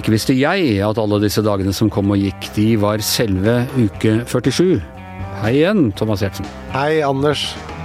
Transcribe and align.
Ikke 0.00 0.14
visste 0.14 0.32
jeg 0.32 0.78
at 0.80 0.96
alle 0.96 1.18
disse 1.20 1.42
dagene 1.44 1.74
som 1.76 1.90
kom 1.92 2.14
og 2.14 2.20
gikk, 2.22 2.46
de 2.56 2.70
var 2.80 3.02
selve 3.04 3.58
uke 3.76 4.22
47. 4.24 4.78
Hei 5.42 5.50
igjen, 5.58 5.90
Thomas 5.96 6.22
Gjertsen. 6.24 6.46
Hei, 6.72 7.02
Anders. 7.04 7.42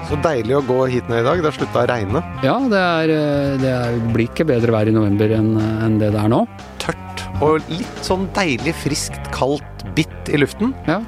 Så 0.07 0.15
deilig 0.23 0.55
å 0.55 0.61
gå 0.63 0.77
hit 0.93 1.09
ned 1.11 1.23
i 1.23 1.25
dag. 1.25 1.41
Det 1.41 1.49
har 1.49 1.57
slutta 1.57 1.81
å 1.81 1.89
regne. 1.89 2.21
Ja, 2.45 2.55
det, 2.71 2.79
er, 2.79 3.11
eh, 3.11 3.57
det 3.59 3.73
er, 3.73 3.99
blir 4.13 4.29
ikke 4.29 4.47
bedre 4.47 4.71
vær 4.77 4.87
i 4.87 4.95
november 4.95 5.33
enn 5.35 5.57
en 5.59 5.99
det 5.99 6.13
det 6.15 6.21
er 6.21 6.31
nå. 6.31 6.43
Tørt 6.79 7.23
og 7.43 7.67
litt 7.73 8.01
sånn 8.05 8.29
deilig 8.37 8.77
friskt, 8.85 9.19
kaldt 9.35 9.83
bitt 9.97 10.31
i 10.31 10.39
luften. 10.39 10.71
Ja. 10.87 11.01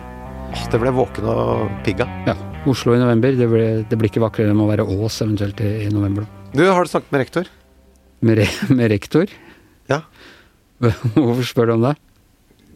Åh, 0.51 0.67
det 0.73 0.81
ble 0.83 0.91
våken 0.97 1.29
og 1.31 1.69
pigga. 1.87 2.09
ja. 2.27 2.35
Oslo 2.67 2.97
i 2.97 2.99
november, 2.99 3.31
det, 3.37 3.47
ble, 3.47 3.67
det 3.87 3.95
blir 3.95 4.11
ikke 4.11 4.25
vakrere 4.25 4.51
enn 4.51 4.59
å 4.59 4.67
være 4.67 4.83
Ås 4.83 5.21
eventuelt 5.23 5.61
i, 5.63 5.85
i 5.85 5.91
november. 5.93 6.27
Du, 6.51 6.65
har 6.67 6.83
du 6.83 6.91
snakket 6.91 7.13
med 7.15 7.23
rektor? 7.23 7.51
Med, 8.27 8.41
re, 8.41 8.49
med 8.81 8.91
rektor? 8.91 9.31
Ja. 9.87 10.01
Hvorfor 11.17 11.45
spør 11.47 11.71
du 11.71 11.75
om 11.77 11.85
det? 11.89 11.95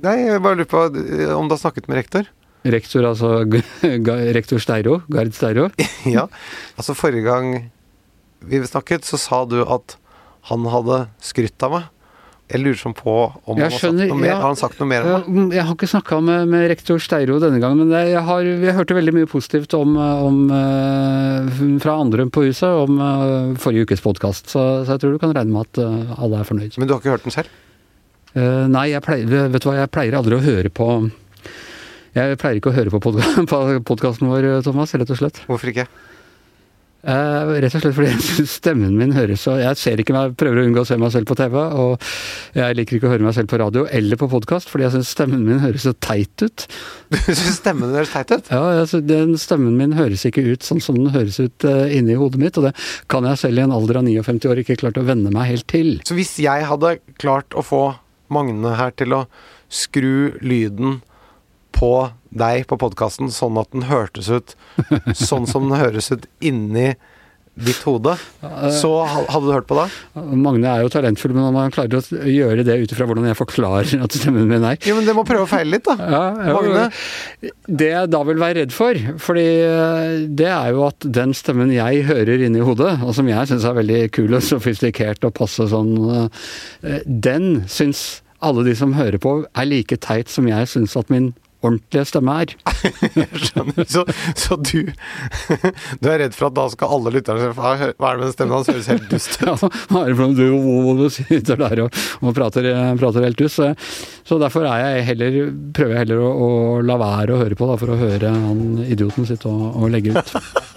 Nei, 0.02 0.16
jeg 0.26 0.42
bare 0.42 0.58
lurer 0.58 0.70
på 0.72 0.84
eh, 0.98 1.30
om 1.38 1.50
du 1.50 1.54
har 1.56 1.62
snakket 1.62 1.88
med 1.92 2.00
rektor? 2.02 2.30
Rektor, 2.66 3.06
altså 3.10 3.42
rektor 4.38 4.62
Steiro? 4.62 5.00
Gard 5.14 5.34
Steiro? 5.38 5.70
ja. 6.18 6.28
Altså, 6.78 6.96
forrige 6.98 7.26
gang 7.30 7.56
vi 8.46 8.62
snakket, 8.66 9.06
så 9.06 9.20
sa 9.22 9.44
du 9.46 9.60
at 9.66 9.98
han 10.50 10.66
hadde 10.74 11.04
skrytt 11.22 11.62
av 11.68 11.76
meg. 11.76 11.90
Jeg 12.52 12.60
lurer 12.66 12.80
sånn 12.82 12.96
på 12.98 13.12
om 13.48 13.56
han 13.56 13.62
har, 13.70 13.78
sagt 13.80 13.94
mer. 13.96 14.26
ja. 14.28 14.34
har 14.42 14.50
han 14.50 14.58
sagt 14.60 14.82
noe 14.82 14.90
mer 14.90 15.06
om 15.08 15.22
mm, 15.24 15.52
Jeg 15.56 15.64
har 15.64 15.76
ikke 15.78 15.88
snakka 15.88 16.18
med, 16.26 16.50
med 16.52 16.66
rektor 16.68 17.00
Steiro 17.00 17.38
denne 17.40 17.62
gangen, 17.64 17.80
men 17.86 17.94
det- 17.94 18.10
jeg, 18.12 18.24
har, 18.28 18.42
jeg 18.44 18.76
hørte 18.76 18.98
veldig 18.98 19.14
mye 19.16 19.30
positivt 19.32 19.72
om, 19.78 19.94
om, 19.96 20.42
eh, 20.58 21.62
fra 21.80 21.96
andre 22.02 22.26
på 22.28 22.44
huset 22.50 22.68
om 22.68 22.98
eh, 23.00 23.54
forrige 23.62 23.88
ukes 23.88 24.04
podkast, 24.04 24.52
så, 24.52 24.66
så 24.84 24.98
jeg 24.98 25.04
tror 25.06 25.16
du 25.16 25.22
kan 25.24 25.32
regne 25.38 25.54
med 25.56 25.70
at 25.70 26.18
alle 26.18 26.42
er 26.42 26.50
fornøyd. 26.50 26.76
Men 26.82 26.90
du 26.90 26.98
har 26.98 27.00
ikke 27.00 27.14
hørt 27.16 27.30
den 27.30 27.38
selv? 27.38 27.54
Eh, 28.32 28.68
nei, 28.72 28.92
jeg 28.94 29.04
pleier, 29.04 29.50
vet 29.52 29.64
du 29.64 29.68
hva, 29.68 29.82
jeg 29.82 29.92
pleier 29.92 30.16
aldri 30.16 30.38
å 30.38 30.44
høre 30.44 30.70
på 30.72 30.86
Jeg 32.16 32.38
pleier 32.40 32.62
ikke 32.62 32.72
å 32.72 32.78
høre 32.78 32.94
på 32.94 33.02
podkasten 33.90 34.32
vår, 34.32 34.54
Thomas, 34.64 34.96
rett 34.96 35.12
og 35.12 35.20
slett. 35.20 35.44
Hvorfor 35.50 35.74
ikke? 35.74 35.90
Uh, 37.02 37.58
rett 37.58 37.74
og 37.74 37.82
slett 37.82 37.96
fordi 37.98 38.12
jeg 38.12 38.44
stemmen 38.60 38.92
min 38.94 39.16
høres 39.16 39.42
så 39.48 39.56
Jeg 39.58 39.78
ser 39.82 40.02
ikke 40.04 40.14
meg, 40.14 40.36
prøver 40.38 40.60
å 40.62 40.66
unngå 40.68 40.84
å 40.84 40.86
se 40.86 41.00
meg 41.02 41.10
selv 41.10 41.32
på 41.32 41.38
TV, 41.40 41.56
og 41.58 42.04
jeg 42.54 42.78
liker 42.78 43.00
ikke 43.00 43.10
å 43.10 43.14
høre 43.16 43.26
meg 43.26 43.34
selv 43.34 43.50
på 43.50 43.58
radio 43.58 43.88
eller 43.90 44.20
på 44.22 44.30
podkast, 44.30 44.70
fordi 44.70 44.86
jeg 44.86 44.94
syns 45.00 45.14
stemmen 45.16 45.42
min 45.48 45.64
høres 45.64 45.88
så 45.88 45.96
teit 45.98 46.46
ut. 46.46 46.68
Du 47.10 47.34
syns 47.34 47.58
stemmen 47.58 47.90
din 47.90 47.98
høres 47.98 48.14
teit 48.14 48.36
ut? 48.36 48.54
Ja, 48.54 48.62
altså, 48.84 49.02
den 49.02 49.34
Stemmen 49.42 49.80
min 49.80 49.98
høres 49.98 50.28
ikke 50.30 50.46
ut 50.46 50.68
sånn 50.68 50.84
som 50.84 51.00
den 51.00 51.10
høres 51.16 51.42
ut 51.42 51.66
uh, 51.66 51.90
inni 51.90 52.20
hodet 52.20 52.44
mitt, 52.44 52.62
og 52.62 52.70
det 52.70 52.76
kan 53.10 53.26
jeg 53.26 53.42
selv 53.48 53.58
i 53.58 53.66
en 53.66 53.74
alder 53.74 54.04
av 54.04 54.06
59 54.06 54.52
år 54.54 54.62
ikke 54.62 54.78
klart 54.84 55.02
å 55.02 55.08
venne 55.08 55.34
meg 55.34 55.50
helt 55.50 55.68
til. 55.74 55.96
Så 56.06 56.14
hvis 56.20 56.38
jeg 56.44 56.70
hadde 56.70 57.00
klart 57.18 57.58
å 57.58 57.66
få 57.66 57.84
Magne 58.32 58.76
her 58.80 58.94
til 58.98 59.16
å 59.16 59.26
skru 59.72 60.38
lyden 60.44 61.00
på 61.76 62.12
deg 62.30 62.66
på 62.70 62.78
podkasten 62.80 63.32
sånn 63.34 63.60
at 63.60 63.72
den 63.74 63.88
hørtes 63.90 64.30
ut 64.32 64.56
sånn 65.18 65.48
som 65.50 65.70
den 65.70 65.80
høres 65.82 66.12
ut 66.14 66.28
inni 66.44 66.94
ditt 67.60 67.82
hode, 67.84 68.14
så 68.72 68.90
hadde 69.04 69.42
du 69.44 69.52
hørt 69.52 69.68
på 69.68 69.76
da? 69.76 69.84
Magne 70.16 70.70
er 70.72 70.86
jo 70.86 70.92
talentfull, 70.94 71.34
men 71.36 71.50
om 71.50 71.58
han 71.60 71.74
klarer 71.74 72.00
å 72.00 72.30
gjøre 72.32 72.64
det 72.64 72.78
ut 72.80 72.94
ifra 72.96 73.08
hvordan 73.10 73.28
jeg 73.28 73.38
forklarer 73.40 74.06
at 74.06 74.16
stemmen 74.16 74.48
min 74.48 74.64
er 74.68 74.80
Jo, 74.88 74.96
men 74.98 75.08
det 75.08 75.16
må 75.18 75.26
prøve 75.28 75.44
å 75.44 75.52
feile 75.52 75.76
litt, 75.76 75.84
da. 75.90 75.98
Ja, 76.00 76.24
ja, 76.48 76.56
Magne? 76.56 76.86
Det 77.68 77.92
jeg 77.92 78.12
da 78.14 78.24
vil 78.30 78.42
være 78.42 78.62
redd 78.62 78.76
for, 78.76 79.02
fordi 79.28 79.46
eh, 79.68 80.16
det 80.32 80.48
er 80.48 80.72
jo 80.78 80.88
at 80.88 81.10
den 81.20 81.36
stemmen 81.38 81.76
jeg 81.76 82.08
hører 82.08 82.48
inni 82.48 82.64
hodet, 82.64 82.96
og 83.04 83.14
som 83.20 83.30
jeg 83.30 83.52
syns 83.52 83.68
er 83.68 83.78
veldig 83.82 84.02
kul 84.16 84.40
og 84.40 84.48
sofistikert 84.48 85.28
og 85.28 85.36
passe 85.42 85.68
sånn, 85.76 85.94
eh, 86.08 87.02
den 87.06 87.66
syns 87.72 88.22
alle 88.42 88.64
de 88.66 88.74
som 88.78 88.96
hører 88.98 89.22
på 89.22 89.36
er 89.46 89.68
like 89.70 90.00
teit 90.02 90.32
som 90.32 90.48
jeg 90.50 90.70
syns 90.72 90.96
at 90.98 91.12
min 91.14 91.34
ordentlige 91.62 92.06
stemme 92.10 92.36
er. 92.44 92.54
Jeg 93.22 93.44
skjønner. 93.48 93.88
Så, 93.92 94.06
så 94.38 94.58
du 94.58 94.92
Du 96.02 96.10
er 96.10 96.22
redd 96.24 96.36
for 96.38 96.50
at 96.50 96.58
da 96.58 96.68
skal 96.74 96.96
alle 96.98 97.14
lytterne 97.16 97.42
si 97.44 97.58
Hva 97.58 97.74
er 97.78 97.92
det 97.92 97.98
med 98.02 98.26
den 98.26 98.34
stemmen 98.36 98.56
hans? 98.58 98.72
Høres 98.72 98.90
helt 98.92 99.08
dust 99.12 99.36
ut. 99.36 99.46
Ja, 99.52 99.56
hva 99.92 100.04
er 100.04 100.12
det 100.12 100.18
for 100.18 100.32
noe 100.32 100.38
du, 100.38 101.02
du 101.02 101.08
sitter 101.14 101.60
der 101.60 101.84
og, 101.86 102.02
og 102.22 102.36
prater, 102.38 102.68
prater 103.00 103.26
helt 103.26 103.40
dust? 103.42 103.60
Så, 103.60 103.72
så 104.28 104.38
derfor 104.42 104.66
er 104.70 104.86
jeg 104.86 105.06
heller, 105.12 105.40
prøver 105.76 105.96
jeg 105.96 106.04
heller 106.06 106.24
å, 106.24 106.32
å 106.32 106.50
la 106.86 106.98
være 107.02 107.36
å 107.36 107.42
høre 107.42 107.58
på, 107.60 107.68
da, 107.70 107.78
for 107.82 107.94
å 107.94 108.00
høre 108.00 108.32
han 108.32 108.62
idioten 108.86 109.28
sitt 109.28 109.46
og, 109.50 109.64
og 109.76 109.92
legge 109.94 110.16
ut. 110.16 110.34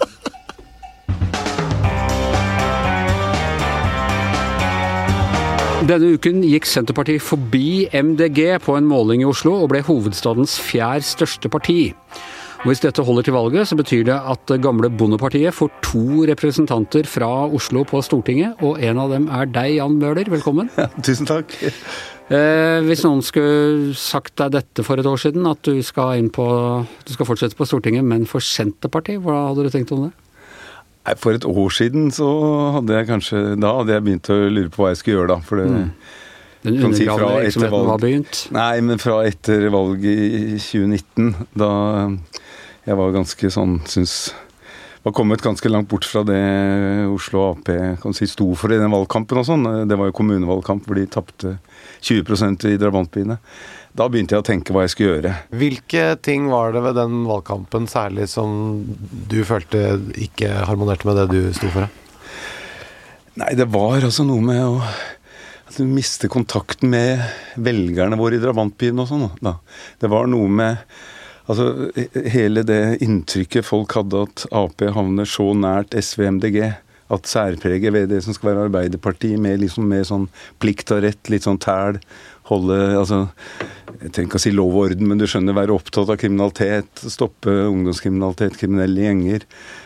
Denne 5.85 6.15
uken 6.15 6.39
gikk 6.41 6.65
Senterpartiet 6.65 7.21
forbi 7.21 7.85
MDG 7.93 8.55
på 8.63 8.73
en 8.73 8.87
måling 8.89 9.21
i 9.21 9.27
Oslo, 9.29 9.51
og 9.61 9.69
ble 9.69 9.83
hovedstadens 9.85 10.55
fjerde 10.57 11.05
største 11.05 11.51
parti. 11.51 11.93
Og 12.63 12.71
Hvis 12.71 12.81
dette 12.81 13.03
holder 13.05 13.27
til 13.27 13.35
valget, 13.35 13.67
så 13.69 13.77
betyr 13.77 14.07
det 14.07 14.15
at 14.17 14.41
det 14.49 14.63
gamle 14.63 14.89
Bondepartiet 14.89 15.53
får 15.53 15.69
to 15.85 16.25
representanter 16.25 17.05
fra 17.05 17.29
Oslo 17.45 17.85
på 17.85 18.01
Stortinget, 18.01 18.57
og 18.65 18.81
en 18.81 18.97
av 18.97 19.13
dem 19.13 19.29
er 19.29 19.45
deg, 19.45 19.75
Jan 19.75 19.99
Bøhler. 20.01 20.33
Velkommen. 20.33 20.73
Tusen 21.05 21.29
takk. 21.29 21.53
Eh, 22.33 22.81
hvis 22.89 23.05
noen 23.05 23.21
skulle 23.21 23.93
sagt 23.93 24.39
deg 24.41 24.55
dette 24.57 24.81
for 24.81 24.97
et 24.97 25.05
år 25.05 25.21
siden, 25.21 25.45
at 25.45 25.61
du 25.69 25.83
skal, 25.85 26.17
på, 26.33 26.49
du 27.05 27.13
skal 27.13 27.29
fortsette 27.29 27.61
på 27.61 27.69
Stortinget, 27.69 28.01
men 28.01 28.25
for 28.25 28.41
Senterpartiet, 28.41 29.21
hva 29.21 29.51
hadde 29.51 29.69
du 29.69 29.75
tenkt 29.75 29.93
om 29.93 30.07
det? 30.07 30.15
Nei, 31.05 31.15
For 31.21 31.37
et 31.37 31.45
år 31.45 31.73
siden 31.75 32.07
så 32.15 32.27
hadde 32.79 32.95
jeg 32.97 33.09
kanskje 33.11 33.41
Da 33.61 33.75
hadde 33.79 33.93
jeg 33.93 34.05
begynt 34.07 34.29
å 34.33 34.37
lure 34.49 34.71
på 34.73 34.83
hva 34.83 34.93
jeg 34.93 35.01
skulle 35.03 35.19
gjøre, 35.19 35.35
da. 35.35 35.39
For 35.45 35.61
det, 35.61 35.67
Den 36.65 36.79
si 36.97 37.05
fra 37.05 37.13
undergravende 37.13 37.27
etter 37.27 37.45
virksomheten 37.45 37.75
valg. 37.75 37.91
var 37.91 38.01
begynt. 38.01 38.39
Nei, 38.55 38.71
men 38.87 39.01
fra 39.03 39.19
etter 39.29 39.67
valget 39.69 40.23
i 40.25 40.57
2019, 40.57 41.29
da 41.61 41.69
jeg 42.85 42.97
var 42.97 43.13
ganske 43.13 43.51
sånn 43.53 43.79
Syns 43.89 44.17
var 45.05 45.13
kommet 45.13 45.43
ganske 45.45 45.69
langt 45.69 45.85
bort 45.91 46.05
fra 46.09 46.23
det 46.25 46.39
Oslo 47.13 47.51
Ap 47.51 47.67
kan 48.01 48.15
si, 48.17 48.25
sto 48.25 48.47
for 48.57 48.73
i 48.73 48.79
den 48.81 48.89
valgkampen 48.89 49.37
og 49.37 49.45
sånn. 49.45 49.67
Det 49.85 49.97
var 49.99 50.09
jo 50.09 50.15
kommunevalgkamp 50.17 50.87
hvor 50.87 50.97
de 50.97 51.05
tapte 51.13 51.51
20% 52.01 52.65
i 52.71 52.79
drabantbyene. 52.81 53.37
Da 53.95 54.09
begynte 54.11 54.35
jeg 54.35 54.43
å 54.43 54.45
tenke 54.45 54.73
hva 54.75 54.83
jeg 54.83 54.91
skulle 54.91 55.11
gjøre. 55.13 55.33
Hvilke 55.55 56.05
ting 56.25 56.49
var 56.51 56.73
det 56.75 56.81
ved 56.83 56.97
den 56.99 57.21
valgkampen 57.29 57.87
særlig 57.87 58.27
som 58.27 58.83
du 59.31 59.39
følte 59.47 60.01
ikke 60.19 60.51
harmonerte 60.67 61.07
med 61.07 61.21
det 61.21 61.27
du 61.31 61.53
sto 61.55 61.71
for? 61.71 61.87
Nei, 63.39 63.53
det 63.55 63.69
var 63.71 64.03
altså 64.03 64.23
noe 64.27 64.43
med 64.43 64.63
å 64.63 64.79
at 65.65 65.79
du 65.81 65.89
mister 65.89 66.29
kontakten 66.31 66.91
med 66.93 67.23
velgerne 67.59 68.17
våre 68.19 68.37
i 68.37 68.41
drabantbyen 68.43 69.01
og 69.01 69.09
sånn. 69.09 69.25
da. 69.41 69.57
Det 69.99 70.11
var 70.11 70.29
noe 70.29 70.47
med 70.47 70.83
altså 71.51 71.89
hele 72.31 72.63
det 72.65 72.99
inntrykket 73.03 73.65
folk 73.65 73.95
hadde 73.97 74.25
at 74.27 74.45
Ap 74.55 74.83
havner 74.95 75.27
så 75.29 75.51
nært 75.57 75.97
SV-MDG. 75.97 76.59
At 77.13 77.27
særpreget 77.29 77.93
ved 77.93 78.07
det 78.09 78.23
som 78.25 78.33
skal 78.33 78.51
være 78.51 78.69
Arbeiderpartiet, 78.69 79.37
med, 79.37 79.59
liksom, 79.61 79.85
med 79.89 80.07
sånn 80.09 80.29
plikt 80.63 80.89
og 80.95 81.03
rett, 81.05 81.29
litt 81.29 81.45
sånn 81.45 81.59
tæl, 81.61 81.99
holde 82.49 82.79
altså, 82.97 83.19
Jeg 84.01 84.11
trenger 84.11 84.29
ikke 84.29 84.39
å 84.39 84.43
si 84.43 84.51
lov 84.53 84.73
og 84.73 84.83
orden, 84.89 85.07
men 85.09 85.19
du 85.19 85.25
skjønner, 85.29 85.55
være 85.55 85.75
opptatt 85.75 86.09
av 86.11 86.17
kriminalitet, 86.19 87.03
stoppe 87.11 87.51
ungdomskriminalitet, 87.69 88.57
kriminelle 88.59 89.05
gjenger. 89.05 89.45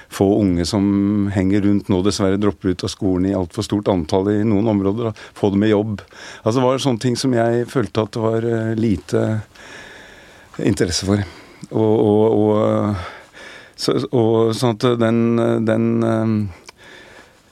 Få 0.10 0.26
unge 0.40 0.66
som 0.66 1.28
henger 1.34 1.68
rundt 1.68 1.92
nå, 1.92 2.00
dessverre 2.06 2.40
dropper 2.42 2.74
ut 2.74 2.86
av 2.88 2.94
skolen 2.94 3.30
i 3.30 3.36
altfor 3.38 3.68
stort 3.68 3.92
antall 3.94 4.32
i 4.34 4.40
noen 4.48 4.72
områder. 4.72 5.12
Da. 5.12 5.28
Få 5.38 5.52
dem 5.54 5.68
i 5.68 5.70
jobb. 5.70 6.02
Altså 6.42 6.58
Det 6.58 6.66
var 6.66 6.82
sånne 6.86 7.04
ting 7.06 7.20
som 7.20 7.36
jeg 7.38 7.68
følte 7.70 8.08
at 8.08 8.16
det 8.16 8.24
var 8.24 8.50
eh, 8.50 8.74
lite 8.80 9.26
interesse 10.66 11.06
for. 11.06 11.22
Og, 11.70 11.94
og, 12.10 12.26
og, 12.40 13.06
så, 13.78 14.00
og 14.10 14.56
sånn 14.58 14.78
at 14.78 14.88
den, 15.04 15.22
den 15.68 15.88
eh, 16.08 16.34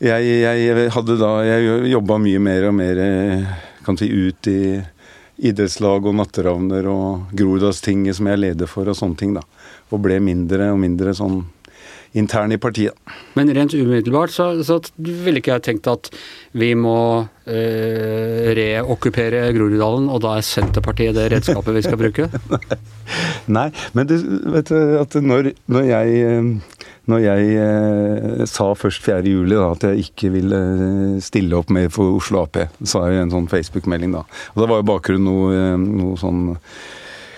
jeg, 0.07 0.41
jeg 0.43 0.89
hadde 0.93 1.15
da 1.17 1.31
Jeg 1.41 1.87
jobba 1.89 2.19
mye 2.21 2.41
mer 2.41 2.67
og 2.69 2.75
mer 2.77 2.99
eh, 3.01 3.55
kan 3.85 3.97
si, 3.97 4.09
ut 4.09 4.49
i 4.51 4.59
idrettslag 5.37 6.07
og 6.09 6.17
natteravner 6.17 6.87
og 6.89 7.35
Groruddalstinget 7.37 8.17
som 8.17 8.29
jeg 8.31 8.41
leder 8.41 8.69
for 8.69 8.89
og 8.89 8.97
sånne 8.97 9.19
ting. 9.19 9.35
da. 9.37 9.45
Og 9.91 10.01
ble 10.03 10.19
mindre 10.23 10.71
og 10.73 10.81
mindre 10.81 11.13
sånn 11.17 11.43
intern 12.17 12.51
i 12.51 12.57
partiet. 12.57 12.95
Men 13.37 13.51
rent 13.53 13.73
umiddelbart 13.73 14.31
så, 14.33 14.49
så 14.65 14.79
ville 14.97 15.41
ikke 15.41 15.57
jeg 15.57 15.65
tenkt 15.67 15.89
at 15.91 16.09
vi 16.57 16.71
må 16.77 16.97
eh, 17.45 18.53
reokkupere 18.57 19.43
Groruddalen, 19.55 20.07
og 20.09 20.23
da 20.25 20.37
er 20.37 20.47
Senterpartiet 20.47 21.17
det 21.17 21.27
redskapet 21.35 21.77
vi 21.77 21.83
skal 21.85 21.99
bruke? 22.01 22.29
Nei, 23.57 23.67
men 23.97 24.09
du 24.09 24.15
vet 24.55 24.71
du, 24.71 24.79
at 25.01 25.19
når, 25.21 25.51
når 25.69 25.89
jeg, 25.91 26.17
eh, 26.31 26.76
når 27.07 27.23
jeg 27.23 27.55
eh, 27.63 28.45
sa 28.49 28.71
først 28.75 29.03
4. 29.05 29.23
juli 29.31 29.55
da, 29.55 29.71
at 29.71 29.87
jeg 29.87 30.09
ikke 30.09 30.31
ville 30.33 30.59
eh, 30.59 31.17
stille 31.23 31.55
opp 31.55 31.71
mer 31.73 31.89
for 31.93 32.17
Oslo 32.19 32.43
Ap, 32.43 32.59
sa 32.83 33.07
jeg 33.07 33.21
i 33.21 33.23
en 33.23 33.33
sånn 33.33 33.51
Facebook-melding 33.51 34.15
da. 34.17 34.25
Og 34.55 34.63
det 34.63 34.71
var 34.73 34.81
jo 34.81 34.89
bakgrunnen 34.91 35.27
noe, 35.27 35.51
eh, 35.55 35.75
noe 35.79 36.17
sånn 36.19 36.49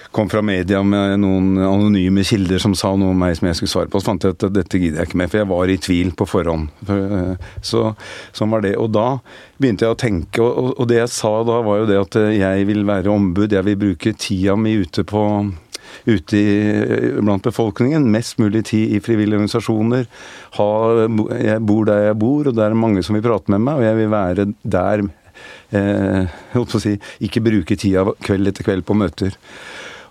kom 0.09 0.25
fra 0.25 0.41
media 0.41 0.79
med 0.81 1.19
noen 1.21 1.51
anonyme 1.61 2.23
kilder 2.25 2.57
som 2.57 2.73
sa 2.73 2.95
noe 2.97 3.13
om 3.13 3.19
meg 3.21 3.35
som 3.37 3.45
jeg 3.45 3.59
skulle 3.59 3.73
svare 3.75 3.91
på. 3.93 4.01
Så 4.01 4.09
fant 4.09 4.25
jeg 4.25 4.33
at 4.33 4.47
dette 4.55 4.81
gidder 4.81 5.03
jeg 5.03 5.11
ikke 5.11 5.19
mer, 5.21 5.29
for 5.29 5.37
jeg 5.43 5.49
var 5.51 5.69
i 5.69 5.77
tvil 5.85 6.09
på 6.17 6.25
forhånd. 6.25 6.71
Så 7.61 7.83
sånn 8.33 8.49
var 8.49 8.65
det. 8.65 8.73
Og 8.81 8.89
da 8.89 9.19
begynte 9.61 9.85
jeg 9.85 9.93
å 9.93 9.99
tenke, 10.01 10.41
og 10.41 10.81
det 10.89 11.03
jeg 11.03 11.13
sa 11.13 11.35
da 11.45 11.59
var 11.61 11.83
jo 11.83 11.89
det 11.91 12.01
at 12.01 12.17
jeg 12.33 12.65
vil 12.71 12.81
være 12.89 13.13
ombud, 13.13 13.53
jeg 13.53 13.69
vil 13.69 13.77
bruke 13.85 14.17
tida 14.17 14.57
mi 14.57 14.79
ute 14.81 15.05
på 15.05 15.27
ute 16.07 16.39
i, 16.39 16.49
blant 17.19 17.45
befolkningen. 17.45 18.07
Mest 18.11 18.39
mulig 18.41 18.65
tid 18.71 18.95
i 18.95 19.01
frivillige 19.03 19.39
organisasjoner. 19.39 20.07
Ha, 20.57 20.69
jeg 21.39 21.65
bor 21.67 21.89
der 21.89 22.09
jeg 22.09 22.19
bor, 22.21 22.49
og 22.49 22.57
det 22.57 22.65
er 22.65 22.77
mange 22.77 23.03
som 23.05 23.17
vil 23.17 23.25
prate 23.25 23.53
med 23.53 23.63
meg, 23.65 23.79
og 23.79 23.87
jeg 23.87 23.99
vil 23.99 24.13
være 24.13 24.47
der 24.63 25.05
eh, 25.75 26.73
si, 26.79 26.97
Ikke 27.25 27.43
bruke 27.45 27.77
tida 27.79 28.05
kveld 28.25 28.51
etter 28.51 28.67
kveld 28.67 28.87
på 28.87 28.97
møter. 28.97 29.35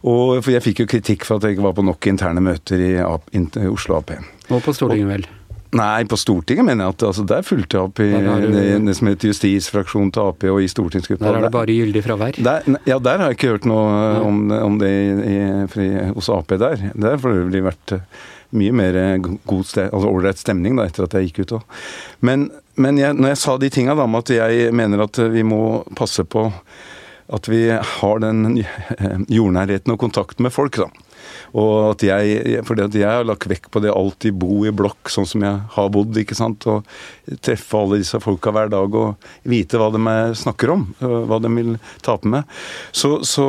Og 0.08 0.46
Jeg 0.46 0.62
fikk 0.62 0.84
jo 0.84 0.90
kritikk 0.90 1.26
for 1.26 1.38
at 1.38 1.48
jeg 1.48 1.56
ikke 1.56 1.66
var 1.66 1.74
på 1.74 1.86
nok 1.86 2.06
interne 2.06 2.42
møter 2.44 2.78
i, 2.78 2.92
i 2.98 3.66
Oslo 3.66 3.98
Ap. 3.98 4.14
Og 4.48 4.62
på 4.62 4.74
Stortinget, 4.76 5.10
vel? 5.10 5.26
Nei, 5.76 6.04
på 6.08 6.16
Stortinget 6.16 6.64
mener 6.64 6.86
jeg 6.86 6.94
at 6.94 7.02
altså, 7.10 7.24
der 7.28 7.44
fulgte 7.44 7.76
jeg 7.76 7.88
opp 7.90 8.00
i 8.00 8.08
du, 8.08 8.46
det, 8.54 8.62
det, 8.86 8.94
som 8.96 9.10
het 9.10 9.26
justisfraksjonen 9.28 10.12
til 10.14 10.30
Ap 10.30 10.46
og 10.48 10.60
i 10.64 10.68
stortingsgruppa. 10.70 11.26
Der 11.26 11.36
er 11.36 11.44
det 11.44 11.52
bare 11.52 11.76
gyldig 11.76 12.02
fravær? 12.06 12.38
Der, 12.40 12.68
ja, 12.88 12.96
der 13.04 13.20
har 13.20 13.28
jeg 13.28 13.36
ikke 13.36 13.52
hørt 13.52 13.68
noe 13.68 14.08
om, 14.24 14.40
om 14.54 14.78
det 14.80 14.88
i, 14.88 15.36
i, 15.84 15.90
hos 16.16 16.30
Ap 16.32 16.54
der. 16.54 16.88
Der 16.94 17.10
har 17.10 17.20
for 17.20 17.36
øvrig 17.36 17.60
vært 17.66 17.96
eh, 17.98 18.22
mye 18.56 18.76
mer 18.80 18.96
god 19.20 19.66
sted, 19.68 19.90
altså 19.92 20.08
ålreit 20.08 20.40
stemning 20.40 20.78
da, 20.78 20.86
etter 20.88 21.04
at 21.04 21.18
jeg 21.18 21.28
gikk 21.28 21.42
ut 21.42 21.58
òg. 21.58 21.82
Men, 22.24 22.48
men 22.80 23.00
jeg, 23.00 23.18
når 23.18 23.34
jeg 23.34 23.42
sa 23.42 23.58
de 23.60 23.72
tinga 23.74 23.98
om 24.06 24.16
at 24.16 24.32
jeg 24.32 24.70
mener 24.72 25.04
at 25.04 25.20
vi 25.34 25.44
må 25.44 25.82
passe 25.98 26.24
på 26.24 26.48
at 27.28 27.50
vi 27.52 27.66
har 27.68 28.24
den 28.24 28.62
jordnærheten 29.36 29.92
og 29.92 30.00
kontakten 30.00 30.48
med 30.48 30.54
folk, 30.54 30.80
da 30.80 30.88
og 31.56 31.94
at 31.94 32.04
jeg, 32.04 32.60
fordi 32.68 32.84
at 32.84 32.98
jeg 32.98 33.08
har 33.08 33.26
lagt 33.26 33.48
vekk 33.48 33.70
på 33.72 33.82
det 33.84 33.94
alltid 33.94 34.36
bo 34.40 34.60
i 34.68 34.72
blokk, 34.74 35.08
sånn 35.12 35.28
som 35.28 35.44
jeg 35.46 35.62
har 35.74 35.90
bodd. 35.94 36.16
ikke 36.20 36.36
sant, 36.36 36.66
Og 36.68 36.84
treffe 37.44 37.78
alle 37.78 38.00
disse 38.02 38.20
folka 38.20 38.52
hver 38.54 38.72
dag 38.72 38.94
og 38.94 39.28
vite 39.48 39.80
hva 39.80 39.90
de 39.94 40.02
snakker 40.36 40.74
om. 40.74 40.86
Hva 41.00 41.40
de 41.40 41.52
vil 41.54 41.74
tape 42.04 42.28
med. 42.28 42.44
Så, 42.92 43.22
så, 43.24 43.48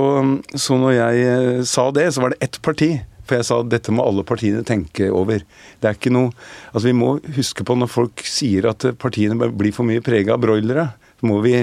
så 0.56 0.80
når 0.80 0.96
jeg 0.96 1.30
eh, 1.30 1.64
sa 1.68 1.90
det, 1.96 2.10
så 2.14 2.24
var 2.24 2.36
det 2.36 2.44
ett 2.46 2.62
parti 2.66 2.94
for 3.30 3.38
jeg 3.38 3.46
sa 3.46 3.60
dette 3.62 3.94
må 3.94 4.02
alle 4.10 4.26
partiene 4.26 4.64
tenke 4.66 5.12
over. 5.14 5.44
Det 5.78 5.86
er 5.86 5.98
ikke 5.98 6.14
noe 6.14 6.32
Altså 6.72 6.88
Vi 6.88 6.96
må 6.98 7.12
huske 7.36 7.66
på 7.66 7.76
når 7.78 7.92
folk 7.94 8.24
sier 8.26 8.66
at 8.72 8.88
partiene 8.98 9.38
blir 9.38 9.76
for 9.76 9.86
mye 9.86 10.02
prega 10.02 10.34
av 10.34 10.42
broilere, 10.42 10.88
må 11.22 11.38
vi, 11.44 11.54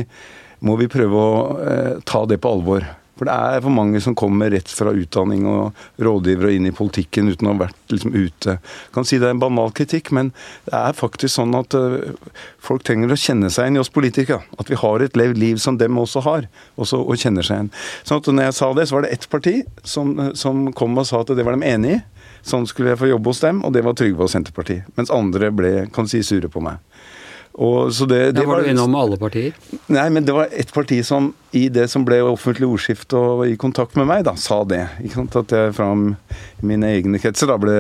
må 0.63 0.77
vi 0.79 0.87
prøve 0.93 1.19
å 1.19 1.35
eh, 1.65 1.93
ta 2.07 2.23
det 2.29 2.39
på 2.45 2.53
alvor. 2.55 2.87
For 3.17 3.29
det 3.29 3.35
er 3.35 3.63
for 3.65 3.73
mange 3.73 4.01
som 4.05 4.17
kommer 4.19 4.51
rett 4.53 4.69
fra 4.69 4.93
utdanning 4.93 5.47
og 5.49 5.77
rådgiver 6.03 6.51
og 6.51 6.57
inn 6.57 6.69
i 6.69 6.75
politikken 6.77 7.31
uten 7.33 7.49
å 7.49 7.55
ha 7.55 7.63
vært 7.65 7.95
liksom 7.95 8.13
ute. 8.13 8.57
Jeg 8.59 8.93
kan 8.97 9.09
si 9.09 9.21
det 9.23 9.31
er 9.31 9.37
en 9.37 9.41
banal 9.41 9.73
kritikk, 9.77 10.13
men 10.17 10.33
det 10.67 10.75
er 10.77 10.97
faktisk 10.97 11.33
sånn 11.39 11.57
at 11.57 11.77
uh, 11.79 12.13
folk 12.61 12.85
trenger 12.85 13.15
å 13.15 13.21
kjenne 13.21 13.49
seg 13.53 13.69
igjen 13.69 13.79
i 13.81 13.83
oss 13.83 13.93
politikere. 13.93 14.43
At 14.61 14.73
vi 14.73 14.81
har 14.81 15.05
et 15.05 15.17
levd 15.17 15.41
liv 15.41 15.63
som 15.63 15.79
dem 15.81 15.97
også 16.03 16.25
har, 16.27 16.51
også, 16.77 17.01
og 17.01 17.23
kjenner 17.23 17.47
seg 17.47 17.63
igjen. 17.63 17.73
Sånn 18.05 18.21
at 18.21 18.29
når 18.33 18.51
jeg 18.51 18.59
sa 18.61 18.71
det, 18.77 18.89
så 18.89 18.99
var 18.99 19.07
det 19.07 19.15
ett 19.17 19.29
parti 19.33 19.57
som, 19.87 20.13
som 20.37 20.67
kom 20.77 21.01
og 21.01 21.09
sa 21.09 21.25
at 21.25 21.33
det 21.33 21.47
var 21.47 21.57
de 21.57 21.73
enig 21.73 21.97
i. 21.97 22.03
Sånn 22.47 22.69
skulle 22.69 22.93
jeg 22.93 23.01
få 23.01 23.09
jobbe 23.11 23.33
hos 23.33 23.41
dem, 23.43 23.65
og 23.67 23.73
det 23.75 23.83
var 23.83 23.97
Trygve 23.99 24.27
og 24.27 24.31
Senterpartiet. 24.31 24.87
Mens 24.99 25.11
andre 25.11 25.49
ble 25.51 25.73
kan 25.95 26.07
si, 26.11 26.21
sure 26.23 26.51
på 26.53 26.63
meg. 26.63 26.79
Og, 27.57 27.93
så 27.95 28.05
det, 28.05 28.19
det 28.37 28.43
ja, 28.43 28.49
var, 28.49 28.59
var 28.59 28.67
du 28.67 28.71
innom 28.71 28.95
alle 29.01 29.17
partier? 29.17 29.55
Nei, 29.89 30.05
men 30.13 30.27
det 30.29 30.35
var 30.37 30.51
et 30.53 30.69
parti 30.77 30.99
som 31.07 31.31
i 31.57 31.71
det 31.73 31.87
som 31.89 32.03
ble 32.05 32.19
offentlig 32.21 32.67
ordskifte 32.69 33.17
og 33.17 33.47
i 33.49 33.55
kontakt 33.57 33.97
med 33.97 34.05
meg, 34.11 34.27
da, 34.27 34.35
sa 34.37 34.59
det. 34.69 34.83
Ikke 35.01 35.23
sant? 35.23 35.39
At 35.41 35.55
jeg 35.57 35.73
fra 35.79 35.87
mine 35.97 36.91
egne 36.99 37.21
kretser 37.23 37.49
da 37.49 37.57
ble 37.61 37.77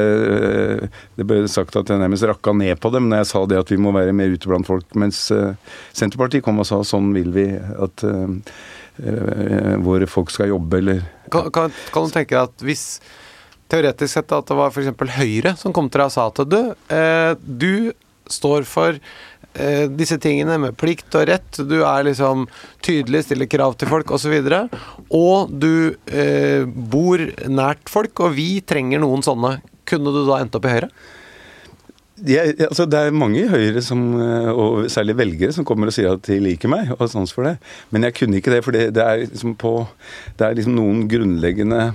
Det 1.19 1.27
ble 1.29 1.43
sagt 1.53 1.77
at 1.77 1.93
jeg 1.93 2.01
nærmest 2.01 2.25
rakka 2.29 2.55
ned 2.57 2.81
på 2.81 2.93
dem 2.95 3.11
når 3.11 3.21
jeg 3.21 3.31
sa 3.35 3.43
det 3.51 3.61
at 3.61 3.75
vi 3.75 3.79
må 3.81 3.93
være 3.93 4.17
mer 4.17 4.33
ute 4.33 4.49
blant 4.49 4.69
folk. 4.69 4.89
Mens 4.97 5.27
uh, 5.35 5.53
Senterpartiet 5.93 6.47
kom 6.47 6.65
og 6.65 6.69
sa 6.71 6.81
sånn 6.81 7.13
vil 7.13 7.29
vi 7.37 7.47
at 7.61 8.07
uh, 8.09 8.33
uh, 8.33 9.77
våre 9.85 10.09
folk 10.09 10.33
skal 10.33 10.55
jobbe, 10.55 10.81
eller 10.81 11.05
kan, 11.29 11.53
kan, 11.53 11.77
kan, 11.93 12.09
du 12.09 12.17
tenke 12.17 12.33
deg 12.33 12.49
at 12.49 12.65
hvis 12.65 12.89
Teoretisk 13.67 14.13
sett 14.15 14.31
at 14.31 14.47
det 14.47 14.55
var 14.55 14.71
f.eks. 14.71 14.93
Høyre 15.19 15.57
som 15.59 15.73
kom 15.75 15.89
til 15.91 15.99
deg 15.99 16.07
og 16.07 16.15
sa 16.15 16.29
at 16.31 16.39
du, 16.47 16.61
du 17.43 17.73
står 18.33 18.67
for 18.69 18.97
eh, 18.99 19.85
disse 19.93 20.19
tingene 20.23 20.59
med 20.63 20.77
plikt 20.79 21.15
og 21.19 21.27
rett. 21.31 21.61
Du 21.61 21.79
er 21.83 22.07
liksom 22.09 22.47
tydelig, 22.85 23.27
stiller 23.27 23.51
krav 23.51 23.77
til 23.79 23.91
folk 23.91 24.11
osv. 24.17 24.39
Og, 24.39 24.51
så 24.51 25.21
og 25.21 25.53
du 25.53 25.95
eh, 26.07 26.65
bor 26.67 27.23
nært 27.51 27.93
folk, 27.93 28.27
og 28.27 28.37
vi 28.39 28.61
trenger 28.67 29.03
noen 29.03 29.25
sånne. 29.27 29.59
Kunne 29.87 30.15
du 30.15 30.25
da 30.27 30.41
endt 30.43 30.59
opp 30.59 30.67
i 30.67 30.75
Høyre? 30.77 30.91
Jeg, 32.25 32.55
altså 32.65 32.87
det 32.89 32.97
er 32.97 33.13
mange 33.13 33.43
i 33.43 33.49
Høyre, 33.51 33.83
som, 33.85 34.01
eh, 34.25 34.49
og 34.49 34.87
særlig 34.93 35.19
velgere, 35.19 35.53
som 35.53 35.67
kommer 35.69 35.91
og 35.91 35.97
sier 35.97 36.15
at 36.17 36.25
de 36.25 36.39
liker 36.41 36.71
meg 36.73 36.95
og 36.97 37.05
sans 37.13 37.33
for 37.33 37.45
det. 37.45 37.59
Men 37.93 38.09
jeg 38.09 38.17
kunne 38.17 38.41
ikke 38.41 38.55
det, 38.55 38.63
for 38.65 38.77
det, 38.77 38.89
det 38.97 39.05
er, 39.05 39.27
liksom 39.27 39.53
på, 39.61 39.79
det 40.39 40.47
er 40.47 40.57
liksom 40.57 40.79
noen 40.79 41.05
grunnleggende 41.13 41.91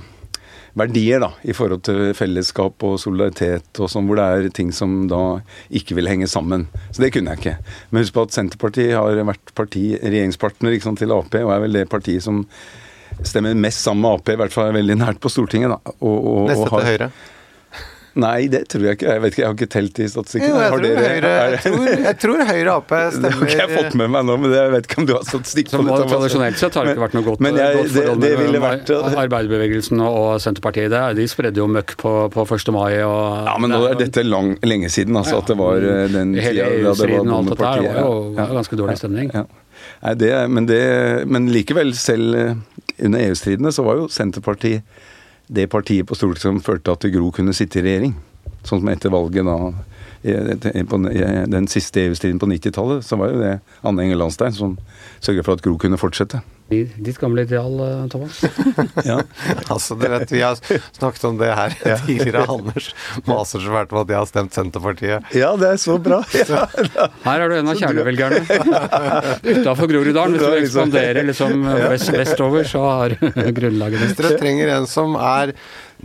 verdier 0.78 1.22
da, 1.24 1.32
i 1.44 1.56
forhold 1.56 1.84
til 1.88 2.14
fellesskap 2.18 2.84
og 2.88 3.00
solidaritet 3.02 3.82
og 3.82 3.92
sånn, 3.92 4.08
hvor 4.08 4.20
det 4.20 4.28
er 4.28 4.54
ting 4.56 4.72
som 4.76 5.06
da 5.12 5.42
ikke 5.70 5.98
vil 6.00 6.10
henge 6.12 6.30
sammen. 6.32 6.68
Så 6.92 7.04
det 7.04 7.12
kunne 7.16 7.34
jeg 7.34 7.42
ikke. 7.42 7.74
Men 7.90 8.06
husk 8.06 8.16
på 8.16 8.26
at 8.28 8.38
Senterpartiet 8.38 8.96
har 8.96 9.24
vært 9.28 9.54
parti, 9.58 9.92
regjeringspartner 10.00 10.80
sant, 10.84 11.02
til 11.02 11.16
Ap, 11.16 11.36
og 11.36 11.54
er 11.54 11.66
vel 11.66 11.82
det 11.82 11.90
partiet 11.92 12.24
som 12.24 12.46
stemmer 13.28 13.58
mest 13.58 13.84
sammen 13.84 14.06
med 14.06 14.22
Ap, 14.22 14.32
i 14.32 14.40
hvert 14.40 14.56
fall 14.56 14.74
veldig 14.76 14.98
nært 15.02 15.22
på 15.24 15.32
Stortinget. 15.32 15.76
da. 15.76 15.96
Og, 16.00 16.18
og, 16.18 16.50
Neste 16.52 16.72
til 16.72 16.90
Høyre? 16.92 17.12
Nei, 18.20 18.50
det 18.52 18.66
tror 18.68 18.84
jeg 18.84 18.98
ikke. 18.98 19.08
Jeg 19.08 19.22
vet 19.24 19.32
ikke, 19.32 19.42
jeg 19.42 19.48
har 19.48 19.56
ikke 19.56 19.68
telt 19.72 20.00
i 20.04 20.08
statistikken. 20.12 20.50
Jo, 20.52 20.56
jeg, 20.60 20.72
tror 20.74 20.82
dere, 20.84 21.04
Høyre, 21.06 21.30
jeg, 21.32 21.60
tror, 21.64 21.86
jeg 22.06 22.18
tror 22.20 22.42
Høyre 22.50 22.74
Ap 22.74 22.90
stemmer 22.92 23.22
Det 23.22 23.32
har 23.32 23.46
ikke 23.46 23.62
jeg 23.62 23.78
fått 23.78 23.96
med 24.02 24.12
meg 24.12 24.26
nå, 24.28 24.36
men 24.42 24.56
jeg 24.58 24.74
vet 24.74 24.90
ikke 24.90 25.00
om 25.00 25.08
du 25.08 25.14
har 25.16 25.24
statistikk 25.30 25.72
på 25.72 25.84
det. 25.88 26.00
Tradisjonelt 26.12 26.60
sett 26.60 26.76
har 26.76 26.88
det 26.88 26.96
ikke 26.96 27.06
vært 27.06 27.16
noe 27.16 27.28
godt, 27.30 27.46
jeg, 27.48 27.78
godt 27.78 27.94
forhold 27.96 28.26
det, 28.26 28.32
det 28.42 28.64
vært, 28.66 28.92
arbeiderbevegelsen 29.24 30.04
og 30.08 30.28
Senterpartiet. 30.44 30.92
Det. 30.92 31.04
De 31.22 31.28
spredde 31.32 31.64
jo 31.64 31.70
møkk 31.72 31.96
på, 32.04 32.14
på 32.36 32.46
1. 32.58 32.74
mai. 32.76 33.00
Og, 33.08 33.48
ja, 33.48 33.56
men 33.64 33.72
nå 33.72 33.80
er 33.94 34.00
dette 34.02 34.26
lang, 34.28 34.54
lenge 34.68 34.92
siden, 34.92 35.16
altså, 35.22 35.40
at 35.40 35.54
det 35.54 35.60
var 35.62 35.88
eh, 35.94 36.04
den 36.12 36.36
Hele 36.42 36.68
EU-striden 36.82 37.32
og 37.32 37.38
alt 37.38 37.54
dette 37.54 37.72
var 37.72 38.02
jo 38.02 38.16
ja, 38.36 38.50
ganske 38.58 38.82
dårlig 38.84 38.98
stemning. 39.00 39.32
Ja, 39.36 39.48
Nei, 40.02 40.14
det, 40.18 40.34
men, 40.52 40.68
det, 40.70 40.82
men 41.32 41.48
likevel, 41.54 41.96
selv 41.98 42.36
eh, 42.38 42.60
under 43.00 43.24
EU-stridene, 43.24 43.72
så 43.74 43.86
var 43.88 44.02
jo 44.02 44.12
Senterpartiet 44.12 44.84
det 45.52 45.68
partiet 45.70 46.08
på 46.08 46.16
Stortinget 46.16 46.42
som 46.46 46.62
følte 46.64 46.94
at 46.96 47.08
Gro 47.14 47.32
kunne 47.36 47.54
sitte 47.56 47.80
i 47.80 47.84
regjering. 47.86 48.16
Sånn 48.64 48.84
som 48.84 48.92
etter 48.94 49.14
valget 49.14 49.48
da 49.48 49.74
den 50.22 51.68
siste 51.72 52.04
EU-striden 52.06 52.38
på 52.40 52.46
90-tallet, 52.46 53.06
så 53.06 53.18
var 53.18 53.32
jo 53.34 53.40
det 53.42 53.54
Anne 53.82 54.04
Enger 54.06 54.20
Landstein 54.22 54.54
som 54.54 54.76
sørga 55.22 55.46
for 55.46 55.58
at 55.58 55.64
Gro 55.66 55.80
kunne 55.82 55.98
fortsette. 55.98 56.44
Ditt 56.72 57.18
gamle 57.20 57.44
ideal, 57.44 57.74
eh, 57.84 58.04
Thomas. 58.08 58.38
ja. 59.10 59.18
altså, 59.68 59.96
du 60.00 60.08
vet, 60.08 60.32
Vi 60.32 60.40
har 60.42 60.56
snakket 60.96 61.24
om 61.28 61.38
det 61.42 61.50
her 61.52 61.74
tidligere. 62.06 62.46
Anders 62.48 62.94
maser 63.28 63.60
så 63.60 63.74
fælt 63.74 63.92
om 63.92 64.00
at 64.06 64.14
jeg 64.14 64.20
har 64.22 64.30
stemt 64.30 64.56
Senterpartiet. 64.56 65.34
Ja, 65.36 65.52
det 65.60 65.74
er 65.74 65.82
så 65.82 65.98
bra. 66.00 66.22
Ja. 66.52 67.10
Her 67.26 67.44
er 67.44 67.52
du 67.52 67.56
en 67.58 67.70
av 67.72 67.78
kjernevelgerne. 67.80 68.40
Utafor 69.60 69.92
Groruddalen. 69.92 70.38
Hvis 70.38 70.42
du 70.42 70.56
liksom- 70.56 70.64
ekspanderer 70.64 71.28
liksom 71.28 71.68
vest, 71.92 72.12
vestover, 72.16 72.68
så 72.68 72.82
har 72.88 73.16
grunnlaget 73.56 74.02
Hvis 74.06 74.16
dere 74.20 74.40
trenger 74.40 74.72
en 74.78 74.88
som 74.90 75.16
er 75.20 75.54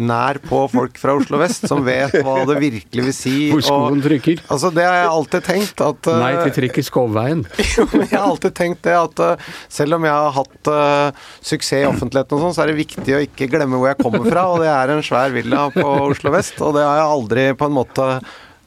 nær 0.01 0.41
på 0.45 0.63
folk 0.73 0.99
fra 1.01 1.15
Oslo 1.19 1.41
vest, 1.41 1.67
som 1.69 1.85
vet 1.87 2.15
hva 2.25 2.41
det 2.49 2.59
virkelig 2.63 3.07
vil 3.09 3.17
si. 3.17 3.35
Hvor 3.53 3.65
skoen 3.65 4.03
trykker. 4.05 4.43
Altså, 4.53 4.73
det 4.75 4.87
har 4.87 4.99
jeg 5.01 5.13
alltid 5.13 5.47
tenkt 5.51 5.85
at 5.85 6.11
Nei 6.23 6.33
til 6.43 6.55
trykker 6.61 6.83
i 6.83 6.87
Skovveien. 6.87 7.45
jeg 7.59 8.13
har 8.13 8.27
alltid 8.27 8.57
tenkt 8.57 8.85
det 8.87 8.97
at 8.97 9.23
uh, 9.23 9.53
selv 9.73 9.99
om 9.99 10.07
jeg 10.07 10.17
har 10.17 10.37
hatt 10.37 10.73
uh, 10.73 11.29
suksess 11.41 11.83
i 11.83 11.87
offentligheten 11.89 12.37
og 12.37 12.45
sånn, 12.47 12.57
så 12.57 12.65
er 12.65 12.73
det 12.73 12.81
viktig 12.81 13.17
å 13.17 13.23
ikke 13.27 13.51
glemme 13.53 13.81
hvor 13.81 13.91
jeg 13.91 14.01
kommer 14.01 14.27
fra, 14.29 14.47
og 14.53 14.63
det 14.63 14.71
er 14.73 14.95
en 14.95 15.05
svær 15.05 15.35
villa 15.35 15.67
på 15.75 15.87
Oslo 16.07 16.33
vest, 16.35 16.61
og 16.63 16.77
det 16.77 16.85
har 16.87 17.01
jeg 17.01 17.15
aldri 17.17 17.47
på 17.59 17.69
en 17.69 17.77
måte 17.77 18.11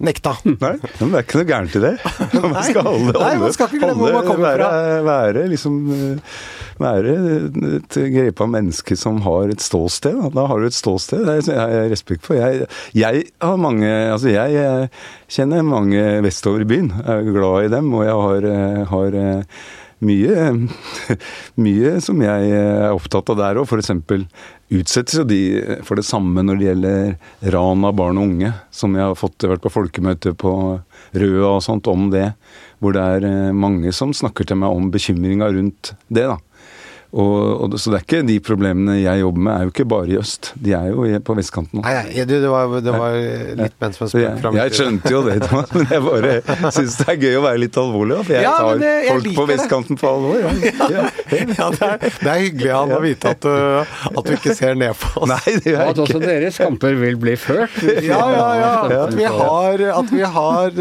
nekta. 0.03 0.35
Nei, 0.45 0.75
men 0.79 1.11
det 1.11 1.19
er 1.19 1.25
ikke 1.25 1.39
noe 1.41 1.49
gærent 1.49 1.75
i 1.75 1.81
det. 1.83 1.91
Man 2.43 2.57
skal 2.65 2.87
holde, 2.87 3.13
Nei, 3.17 3.33
man 3.41 3.55
skal 3.55 3.67
ikke 3.69 3.81
glemme 3.83 3.99
hvor 3.99 4.15
man 4.15 4.27
kommer 4.27 4.45
være, 4.47 4.69
fra. 4.69 5.01
Være, 5.09 5.43
liksom, 5.51 5.79
være 6.79 7.15
et 7.79 7.97
grepa 8.13 8.47
menneske 8.49 8.97
som 8.99 9.19
har 9.25 9.51
et 9.53 9.63
ståsted. 9.63 10.21
Da 10.35 10.45
har 10.51 10.61
du 10.61 10.69
et 10.69 10.77
ståsted. 10.77 11.25
Det 11.27 11.57
har 11.57 11.75
jeg 11.75 11.91
respekt 11.91 12.27
for. 12.27 12.39
Jeg, 12.39 12.69
jeg, 12.97 13.25
har 13.43 13.59
mange 13.59 13.89
Altså, 13.89 14.31
jeg 14.31 14.89
kjenner 15.31 15.67
mange 15.67 16.05
vestover 16.25 16.63
i 16.63 16.69
byen. 16.69 16.93
Jeg 17.03 17.27
er 17.27 17.35
glad 17.35 17.67
i 17.67 17.75
dem, 17.75 17.93
og 17.93 18.07
jeg 18.07 18.17
har, 18.23 18.49
har 18.93 19.19
mye, 20.05 20.51
mye 21.65 21.93
som 22.03 22.21
jeg 22.23 22.51
er 22.55 22.93
opptatt 22.93 23.31
av 23.33 23.39
der 23.39 23.59
òg. 23.61 23.67
F.eks. 23.69 23.91
utsettes 24.79 25.19
jo 25.19 25.25
de 25.27 25.41
for 25.87 25.99
det 25.99 26.07
samme 26.07 26.43
når 26.45 26.59
det 26.59 26.69
gjelder 26.69 27.53
ran 27.55 27.87
av 27.87 27.97
barn 27.99 28.19
og 28.21 28.31
unge, 28.31 28.53
som 28.71 28.95
jeg 28.97 29.05
har 29.05 29.19
fått 29.19 29.47
vært 29.49 29.65
på 29.65 29.73
folkemøte 29.73 30.35
på 30.39 30.53
Røa 31.19 31.55
og 31.55 31.63
sånt 31.65 31.89
om 31.91 32.09
det. 32.13 32.31
Hvor 32.79 32.95
det 32.95 33.05
er 33.15 33.25
eh, 33.27 33.55
mange 33.55 33.91
som 33.95 34.13
snakker 34.15 34.47
til 34.47 34.59
meg 34.61 34.75
om 34.75 34.91
bekymringa 34.93 35.49
rundt 35.51 35.93
det. 36.07 36.29
da. 36.29 36.37
Og, 37.09 37.63
og, 37.65 37.73
så 37.81 37.89
det 37.89 37.97
er 37.97 38.03
ikke 38.05 38.19
de 38.27 38.35
problemene 38.45 38.99
jeg 38.99 39.21
jobber 39.23 39.41
med, 39.47 39.53
er 39.55 39.63
jo 39.65 39.71
ikke 39.73 39.85
bare 39.89 40.11
i 40.13 40.17
øst. 40.19 40.51
De 40.61 40.73
er 40.77 40.91
jo 40.91 41.05
på 41.25 41.35
vestkanten 41.39 41.79
nå. 41.79 41.83
Nei, 41.85 41.93
nei 42.05 42.25
du, 42.29 42.35
det, 42.43 42.49
var, 42.51 42.75
det 42.85 42.93
var 42.93 43.15
litt 43.63 43.77
ment 43.81 43.95
som 43.97 44.05
en 44.05 44.11
spøk 44.11 44.21
jeg, 44.21 44.53
jeg 44.59 44.75
skjønte 44.77 45.13
jo 45.15 45.21
det, 45.25 45.37
Thomas, 45.47 45.71
men 45.73 45.87
jeg 45.89 46.03
bare 46.05 46.35
syns 46.75 46.97
det 46.99 47.07
er 47.15 47.17
gøy 47.23 47.37
å 47.39 47.41
være 47.47 47.61
litt 47.63 47.79
alvorlig. 47.81 48.19
For 48.27 48.35
jeg 48.37 48.45
Ja, 48.45 48.53
tar 48.61 48.83
det- 48.83 48.91
jeg 48.93 49.09
folk 49.15 49.29
på 49.39 49.45
vestkanten 49.49 49.97
det. 49.97 50.01
på 50.03 50.11
alvor. 50.13 50.37
Ja. 50.79 50.89
Ja. 50.99 51.07
Ja, 51.29 51.65
det 51.73 51.87
er, 51.87 51.97
det 52.19 52.29
er 52.29 52.39
hyggelig 52.43 52.69
Jan, 52.69 52.91
å 52.93 52.99
vite 53.03 53.31
at 53.33 53.43
du, 53.45 53.51
at 54.09 54.25
du 54.25 54.31
ikke 54.35 54.53
ser 54.57 54.77
ned 54.79 54.93
på 54.97 55.23
oss. 55.23 55.29
Nei, 55.29 55.53
det 55.61 55.73
Og 55.75 55.79
er 55.81 55.91
at 55.91 55.99
også 56.05 56.21
deres 56.23 56.57
kamper 56.61 56.95
vil 56.97 57.17
bli 57.21 57.35
ført. 57.39 57.75
Ja, 58.05 58.19
ja, 58.33 58.47
ja. 58.59 58.69
At 59.05 59.13
vi 59.17 59.25
har, 59.29 59.83
at 59.97 60.13
vi 60.13 60.23
har, 60.37 60.79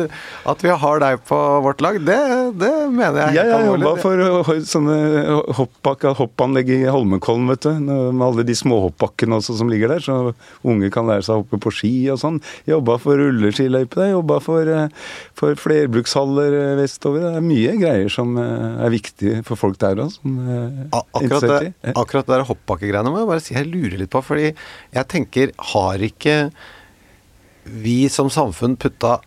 at 0.53 0.65
vi 0.65 0.73
har 0.85 1.03
deg 1.05 1.25
på 1.29 1.41
vårt 1.65 1.83
lag, 1.85 1.99
det, 2.05 2.19
det 2.61 2.73
mener 2.93 3.21
jeg 3.21 3.29
er 3.29 3.37
Jeg 3.41 3.53
har 3.53 3.65
alvorlig. 3.65 3.89
jobba 3.89 4.05
for 4.05 4.55
uh, 4.55 4.65
sånne 4.69 4.99
hoppbak, 5.59 6.07
hoppanlegg 6.19 6.71
i 6.75 6.81
Holmenkollen, 6.89 7.49
vet 7.53 7.67
du. 7.67 7.71
Med 7.89 8.25
alle 8.27 8.45
de 8.47 8.57
småhoppbakkene 8.59 9.41
som 9.45 9.71
ligger 9.71 9.95
der, 9.95 10.05
så 10.05 10.19
unge 10.67 10.91
kan 10.95 11.09
lære 11.09 11.25
seg 11.27 11.37
å 11.37 11.43
hoppe 11.43 11.61
på 11.63 11.73
ski 11.75 11.93
og 12.13 12.21
sånn. 12.23 12.41
Jobba 12.69 12.99
for 13.03 13.21
rulleskiløype 13.21 14.09
jobba 14.13 14.39
for, 14.45 14.69
uh, 14.69 14.89
for 15.39 15.59
flerbrukshaller 15.59 16.57
uh, 16.57 16.73
vestover. 16.81 17.25
Det 17.27 17.41
er 17.41 17.47
mye 17.47 17.77
greier 17.81 18.13
som 18.13 18.35
uh, 18.39 18.83
er 18.85 18.95
viktig 18.95 19.39
for 19.49 19.61
folk 19.61 19.79
der 19.83 20.05
òg, 20.05 20.19
Akkurat 21.19 21.45
det, 21.49 21.93
akkurat 21.95 22.27
det 22.27 22.35
der 22.35 22.47
hoppbakkegreiene 22.49 23.13
må 23.13 23.23
jeg 23.23 23.31
bare 23.31 23.45
si 23.45 23.57
jeg 23.57 23.71
lurer 23.71 23.99
litt 24.03 24.13
på. 24.13 24.23
Fordi 24.25 24.51
jeg 24.51 25.09
tenker, 25.11 25.55
har 25.73 26.05
ikke 26.05 26.39
vi 27.69 28.01
som 28.13 28.31
samfunn 28.33 28.79
putta 28.81 29.19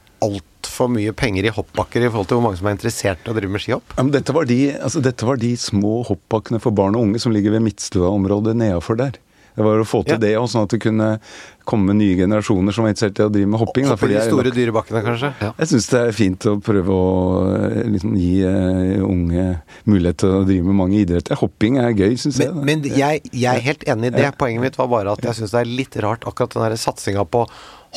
altfor 0.61 0.91
mye 0.91 1.13
penger 1.17 1.49
i 1.49 1.53
hoppbakker 1.55 2.05
i 2.05 2.11
forhold 2.11 2.29
til 2.29 2.39
hvor 2.39 2.45
mange 2.49 2.61
som 2.61 2.69
er 2.69 2.77
interessert 2.77 3.25
i 3.25 3.33
å 3.33 3.35
drive 3.37 3.51
med 3.51 3.63
skihopp? 3.63 3.97
Ja, 3.97 4.05
men 4.05 4.13
dette, 4.13 4.35
var 4.35 4.45
de, 4.49 4.61
altså, 4.77 5.01
dette 5.01 5.27
var 5.27 5.41
de 5.41 5.55
små 5.57 6.01
hoppbakkene 6.07 6.61
for 6.61 6.71
barn 6.71 6.95
og 6.95 7.09
unge 7.09 7.21
som 7.23 7.33
ligger 7.33 7.57
ved 7.57 7.65
Midtstua-området 7.65 8.55
nedafor 8.61 8.99
der. 9.01 9.19
Det 9.51 9.65
var 9.65 9.81
å 9.81 9.83
få 9.83 9.99
til 10.05 10.15
Ja. 10.15 10.17
det, 10.17 10.37
og 10.39 10.47
sånn 10.47 10.63
at 10.63 10.71
det 10.71 10.79
kunne 10.79 11.19
komme 11.67 11.91
nye 11.93 12.15
generasjoner 12.15 12.71
som 12.71 12.85
var 12.85 12.93
interessert 12.93 13.19
i 13.19 13.25
å 13.25 13.31
drive 13.31 13.49
med 13.51 13.59
hopping. 13.59 13.85
fordi 13.99 14.15
i 14.15 14.17
de 14.17 14.29
store 14.29 14.53
dyrebakkene, 14.55 15.01
kanskje? 15.03 15.33
Ja. 15.41 15.51
Jeg 15.57 15.67
syns 15.67 15.87
det 15.91 15.99
er 15.99 16.15
fint 16.15 16.47
å 16.47 16.53
prøve 16.63 16.87
å 16.87 17.83
liksom, 17.91 18.15
gi 18.15 18.45
uh, 18.47 19.03
unge 19.03 19.59
mulighet 19.83 20.17
til 20.23 20.29
å 20.37 20.45
drive 20.47 20.63
med 20.63 20.79
mange 20.79 21.01
idretter. 21.03 21.35
Hopping 21.35 21.77
er 21.83 21.91
gøy, 21.91 22.15
syns 22.15 22.39
jeg. 22.39 22.55
Men, 22.55 22.81
jeg, 22.87 23.21
jeg 23.33 23.51
er 23.51 23.59
helt 23.67 23.83
enig 23.83 24.13
i 24.13 24.15
det. 24.21 24.31
Poenget 24.39 24.61
mitt 24.69 24.79
var 24.79 24.87
bare 24.87 25.11
at 25.11 25.27
jeg 25.27 25.41
syns 25.41 25.51
det 25.51 25.65
er 25.65 25.75
litt 25.83 25.99
rart 25.99 26.23
akkurat 26.23 26.55
den 26.55 26.63
der 26.69 26.79
satsinga 26.79 27.27
på 27.27 27.45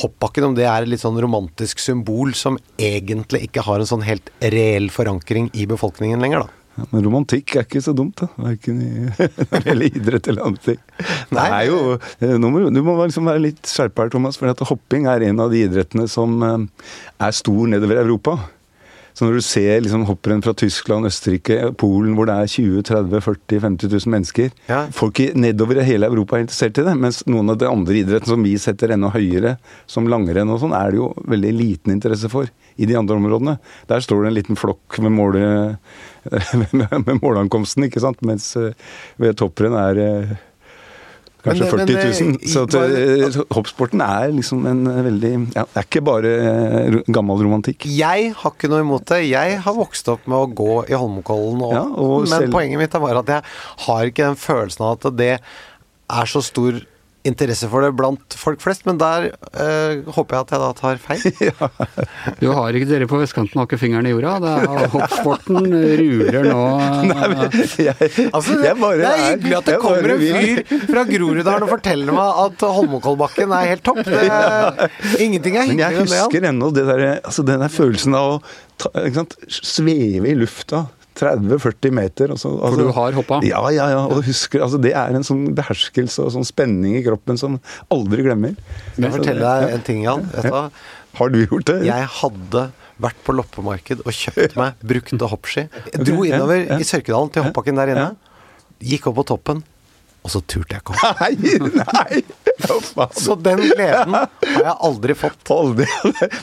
hoppbakken, 0.01 0.49
om 0.49 0.57
det 0.57 0.67
er 0.67 0.83
et 0.83 0.91
litt 0.91 1.03
sånn 1.03 1.19
romantisk 1.21 1.79
symbol 1.83 2.33
som 2.35 2.59
egentlig 2.81 3.45
ikke 3.47 3.63
har 3.65 3.81
en 3.81 3.89
sånn 3.89 4.05
helt 4.05 4.31
reell 4.43 4.89
forankring 4.93 5.49
i 5.55 5.67
befolkningen 5.69 6.23
lenger, 6.23 6.45
da. 6.45 6.61
Ja, 6.75 6.83
men 6.91 7.05
romantikk 7.05 7.53
er 7.55 7.63
ikke 7.63 7.79
så 7.83 7.93
dumt, 7.95 8.19
da. 8.19 8.27
Verken 8.35 8.81
i 8.83 9.85
idrett 9.95 10.27
eller 10.27 10.49
andre 10.49 10.73
ting. 10.73 10.81
Det 11.31 11.45
er 11.45 11.69
jo, 11.69 11.77
eh, 12.19 12.35
må, 12.35 12.65
du 12.67 12.81
må 12.83 12.97
liksom 12.99 13.29
være 13.29 13.45
litt 13.45 13.71
skjerpa 13.71 14.03
her, 14.05 14.11
Thomas. 14.11 14.35
For 14.39 14.51
at 14.51 14.63
hopping 14.67 15.07
er 15.07 15.23
en 15.29 15.39
av 15.45 15.55
de 15.55 15.63
idrettene 15.63 16.09
som 16.11 16.35
eh, 16.43 16.57
er 17.23 17.37
stor 17.37 17.71
nedover 17.71 18.01
Europa. 18.03 18.35
Så 19.15 19.23
når 19.23 19.37
du 19.37 19.43
ser 19.47 19.79
liksom 19.79 20.03
hopprenn 20.09 20.43
fra 20.43 20.51
Tyskland, 20.57 21.07
Østerrike, 21.07 21.71
Polen, 21.79 22.17
hvor 22.17 22.27
det 22.27 22.35
er 22.35 22.51
20 22.51 22.83
30 22.89 23.21
40 23.23 23.61
50 23.63 23.93
000 23.93 24.11
mennesker 24.11 24.49
Ja. 24.67 24.81
Folk 24.95 25.21
i, 25.23 25.29
nedover 25.39 25.79
i 25.79 25.85
hele 25.87 26.09
Europa 26.11 26.35
er 26.35 26.43
interessert 26.43 26.81
i 26.81 26.85
det. 26.87 26.95
Mens 26.99 27.21
noen 27.29 27.53
av 27.53 27.59
de 27.61 27.69
andre 27.69 27.95
idrettene 28.01 28.33
som 28.33 28.43
vi 28.43 28.55
setter 28.59 28.91
enda 28.95 29.11
høyere, 29.13 29.55
som 29.87 30.09
langrenn 30.11 30.51
og 30.51 30.59
sånn, 30.63 30.75
er 30.75 30.91
det 30.91 30.99
jo 30.99 31.11
veldig 31.31 31.53
liten 31.55 31.95
interesse 31.95 32.31
for 32.31 32.51
i 32.75 32.89
de 32.89 32.97
andre 32.99 33.15
områdene. 33.15 33.55
Der 33.87 34.03
står 34.03 34.25
det 34.25 34.31
en 34.31 34.37
liten 34.39 34.59
flokk 34.59 34.99
med, 34.99 35.15
måle, 35.15 35.45
med, 36.75 36.97
med 37.05 37.21
målankomsten, 37.21 37.87
ikke 37.87 38.03
sant. 38.03 38.19
Mens 38.27 38.51
eh, 38.59 38.75
ved 39.21 39.39
topprenn 39.39 39.77
er 39.79 40.01
eh, 40.03 40.35
Kanskje 41.45 41.67
Men 41.69 41.85
40 41.85 41.95
000. 41.95 42.29
men 42.31 42.51
Så 42.51 42.63
at, 42.65 42.75
eh, 42.75 43.37
hoppsporten 43.55 44.01
er 44.01 44.31
liksom 44.33 44.65
en 44.69 44.81
veldig 45.05 45.31
ja, 45.55 45.63
Det 45.69 45.81
er 45.81 45.85
ikke 45.87 46.01
bare 46.07 46.31
eh, 46.49 46.97
gammel 47.13 47.43
romantikk. 47.45 47.85
Jeg 47.85 48.31
har 48.39 48.51
ikke 48.55 48.69
noe 48.71 48.81
imot 48.85 49.05
det. 49.13 49.21
Jeg 49.29 49.59
har 49.61 49.77
vokst 49.77 50.09
opp 50.11 50.25
med 50.27 50.37
å 50.39 50.49
gå 50.57 50.73
i 50.89 50.97
Holmenkollen, 50.97 51.61
og, 51.61 51.73
Ja, 51.77 51.83
og 51.85 52.25
men 52.25 52.33
selv- 52.33 52.51
poenget 52.55 52.81
mitt 52.81 52.95
er 52.97 53.05
bare 53.05 53.21
at 53.21 53.31
jeg 53.35 53.43
har 53.85 54.09
ikke 54.11 54.25
den 54.31 54.35
følelsen 54.41 54.85
av 54.87 54.97
at 55.05 55.15
det 55.21 55.31
er 55.39 56.25
så 56.29 56.41
stor 56.43 56.81
interesse 57.25 57.67
for 57.71 57.85
det 57.85 57.91
blant 57.97 58.35
folk 58.37 58.61
flest, 58.63 58.85
men 58.87 58.99
der 59.01 59.29
øh, 59.33 60.05
håper 60.15 60.37
jeg 60.37 60.45
at 60.45 60.53
jeg 60.53 60.61
da 60.61 60.69
tar 60.77 61.01
feil. 61.01 61.21
Du 62.41 62.49
har 62.53 62.75
ikke 62.75 62.87
dere 62.89 63.07
på 63.09 63.19
vestkanten 63.21 63.59
har 63.59 63.67
ikke 63.67 63.79
fingeren 63.81 64.07
i 64.09 64.13
jorda. 64.13 64.35
Det 64.43 64.53
er, 64.55 64.87
hoppsporten 64.93 65.69
ruler 66.01 66.49
nå. 66.49 66.63
Jeg, 67.85 68.09
Altså, 68.31 68.55
det, 68.57 68.65
jeg 68.67 68.77
bare 68.79 68.97
det 68.99 69.07
er 69.09 69.23
hyggelig 69.23 69.55
at 69.57 69.69
det 69.69 69.77
kommer 69.81 70.13
en 70.13 70.21
fyr 70.23 70.85
fra 70.89 71.03
Groruddalen 71.09 71.65
og 71.65 71.71
forteller 71.71 72.15
meg 72.15 72.41
at 72.45 72.65
Holmenkollbakken 72.77 73.55
er 73.55 73.69
helt 73.71 73.85
topp. 73.85 74.01
Det, 74.05 74.89
ingenting 75.21 75.57
er 75.59 75.69
Men 75.69 75.81
jeg 75.81 76.01
hyggeligere 76.01 76.01
enn 76.01 76.11
det. 76.11 76.19
Jan. 76.19 76.27
husker 76.29 76.49
ennå 76.51 76.71
altså 77.15 77.45
den 77.47 77.63
der 77.65 77.73
følelsen 77.73 78.17
av 78.17 78.35
å 78.35 78.37
ta, 78.81 78.91
ikke 79.05 79.21
sant, 79.21 79.37
sveve 79.61 80.31
i 80.31 80.37
lufta. 80.37 80.85
30-40 81.19 81.95
meter. 81.95 82.33
Og 82.35 82.39
så, 82.41 82.51
altså, 82.51 82.71
For 82.75 82.83
du 82.83 82.91
har 82.97 83.17
hoppa? 83.19 83.39
Ja, 83.47 83.61
ja, 83.73 83.89
ja. 83.93 84.03
Og 84.11 84.23
husker, 84.27 84.63
altså, 84.65 84.79
det 84.81 84.93
er 84.97 85.15
en 85.15 85.25
sånn 85.27 85.47
beherskelse 85.57 86.25
og 86.25 86.33
sånn 86.35 86.47
spenning 86.47 86.97
i 86.99 87.03
kroppen 87.05 87.39
som 87.41 87.59
aldri 87.93 88.25
glemmer. 88.27 88.55
Skal 88.93 89.07
jeg 89.07 89.17
fortelle 89.19 89.51
deg 89.51 89.75
en 89.77 89.85
ting, 89.87 90.03
Jan? 90.05 90.25
Hva? 90.45 90.67
Har 91.15 91.31
du 91.31 91.39
gjort 91.45 91.69
det? 91.71 91.77
Jeg 91.87 92.09
hadde 92.19 92.65
vært 93.01 93.19
på 93.27 93.35
loppemarked 93.35 94.03
og 94.05 94.15
kjøpt 94.15 94.55
meg 94.59 94.83
brukte 94.87 95.29
hoppski. 95.31 95.65
Jeg 95.91 96.07
dro 96.07 96.23
innover 96.27 96.75
i 96.77 96.87
Sørkedalen 96.87 97.31
til 97.35 97.47
hoppbakken 97.47 97.79
der 97.79 97.91
inne. 97.95 98.09
Gikk 98.83 99.09
opp 99.11 99.19
på 99.21 99.25
toppen, 99.31 99.63
og 100.25 100.31
så 100.33 100.41
turte 100.49 100.73
jeg 100.73 100.81
ikke 100.81 100.95
opp. 100.97 101.19
Nei, 101.21 101.35
nei! 101.77 102.23
Så 103.13 103.35
den 103.45 103.59
gleden 103.67 104.15
har 104.15 104.29
jeg 104.41 104.75
aldri 104.87 105.13
fått. 105.19 105.41
Aldri. 105.53 105.85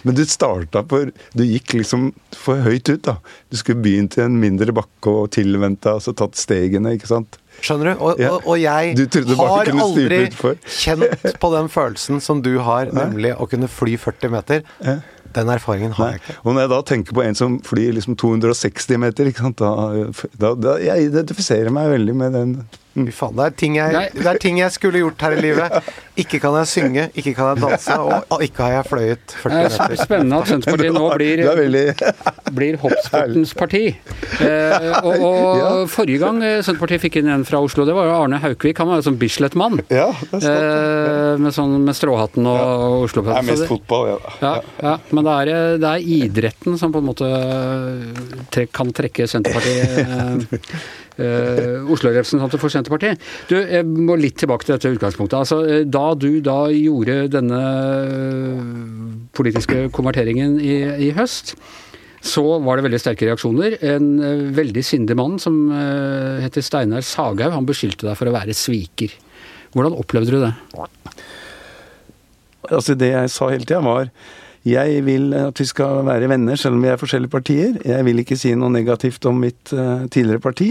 Men 0.06 0.14
du 0.14 0.22
starta 0.28 0.82
for 0.88 1.08
Du 1.34 1.42
gikk 1.42 1.72
liksom 1.80 2.10
for 2.38 2.60
høyt 2.62 2.86
ut, 2.92 3.00
da. 3.08 3.16
Du 3.50 3.56
skulle 3.58 3.82
begynt 3.82 4.14
i 4.18 4.22
en 4.24 4.36
mindre 4.40 4.74
bakke 4.76 5.10
og 5.24 5.30
tilvente, 5.34 5.90
og 5.96 6.04
så 6.04 6.14
tatt 6.16 6.38
stegene, 6.38 6.94
ikke 6.96 7.10
sant. 7.10 7.38
Skjønner 7.62 7.90
du? 7.92 8.04
Og, 8.06 8.20
Ja. 8.22 8.30
og, 8.36 8.46
og 8.54 8.60
jeg 8.62 8.94
har 9.36 9.72
aldri 9.82 10.20
kjent 10.66 11.40
på 11.42 11.50
den 11.56 11.68
følelsen 11.72 12.20
som 12.24 12.42
du 12.44 12.54
har, 12.64 12.88
nemlig 12.94 13.34
å 13.36 13.48
kunne 13.50 13.68
fly 13.70 13.96
40 14.00 14.32
meter. 14.32 14.62
Den 15.32 15.48
erfaringen 15.48 15.94
har 15.96 16.10
Nei. 16.10 16.12
jeg 16.18 16.22
ikke. 16.26 16.38
Og 16.44 16.52
når 16.54 16.60
jeg 16.66 16.70
da 16.74 16.78
tenker 16.92 17.16
på 17.16 17.22
en 17.24 17.36
som 17.38 17.54
flyr 17.64 17.94
liksom 17.96 18.16
260 18.20 18.98
meter? 19.00 19.30
Da, 19.56 19.70
da, 20.36 20.50
da 20.60 20.74
Jeg 20.82 21.08
identifiserer 21.08 21.72
meg 21.72 21.88
veldig 21.94 22.16
med 22.20 22.36
den. 22.36 22.52
Fy 22.92 23.12
faen, 23.16 23.36
det 23.38 23.44
er, 23.44 23.54
ting 23.56 23.76
jeg, 23.78 24.10
det 24.12 24.26
er 24.28 24.38
ting 24.40 24.58
jeg 24.60 24.72
skulle 24.74 25.00
gjort 25.00 25.22
her 25.24 25.36
i 25.38 25.40
livet. 25.40 25.78
Ikke 26.20 26.36
kan 26.42 26.52
jeg 26.60 26.68
synge, 26.68 27.06
ikke 27.16 27.32
kan 27.38 27.54
jeg 27.54 27.62
danse, 27.62 27.94
og, 27.96 28.42
ikke 28.44 28.66
har 28.66 28.72
jeg 28.74 28.88
fløyet 28.90 29.34
40 29.40 29.52
Det 29.52 29.60
er 29.62 29.70
meter. 29.72 30.02
spennende 30.04 30.40
at 30.42 30.50
Senterpartiet 30.50 30.92
nå 30.92 31.04
blir, 31.16 31.42
blir 32.52 32.76
hoppsportens 32.82 33.54
parti. 33.56 33.82
Eh, 34.44 34.88
og 35.00 35.22
og 35.22 35.88
Forrige 35.92 36.20
gang 36.20 36.42
eh, 36.44 36.58
Senterpartiet 36.64 37.00
fikk 37.06 37.16
inn 37.22 37.30
en 37.32 37.46
fra 37.48 37.62
Oslo, 37.64 37.86
det 37.88 37.94
var 37.96 38.10
jo 38.10 38.14
Arne 38.18 38.40
Haukvik. 38.42 38.76
Han 38.82 38.90
var 38.92 39.00
jo 39.00 39.06
sånn 39.08 39.18
Bislett-mann. 39.20 39.80
Ja. 39.88 40.10
Eh, 40.36 41.40
med, 41.40 41.52
sånn, 41.56 41.78
med 41.86 41.96
stråhatten 41.96 42.44
og 42.50 42.60
ja. 42.60 42.70
oslo 43.08 43.24
Det 43.26 43.38
er 43.38 43.48
mest 43.48 43.68
fotball, 43.70 44.10
ja. 44.12 44.18
Ja, 44.42 44.54
ja, 44.84 44.96
men 45.16 45.26
det 45.28 45.36
er, 45.38 45.52
eh, 45.54 45.76
det 45.80 45.94
er 45.94 46.10
idretten 46.18 46.76
som 46.80 46.92
på 46.92 47.00
en 47.00 47.08
måte 47.08 47.30
tre, 48.52 48.66
kan 48.68 48.92
trekke 48.92 49.26
Senterpartiet 49.30 49.96
eh, 50.02 50.68
eh, 51.16 51.92
Oslo-representanter 51.92 52.60
for 52.60 52.72
Senterpartiet. 52.72 53.20
Du, 53.50 53.56
jeg 53.58 53.86
må 53.86 54.16
litt 54.20 54.38
tilbake 54.40 54.66
til 54.66 54.76
dette 54.76 54.92
utgangspunktet. 54.96 55.38
Altså, 55.42 55.60
eh, 55.66 55.84
da 56.02 56.14
du 56.18 56.40
da 56.42 56.58
gjorde 56.74 57.28
denne 57.32 57.62
politiske 59.36 59.86
konverteringen 59.94 60.58
i, 60.60 60.76
i 61.08 61.10
høst, 61.16 61.54
så 62.22 62.42
var 62.62 62.78
det 62.78 62.86
veldig 62.86 63.00
sterke 63.02 63.26
reaksjoner. 63.26 63.76
En 63.82 64.12
eh, 64.22 64.44
veldig 64.54 64.84
sindig 64.86 65.16
mann 65.18 65.38
som 65.42 65.56
eh, 65.74 66.42
heter 66.44 66.64
Steinar 66.64 67.02
Saghaug, 67.06 67.42
han 67.54 67.68
beskyldte 67.68 68.06
deg 68.06 68.18
for 68.18 68.30
å 68.30 68.34
være 68.34 68.54
sviker. 68.54 69.14
Hvordan 69.74 69.96
opplevde 69.98 70.36
du 70.36 70.44
det? 70.44 70.52
Altså 72.70 72.94
Det 72.94 73.10
jeg 73.10 73.32
sa 73.32 73.50
hele 73.50 73.66
tida, 73.66 73.82
var 73.82 74.12
jeg 74.68 75.00
vil 75.06 75.32
at 75.34 75.58
vi 75.58 75.64
skal 75.66 76.04
være 76.06 76.28
venner, 76.30 76.56
selv 76.60 76.76
om 76.76 76.82
vi 76.84 76.90
er 76.92 77.00
forskjellige 77.00 77.32
partier. 77.32 77.78
Jeg 77.88 78.04
vil 78.06 78.22
ikke 78.22 78.36
si 78.38 78.52
noe 78.54 78.70
negativt 78.70 79.24
om 79.26 79.40
mitt 79.42 79.72
uh, 79.74 80.04
tidligere 80.12 80.42
parti, 80.44 80.68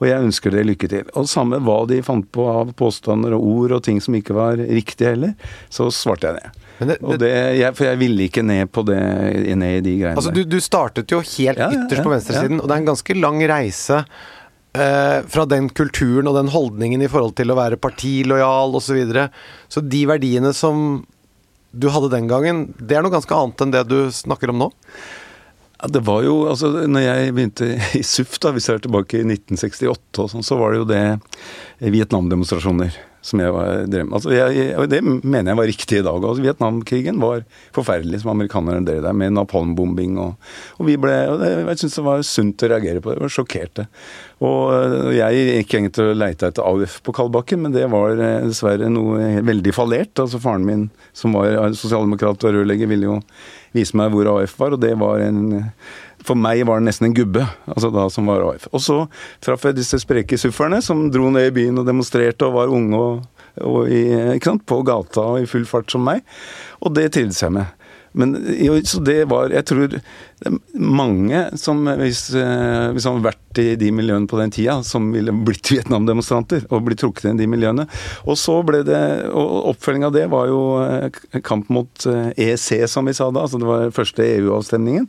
og 0.00 0.08
jeg 0.08 0.24
ønsker 0.26 0.50
dere 0.54 0.66
lykke 0.66 0.88
til. 0.90 1.04
Og 1.14 1.28
samme 1.30 1.60
hva 1.62 1.76
de 1.90 2.00
fant 2.02 2.26
på 2.34 2.46
av 2.50 2.72
påstander 2.78 3.36
og 3.36 3.44
ord 3.46 3.76
og 3.78 3.84
ting 3.86 4.00
som 4.02 4.16
ikke 4.18 4.34
var 4.34 4.58
riktige 4.58 5.12
heller, 5.14 5.36
så 5.70 5.86
svarte 5.94 6.32
jeg 6.32 6.40
det. 6.40 6.64
Men 6.80 6.88
det- 6.92 6.98
og 7.02 7.18
det 7.18 7.30
jeg, 7.58 7.74
for 7.74 7.84
jeg 7.88 7.98
ville 7.98 8.26
ikke 8.28 8.42
ned 8.46 8.70
på 8.70 8.84
det, 8.86 8.98
ned 9.58 9.78
i 9.78 9.84
de 9.86 9.94
greiene 9.98 10.16
Altså, 10.18 10.30
der. 10.34 10.44
du, 10.44 10.56
du 10.56 10.60
startet 10.62 11.10
jo 11.10 11.18
helt 11.20 11.58
Ja, 11.58 11.70
ja, 11.70 11.84
ytterst 11.84 12.02
på 12.04 12.10
ja, 12.10 12.16
venstresiden, 12.16 12.60
og 12.60 12.68
det 12.68 12.74
er 12.76 12.82
en 12.84 12.90
ganske 12.90 13.16
lang 13.18 13.40
reise 13.50 13.98
eh, 14.78 15.22
fra 15.26 15.44
den 15.50 15.68
kulturen 15.74 16.28
og 16.30 16.36
den 16.38 16.50
holdningen 16.54 17.02
i 17.02 17.08
forhold 17.10 17.34
til 17.38 17.50
å 17.50 17.56
være 17.58 17.78
partilojal 17.82 18.74
osv. 18.78 18.86
Så, 18.90 18.98
videre. 18.98 19.28
så 19.68 19.82
de 19.82 20.04
verdiene 20.10 20.52
som 20.54 21.04
du 21.72 21.88
hadde 21.92 22.12
den 22.12 22.28
gangen, 22.30 22.68
det 22.80 22.96
er 22.96 23.04
noe 23.04 23.12
ganske 23.12 23.34
annet 23.34 23.64
enn 23.64 23.74
det 23.74 23.84
du 23.90 23.98
snakker 24.14 24.52
om 24.52 24.62
nå? 24.64 24.70
Ja, 25.78 25.90
det 25.94 26.02
var 26.08 26.24
jo, 26.26 26.40
altså 26.50 26.72
når 26.90 27.04
jeg 27.04 27.34
begynte 27.36 27.68
i 27.98 28.02
SUF, 28.06 28.38
da, 28.42 28.50
hvis 28.54 28.66
jeg 28.70 28.80
er 28.80 28.86
tilbake 28.86 29.20
i 29.20 29.26
1968 29.26 30.24
og 30.24 30.32
sånn, 30.32 30.46
så 30.46 30.58
var 30.58 30.74
det 30.74 30.80
jo 30.80 30.88
det 30.88 31.04
Vietnam-demonstrasjoner 31.94 32.96
som 33.24 33.42
jeg 33.42 33.52
var 33.54 33.84
drev 33.90 34.06
med. 34.06 34.14
Altså, 34.18 34.32
jeg, 34.34 34.68
og 34.78 34.88
det 34.90 35.00
mener 35.02 35.52
jeg 35.52 35.60
var 35.60 35.70
riktig 35.70 35.98
i 35.98 36.04
dag. 36.06 36.18
Altså, 36.18 36.44
Vietnamkrigen 36.44 37.20
var 37.22 37.44
forferdelig, 37.76 38.22
som 38.22 38.32
amerikanerne 38.34 38.86
drev 38.86 39.02
der, 39.04 39.16
med 39.16 39.34
napalmbombing 39.36 40.18
og, 40.22 40.50
og 40.78 40.88
vi 40.88 40.96
ble 41.00 41.16
og 41.32 41.42
det, 41.42 41.50
Jeg 41.66 41.82
syns 41.82 41.98
det 41.98 42.06
var 42.06 42.24
sunt 42.26 42.64
å 42.64 42.72
reagere 42.72 43.02
på 43.02 43.10
det. 43.10 43.18
Jeg 43.18 43.26
var 43.26 43.36
sjokkerte. 43.36 43.86
Og 44.38 44.72
øh, 44.72 45.12
jeg 45.16 45.44
gikk 45.58 45.74
egentlig 45.74 45.94
til 45.98 46.12
å 46.12 46.18
leite 46.18 46.50
etter 46.52 46.66
AUF 46.66 46.98
på 47.06 47.14
Kalbakken, 47.16 47.64
men 47.64 47.74
det 47.74 47.86
var 47.90 48.14
øh, 48.14 48.48
dessverre 48.48 48.90
noe 48.92 49.42
veldig 49.46 49.74
fallert. 49.74 50.14
Altså 50.22 50.40
Faren 50.42 50.66
min, 50.66 50.88
som 51.16 51.34
var 51.34 51.72
sosialdemokrat 51.74 52.46
og 52.46 52.60
rørlegger, 52.60 52.90
ville 52.90 53.10
jo 53.10 53.22
vise 53.76 53.98
meg 53.98 54.14
hvor 54.14 54.30
AUF 54.36 54.54
var, 54.60 54.76
og 54.76 54.84
det 54.84 54.94
var 55.00 55.24
en 55.26 55.64
for 56.28 56.38
meg 56.38 56.64
var 56.68 56.80
det 56.80 56.88
nesten 56.90 57.08
en 57.08 57.16
gubbe, 57.16 57.46
altså 57.70 57.90
da 57.94 58.06
som 58.12 58.28
var 58.28 58.44
AF. 58.50 58.68
Og 58.72 58.84
så 58.84 58.98
traff 59.44 59.64
jeg 59.68 59.78
disse 59.78 60.00
spreke 60.02 60.38
sufferne 60.40 60.82
som 60.84 61.06
dro 61.12 61.30
ned 61.32 61.50
i 61.50 61.56
byen 61.60 61.80
og 61.80 61.88
demonstrerte 61.88 62.48
og 62.48 62.58
var 62.58 62.74
unge 62.74 63.00
og, 63.00 63.26
og 63.64 63.90
i, 63.90 64.04
på 64.38 64.80
gata 64.86 65.24
og 65.34 65.42
i 65.42 65.50
full 65.50 65.66
fart 65.68 65.90
som 65.92 66.04
meg. 66.06 66.24
Og 66.84 66.94
det 66.96 67.10
trivdes 67.16 67.42
jeg 67.42 67.54
med. 67.56 67.77
Men 68.12 68.34
så 68.84 69.00
det 69.04 69.24
var 69.28 69.50
Jeg 69.52 69.64
tror 69.68 69.98
mange 70.78 71.40
som, 71.58 71.80
hvis, 71.98 72.28
eh, 72.34 72.90
hvis 72.94 73.06
han 73.08 73.16
hadde 73.16 73.26
vært 73.26 73.58
i 73.58 73.72
de 73.80 73.88
miljøene 73.90 74.28
på 74.30 74.38
den 74.38 74.52
tida, 74.54 74.76
som 74.86 75.08
ville 75.10 75.32
blitt 75.32 75.72
Vietnam-demonstranter 75.72 76.68
og 76.70 76.84
blitt 76.86 77.00
trukket 77.02 77.26
inn 77.26 77.40
i 77.40 77.42
de 77.42 77.48
miljøene. 77.50 77.88
Og 78.24 78.38
så 78.38 78.60
ble 78.66 78.84
det 78.86 79.00
Og 79.28 79.72
oppfølging 79.72 80.06
av 80.06 80.14
det 80.14 80.26
var 80.30 80.46
jo 80.50 80.60
eh, 80.84 81.40
kamp 81.42 81.68
mot 81.74 82.06
EEC, 82.06 82.66
eh, 82.76 82.84
e 82.84 82.90
som 82.90 83.08
vi 83.08 83.16
sa 83.16 83.30
da. 83.30 83.42
Altså 83.46 83.58
det 83.58 83.68
var 83.68 83.90
første 83.94 84.22
EU-avstemningen. 84.22 85.08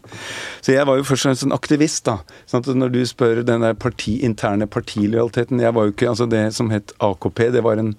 Så 0.65 0.73
jeg 0.73 0.87
var 0.89 0.97
jo 0.97 1.05
først 1.05 1.25
og 1.25 1.29
fremst 1.29 1.45
en 1.45 1.55
aktivist, 1.55 2.03
da. 2.09 2.19
Sånn 2.49 2.65
at 2.65 2.73
når 2.73 2.93
du 2.95 3.01
spør 3.05 3.43
den 3.45 3.61
der 3.65 3.77
parti, 3.77 4.19
interne 4.25 4.67
partilojaliteten 4.67 5.61
Jeg 5.61 5.75
var 5.75 5.85
jo 5.85 5.93
ikke 5.93 6.09
Altså 6.09 6.25
det 6.29 6.53
som 6.55 6.71
het 6.73 6.91
AKP, 6.99 7.51
det 7.53 7.63
var 7.63 7.77
en 7.77 7.93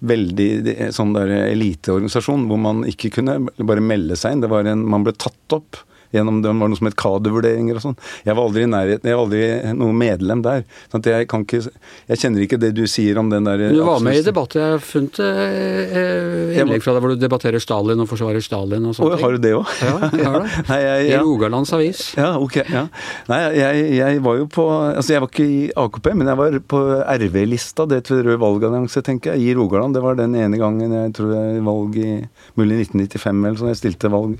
veldig 0.00 0.90
sånn 0.96 1.12
der 1.16 1.32
eliteorganisasjon 1.50 2.46
hvor 2.48 2.60
man 2.60 2.84
ikke 2.88 3.12
kunne 3.18 3.38
bare 3.58 3.84
melde 3.84 4.16
seg 4.18 4.36
inn. 4.36 4.44
Det 4.44 4.52
var 4.52 4.68
en, 4.68 4.86
man 4.88 5.04
ble 5.06 5.14
tatt 5.16 5.56
opp 5.56 5.82
gjennom 6.14 6.40
det 6.42 6.50
var 6.50 6.70
noe 6.70 6.78
som 6.78 6.88
het 6.88 6.98
kadervurderinger 6.98 7.78
og 7.78 7.84
sånn. 7.84 7.96
Jeg 8.26 8.36
var 8.36 8.48
aldri 8.48 8.64
i 8.66 8.70
nærheten, 8.70 9.10
jeg 9.10 9.18
var 9.18 9.26
aldri 9.26 9.74
noe 9.78 9.96
medlem 9.96 10.42
der. 10.44 10.64
sånn 10.90 11.04
at 11.04 11.10
jeg 11.12 11.28
kan 11.30 11.46
ikke 11.46 11.60
Jeg 11.60 12.18
kjenner 12.18 12.44
ikke 12.44 12.58
det 12.60 12.72
du 12.74 12.82
sier 12.90 13.18
om 13.20 13.30
den 13.30 13.46
der 13.46 13.70
Du 13.70 13.82
var 13.86 14.02
med 14.04 14.18
i 14.18 14.24
debatt, 14.26 14.54
jeg 14.54 14.74
har 14.74 14.82
funnet 14.82 15.20
eh, 15.22 15.98
eh 16.00 16.60
innlegg 16.60 16.82
fra 16.84 16.94
deg 16.94 17.04
hvor 17.04 17.14
du 17.14 17.20
debatterer 17.20 17.62
Stalin 17.62 18.02
og 18.02 18.08
forsvarer 18.10 18.42
Stalin 18.44 18.88
og 18.90 18.96
sånt. 18.96 19.20
Har 19.20 19.36
du 19.36 19.42
det 19.42 19.54
òg? 19.56 19.70
Ja, 19.84 19.94
jeg 20.10 20.26
har 20.26 20.44
det. 20.44 20.50
Nei, 20.70 20.80
jeg, 20.82 21.06
ja. 21.10 21.20
I 21.20 21.24
Rogalands 21.24 21.72
Avis. 21.76 22.02
Ja, 22.18 22.32
ok. 22.40 22.60
Ja. 22.66 22.84
Nei, 23.30 23.40
jeg, 23.56 23.86
jeg, 24.00 24.20
var 24.24 24.40
jo 24.40 24.48
på 24.50 24.66
Altså, 24.70 25.14
jeg 25.14 25.22
var 25.22 25.30
ikke 25.30 25.46
i 25.46 25.60
AKP, 25.78 26.10
men 26.18 26.30
jeg 26.30 26.40
var 26.40 26.58
på 26.74 26.82
RV-lista, 27.20 27.86
det 27.90 28.02
til 28.08 28.22
Rød 28.26 28.40
valgallianse, 28.42 29.02
tenker 29.06 29.34
jeg, 29.34 29.50
i 29.50 29.56
Rogaland. 29.58 29.96
Det 29.96 30.04
var 30.04 30.18
den 30.18 30.36
ene 30.38 30.60
gangen 30.60 30.94
jeg 30.94 31.14
tror 31.16 31.34
jeg 31.36 31.64
valg 31.66 31.98
i 32.00 32.12
Mulig 32.58 32.82
1995 32.86 33.44
eller 33.44 33.60
sånn, 33.60 33.72
jeg 33.72 33.80
stilte 33.80 34.12
valg 34.12 34.38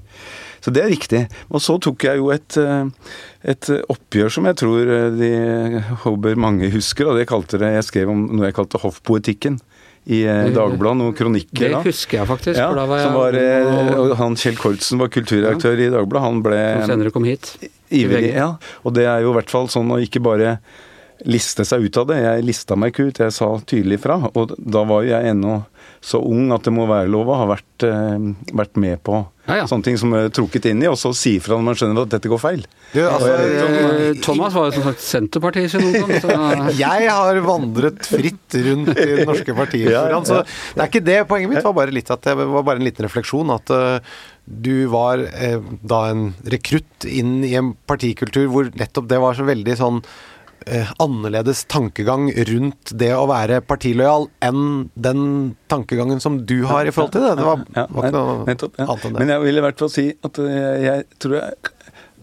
så 0.60 0.72
det 0.74 0.82
er 0.84 0.92
riktig. 0.92 1.24
Og 1.48 1.62
så 1.64 1.76
tok 1.82 2.04
jeg 2.04 2.20
jo 2.20 2.30
et, 2.34 2.56
eh, 2.60 3.12
et 3.52 3.70
oppgjør 3.80 4.32
som 4.36 4.48
jeg 4.50 4.58
tror 4.60 4.92
eh, 4.96 5.08
de 5.16 5.32
håper 6.04 6.40
mange 6.40 6.70
husker, 6.74 7.08
og 7.08 7.20
det 7.20 7.28
kalte 7.30 7.60
det 7.60 7.72
Jeg 7.78 7.88
skrev 7.88 8.12
om 8.12 8.26
noe 8.34 8.50
jeg 8.50 8.58
kalte 8.58 8.80
hoffpoetikken 8.82 9.58
i 10.10 10.22
eh, 10.24 10.50
Dagbladet, 10.52 10.98
noen 11.00 11.16
kronikker. 11.16 11.64
Det 11.64 11.82
husker 11.86 12.20
jeg 12.20 12.28
faktisk. 12.28 12.60
Ja, 12.60 12.68
for 12.70 12.80
da 12.80 12.86
var 12.88 13.02
jeg, 13.36 13.64
var, 13.64 13.96
og, 14.00 14.14
han 14.20 14.36
Kjell 14.40 14.60
Kortsen 14.60 15.00
var 15.00 15.12
kulturredaktør 15.12 15.76
ja. 15.76 15.88
i 15.88 15.94
Dagbladet. 15.96 16.26
Han 16.26 16.44
ble 16.44 16.60
Som 16.82 16.94
senere 16.94 17.14
kom 17.14 17.28
hit. 17.28 17.52
Ivrig, 17.90 18.30
ja. 18.36 18.52
Og 18.84 18.94
det 18.96 19.08
er 19.10 19.24
jo 19.24 19.32
i 19.32 19.40
hvert 19.40 19.52
fall 19.52 19.68
sånn 19.72 19.90
å 19.92 20.00
ikke 20.02 20.22
bare 20.24 20.58
liste 21.28 21.66
seg 21.68 21.84
ut 21.84 21.98
av 22.00 22.08
det. 22.08 22.20
Jeg 22.22 22.46
lista 22.48 22.76
meg 22.80 22.94
ikke 22.94 23.10
ut, 23.10 23.20
jeg 23.20 23.36
sa 23.36 23.50
tydelig 23.68 24.00
fra. 24.04 24.16
Og 24.32 24.54
da 24.56 24.86
var 24.88 25.04
jo 25.04 25.12
jeg 25.12 25.34
ennå 25.34 25.58
så 26.00 26.20
ung 26.24 26.48
at 26.56 26.64
det 26.64 26.72
må 26.72 26.86
være 26.88 27.10
lov 27.12 27.28
å 27.28 27.40
ha 27.42 27.50
vært, 27.50 27.84
vært 28.56 28.80
med 28.80 29.02
på 29.04 29.20
ja, 29.50 29.60
ja. 29.60 29.66
Sånne 29.70 29.86
ting 29.86 29.98
som 30.00 30.14
er 30.16 30.30
trukket 30.34 30.70
inn 30.70 30.82
i, 30.84 30.88
og 30.90 30.96
så 31.00 31.12
si 31.16 31.34
fra 31.42 31.58
når 31.58 31.66
man 31.66 31.78
skjønner 31.78 32.06
at 32.06 32.14
dette 32.14 32.30
går 32.30 32.40
feil. 32.42 32.64
Du, 32.94 33.00
altså, 33.02 33.30
jeg, 33.34 34.16
Thomas 34.24 34.56
var 34.56 34.68
jo 34.70 34.76
som 34.78 34.88
sagt 34.88 35.04
Senterpartiet 35.04 35.74
sin 35.74 35.86
ungdom. 35.88 36.14
Så... 36.22 36.38
jeg 36.84 37.10
har 37.10 37.40
vandret 37.44 38.06
fritt 38.08 38.58
rundt 38.70 38.92
i 38.94 39.08
det 39.20 39.28
norske 39.28 39.56
partiet. 39.58 39.90
Ja, 39.92 40.06
ja. 40.12 40.20
Så 40.26 40.42
det 40.44 40.84
er 40.84 40.90
ikke 40.92 41.06
det. 41.06 41.20
Poenget 41.30 41.54
mitt 41.54 41.66
var 41.66 41.76
bare 41.82 41.94
litt 41.94 42.10
at 42.14 42.24
det 42.26 42.36
var 42.40 42.66
bare 42.66 42.80
en 42.82 42.86
liten 42.86 43.06
refleksjon. 43.06 43.54
At 43.54 43.74
uh, 43.74 44.18
du 44.50 44.86
var 44.90 45.22
eh, 45.30 45.60
da 45.86 46.00
en 46.10 46.30
rekrutt 46.50 47.06
inn 47.06 47.40
i 47.46 47.54
en 47.58 47.74
partikultur 47.86 48.48
hvor 48.50 48.70
nettopp 48.74 49.10
det 49.10 49.20
var 49.22 49.38
så 49.38 49.46
veldig 49.46 49.76
sånn 49.78 50.00
eh, 50.66 50.92
annerledes 51.02 51.64
tankegang 51.70 52.28
rundt 52.50 52.94
det 53.00 53.10
å 53.16 53.26
være 53.30 53.60
partilojal 53.64 54.28
enn 54.44 54.90
den 54.94 55.24
tankegangen 55.72 56.22
som 56.22 56.40
du 56.46 56.60
har 56.70 56.88
i 56.88 56.94
forhold 56.94 57.14
til 57.16 57.26
det. 57.26 57.34
Det 57.40 57.48
var, 57.48 57.66
ja, 57.76 57.86
var 57.88 58.08
ikke 58.08 58.16
noe 58.18 58.38
nettopp, 58.48 58.78
ja. 58.80 58.86
annet 58.86 59.04
enn 59.06 59.16
det. 59.16 59.22
Men 59.22 59.34
jeg 59.34 59.46
vil 59.46 59.60
i 59.60 59.66
hvert 59.66 59.84
fall 59.84 59.92
si 59.92 60.06
at 60.30 60.42
jeg, 60.44 60.80
jeg 60.86 61.20
tror 61.22 61.38
jeg 61.40 61.76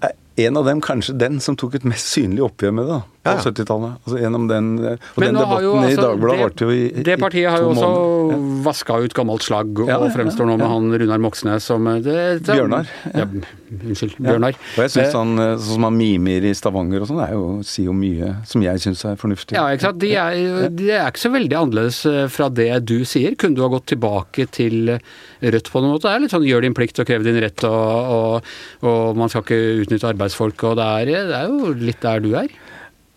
er 0.08 0.17
en 0.47 0.60
av 0.60 0.67
dem 0.69 0.82
kanskje 0.86 1.17
den 1.17 1.39
som 1.43 1.58
tok 1.58 1.80
et 1.80 1.88
mest 1.88 2.12
synlig 2.13 2.45
oppgjør 2.45 2.76
med 2.78 2.89
det. 2.89 2.97
da 3.00 3.16
på 3.28 3.34
ja, 3.34 3.44
ja. 3.44 3.52
70-tallet. 3.52 4.00
Altså 4.04 4.22
gjennom 4.22 4.48
den, 4.50 4.72
og 4.80 5.24
den 5.24 5.38
debatten 5.38 5.68
jo, 5.68 5.74
altså, 5.82 5.92
i 5.92 6.02
Dagbladet 6.02 6.42
varte 6.44 6.68
jo 6.68 6.74
i 6.74 7.06
Det 7.08 7.18
partiet 7.22 7.52
har 7.52 7.63
jo 7.63 7.72
også 7.74 7.92
ja. 7.92 8.40
vaska 8.68 9.00
ut 9.04 9.16
gammelt 9.18 9.46
slagg 9.46 9.84
og 9.86 10.08
fremstår 10.16 10.50
nå 10.50 10.58
med 10.60 10.72
han 10.72 11.00
Runar 11.04 11.24
Moxnes 11.24 11.68
som 11.68 11.88
det, 11.88 12.18
det, 12.46 12.54
Bjørnar. 12.54 12.90
unnskyld. 13.18 14.18
Bjørnar. 14.24 14.58
Og 14.78 14.84
jeg 14.86 14.94
syns 14.94 15.16
han 15.18 15.34
eh, 15.44 15.54
sånn 15.56 15.78
som 15.78 15.88
han 15.88 15.98
mimer 15.98 16.48
i 16.48 16.54
Stavanger 16.58 17.04
og 17.04 17.12
sånn, 17.12 17.24
sier 17.68 17.90
jo 17.90 17.96
mye 17.98 18.34
som 18.48 18.63
jeg 18.63 18.84
syns 18.84 19.04
er 19.10 19.20
fornuftig. 19.20 19.58
Ja, 19.58 19.68
ikke 19.74 19.90
sant. 19.90 20.00
De 20.02 20.13
er, 20.16 20.70
de 20.74 20.92
er 20.94 21.08
ikke 21.10 21.26
så 21.26 21.34
veldig 21.34 21.60
annerledes 21.60 22.02
eh, 22.10 22.24
fra 22.32 22.50
det 22.54 22.70
du 22.88 23.00
sier. 23.08 23.36
Kunne 23.40 23.60
du 23.60 23.63
ha 23.66 23.72
gått 23.74 23.90
tilbake 23.94 24.48
til 24.56 24.96
Rødt 25.42 25.72
på 25.74 25.82
noen 25.84 25.96
måte? 25.96 26.08
Det 26.08 26.16
er 26.16 26.24
litt 26.24 26.34
sånn 26.34 26.48
gjør 26.48 26.66
din 26.66 26.78
plikt 26.78 27.02
og 27.02 27.10
krev 27.10 27.26
din 27.26 27.40
rett, 27.44 27.66
og, 27.68 28.13
og, 28.18 28.56
og 28.88 29.20
man 29.20 29.32
skal 29.32 29.44
ikke 29.46 29.84
utnytte 29.84 30.10
arbeidsfolk, 30.13 30.63
og 30.70 30.80
det 30.80 30.88
er, 31.02 31.13
det 31.30 31.42
er 31.42 31.52
jo 31.52 31.74
litt 31.78 32.02
der 32.04 32.24
du 32.24 32.32
er. 32.40 32.50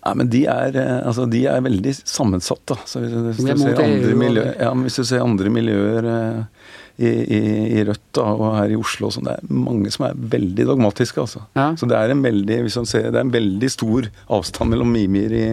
Ja, 0.00 0.14
men 0.16 0.30
de 0.32 0.46
er, 0.48 0.76
eh, 0.80 0.98
altså, 1.06 1.26
de 1.28 1.42
er 1.50 1.60
veldig 1.60 1.92
sammensatt, 1.98 2.62
da. 2.70 2.78
Så 2.88 3.02
hvis, 3.02 3.12
hvis, 3.12 3.40
du 3.44 3.60
ser 3.60 3.82
andre 3.84 4.14
miljøer, 4.16 4.54
ja, 4.56 4.70
hvis 4.80 4.96
du 4.96 5.04
ser 5.04 5.24
andre 5.24 5.52
miljøer 5.52 6.08
eh, 6.08 6.60
i, 7.00 7.10
i, 7.36 7.40
i, 7.78 7.84
Rødt 7.88 8.02
da, 8.16 8.26
og 8.34 8.56
her 8.58 8.72
i 8.74 8.76
Oslo 8.78 9.08
og 9.08 9.14
sånn. 9.14 9.28
Det 9.28 9.36
er 9.38 9.60
mange 9.68 9.90
som 9.94 10.04
er 10.08 10.18
veldig 10.34 10.66
dogmatiske, 10.68 11.22
altså. 11.22 11.42
Ja. 11.56 11.70
Så 11.80 11.88
det 11.88 11.96
er 11.96 12.12
en 12.12 12.22
veldig 12.24 12.58
hvis 12.66 12.76
ser, 12.90 13.08
det 13.08 13.16
er 13.16 13.24
en 13.24 13.32
veldig 13.32 13.70
stor 13.72 14.08
avstand 14.36 14.74
mellom 14.74 14.90
Mimir 14.92 15.32
i, 15.36 15.46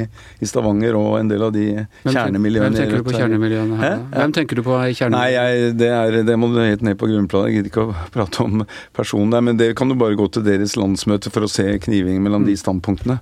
i 0.44 0.50
Stavanger 0.50 0.98
og 1.00 1.20
en 1.22 1.32
del 1.32 1.46
av 1.48 1.54
de 1.56 1.66
kjernemiljøene. 2.04 2.68
Hvem 2.68 2.80
tenker 2.82 3.00
du 3.00 3.08
på 3.08 3.16
kjernemiljøene 3.16 3.80
her? 3.82 3.94
Ja. 3.94 4.02
Hvem 4.22 4.36
tenker 4.36 4.60
du 4.60 4.64
på 4.66 4.76
i 4.76 4.98
kjernemiljøene? 4.98 5.22
Nei, 5.22 5.62
jeg, 5.62 5.78
det, 5.80 5.92
er, 5.94 6.20
det 6.28 6.38
må 6.40 6.52
du 6.52 6.60
helt 6.62 6.84
ned 6.86 7.00
på 7.00 7.10
grunnplanet. 7.12 7.52
Jeg 7.52 7.62
gidder 7.62 7.72
ikke 7.72 7.86
å 7.86 7.96
prate 8.18 8.44
om 8.44 8.66
personen 8.98 9.34
der, 9.36 9.46
men 9.48 9.62
det 9.62 9.72
kan 9.80 9.92
du 9.92 9.98
bare 10.00 10.18
gå 10.20 10.28
til 10.34 10.46
deres 10.48 10.76
landsmøte 10.80 11.32
for 11.34 11.48
å 11.48 11.52
se 11.52 11.68
kniving 11.88 12.20
mellom 12.26 12.44
mm. 12.44 12.50
de 12.52 12.58
standpunktene. 12.60 13.20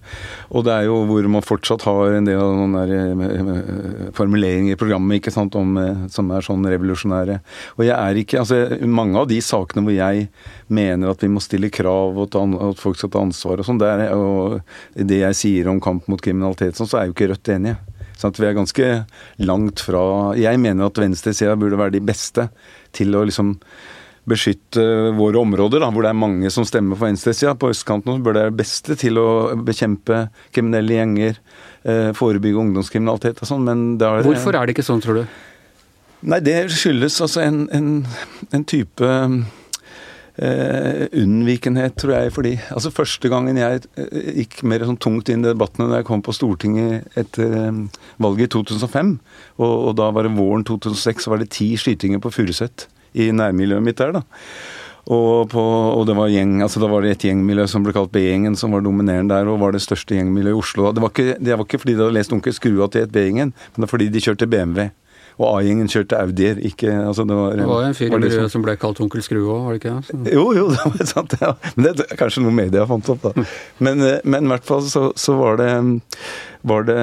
Og 0.51 0.65
det 0.65 0.75
er 0.75 0.89
jo 0.89 1.01
hvor 1.09 1.29
man 1.31 1.45
fortsatt 1.45 1.85
har 1.85 2.17
en 2.17 2.27
del 2.29 2.41
av 2.41 2.55
noen 2.57 2.77
der 2.79 2.95
eh, 2.95 3.25
eh, 3.27 4.11
formuleringer 4.17 4.75
i 4.75 4.79
programmet 4.79 5.21
ikke 5.21 5.33
sant, 5.33 5.55
om, 5.59 5.75
eh, 5.81 6.05
som 6.13 6.31
er 6.33 6.45
sånn 6.45 6.65
revolusjonære. 6.73 7.39
Og 7.77 7.85
jeg 7.87 7.95
er 7.95 8.14
er 8.19 8.23
ikke 8.25 8.41
altså, 8.41 8.59
Mange 8.87 9.19
av 9.21 9.27
de 9.29 9.39
sakene 9.43 9.83
hvor 9.85 9.95
jeg 9.95 10.27
mener 10.67 11.11
at 11.11 11.23
vi 11.23 11.31
må 11.31 11.43
stille 11.43 11.71
krav 11.73 12.17
og 12.21 12.37
at 12.37 12.81
folk 12.81 12.99
skal 12.99 13.11
ta 13.13 13.23
ansvar 13.25 13.61
og 13.61 13.67
sånn, 13.67 13.81
det, 13.81 13.89
det 15.09 15.21
jeg 15.21 15.39
sier 15.41 15.69
om 15.71 15.81
kamp 15.83 16.07
mot 16.11 16.21
kriminalitet, 16.21 16.77
sånn, 16.77 16.89
så 16.89 17.01
er 17.01 17.09
jo 17.09 17.15
ikke 17.15 17.31
Rødt 17.33 17.51
enige. 17.55 17.79
Sånn 18.19 18.35
vi 18.37 18.47
er 18.47 18.55
ganske 18.55 18.89
langt 19.43 19.81
fra 19.83 20.01
Jeg 20.39 20.59
mener 20.61 20.87
at 20.87 20.99
venstresida 21.01 21.57
burde 21.59 21.79
være 21.79 21.97
de 21.97 22.03
beste 22.05 22.47
til 22.95 23.15
å 23.17 23.25
liksom 23.27 23.57
beskytte 24.25 24.81
våre 25.13 25.37
områder, 25.37 25.83
da, 25.83 25.91
hvor 25.93 26.05
det 26.05 26.11
er 26.11 26.17
mange 26.17 26.49
som 26.53 26.65
stemmer 26.65 26.97
for 26.97 27.09
venstresida. 27.09 27.53
På 27.59 27.69
østkanten 27.69 28.23
bør 28.25 28.33
det 28.33 28.45
være 28.47 28.57
beste 28.57 28.97
til 28.97 29.19
å 29.21 29.27
bekjempe 29.67 30.25
kriminelle 30.55 30.97
gjenger, 30.97 31.37
eh, 31.85 32.09
forebygge 32.17 32.63
ungdomskriminalitet 32.63 33.43
og 33.43 33.51
sånn, 33.51 33.67
men 33.67 33.83
er, 34.01 34.25
Hvorfor 34.25 34.57
er 34.57 34.65
det 34.65 34.75
ikke 34.75 34.87
sånn, 34.87 35.03
tror 35.03 35.21
du? 35.21 35.35
Nei, 36.25 36.41
det 36.41 36.71
skyldes 36.73 37.19
altså 37.21 37.43
en, 37.45 37.65
en, 37.75 37.89
en 38.55 38.63
type 38.65 39.09
eh, 40.41 41.03
unnvikenhet, 41.21 41.97
tror 42.01 42.15
jeg, 42.15 42.31
fordi 42.33 42.53
altså 42.73 42.89
Første 42.93 43.29
gangen 43.29 43.59
jeg 43.59 43.83
eh, 44.01 44.31
gikk 44.41 44.63
mer 44.65 44.87
sånn 44.87 44.97
tungt 45.01 45.29
inn 45.29 45.45
i 45.45 45.51
debattene 45.51 45.91
da 45.91 45.99
jeg 46.01 46.07
kom 46.09 46.23
på 46.25 46.33
Stortinget 46.33 47.19
etter 47.19 47.53
eh, 47.59 47.83
valget 48.25 48.49
i 48.49 48.53
2005, 48.57 49.13
og, 49.59 49.75
og, 49.75 49.91
da 50.01 50.09
var 50.15 50.25
det 50.25 50.33
våren 50.39 50.65
2006, 50.65 51.27
så 51.27 51.35
var 51.35 51.43
det 51.43 51.51
ti 51.53 51.75
skytinger 51.77 52.23
på 52.23 52.33
Furuset 52.33 52.87
i 53.13 53.29
nærmiljøet 53.29 53.85
mitt 53.85 54.01
der. 54.01 54.17
da. 54.17 54.25
Og, 55.05 55.45
på, 55.51 55.61
og, 55.61 56.07
det 56.09 56.17
var 56.17 56.33
gjeng, 56.33 56.57
altså 56.65 56.81
da 56.81 56.89
var 56.89 57.05
det 57.05 57.13
et 57.13 57.27
gjengmiljø 57.27 57.67
som 57.69 57.85
ble 57.85 57.93
kalt 57.93 58.09
B-gjengen, 58.09 58.57
som 58.57 58.73
var 58.73 58.81
dominerende 58.81 59.37
der, 59.37 59.53
og 59.53 59.61
var 59.61 59.75
det 59.75 59.83
største 59.85 60.17
gjengmiljøet 60.17 60.55
i 60.55 60.61
Oslo. 60.63 60.89
Det 60.89 61.03
var 61.03 61.13
ikke, 61.13 61.37
det 61.37 61.53
var 61.53 61.67
ikke 61.67 61.83
fordi 61.83 61.93
de 61.93 62.01
hadde 62.01 62.17
lest 62.17 62.33
Onkel 62.33 62.55
Skrua 62.57 62.89
til 62.89 63.05
et 63.05 63.13
B-gjengen, 63.13 63.53
men 63.53 63.77
det 63.77 63.85
var 63.85 63.93
fordi 63.93 64.09
de 64.09 64.23
kjørte 64.25 64.49
BMW. 64.49 64.89
Og 65.35 65.45
A-gjengen 65.57 65.89
kjørte 65.91 66.15
Audier, 66.21 66.55
ikke 66.63 66.87
altså 67.09 67.25
det 67.27 67.35
var, 67.35 67.55
Det 67.59 67.65
var 67.67 67.83
en 67.89 67.93
fyr 67.97 68.07
i 68.07 68.09
miljøet 68.15 68.45
sånn- 68.45 68.51
som 68.53 68.61
ble 68.63 68.75
kalt 68.79 69.01
onkel 69.03 69.21
Skrue 69.25 69.43
òg, 69.51 69.63
var 69.65 69.73
det 69.73 69.81
ikke 69.81 69.95
det? 69.95 70.05
Så- 70.07 70.33
Jo, 70.33 70.45
jo, 70.55 70.67
det 70.75 70.85
var 70.85 71.05
sant. 71.11 71.35
Ja. 71.41 71.53
Men 71.75 71.87
det 71.89 72.05
er 72.11 72.15
kanskje 72.21 72.43
noe 72.45 72.55
media 72.55 72.85
fant 72.87 73.09
opp, 73.11 73.21
da. 73.21 73.45
Men, 73.83 74.01
eh, 74.01 74.19
men 74.23 74.45
i 74.47 74.53
hvert 74.53 74.63
fall 74.63 74.81
så, 74.87 75.09
så 75.19 75.35
var 75.37 75.57
det 75.59 75.71
var 76.65 76.83
det 76.87 76.99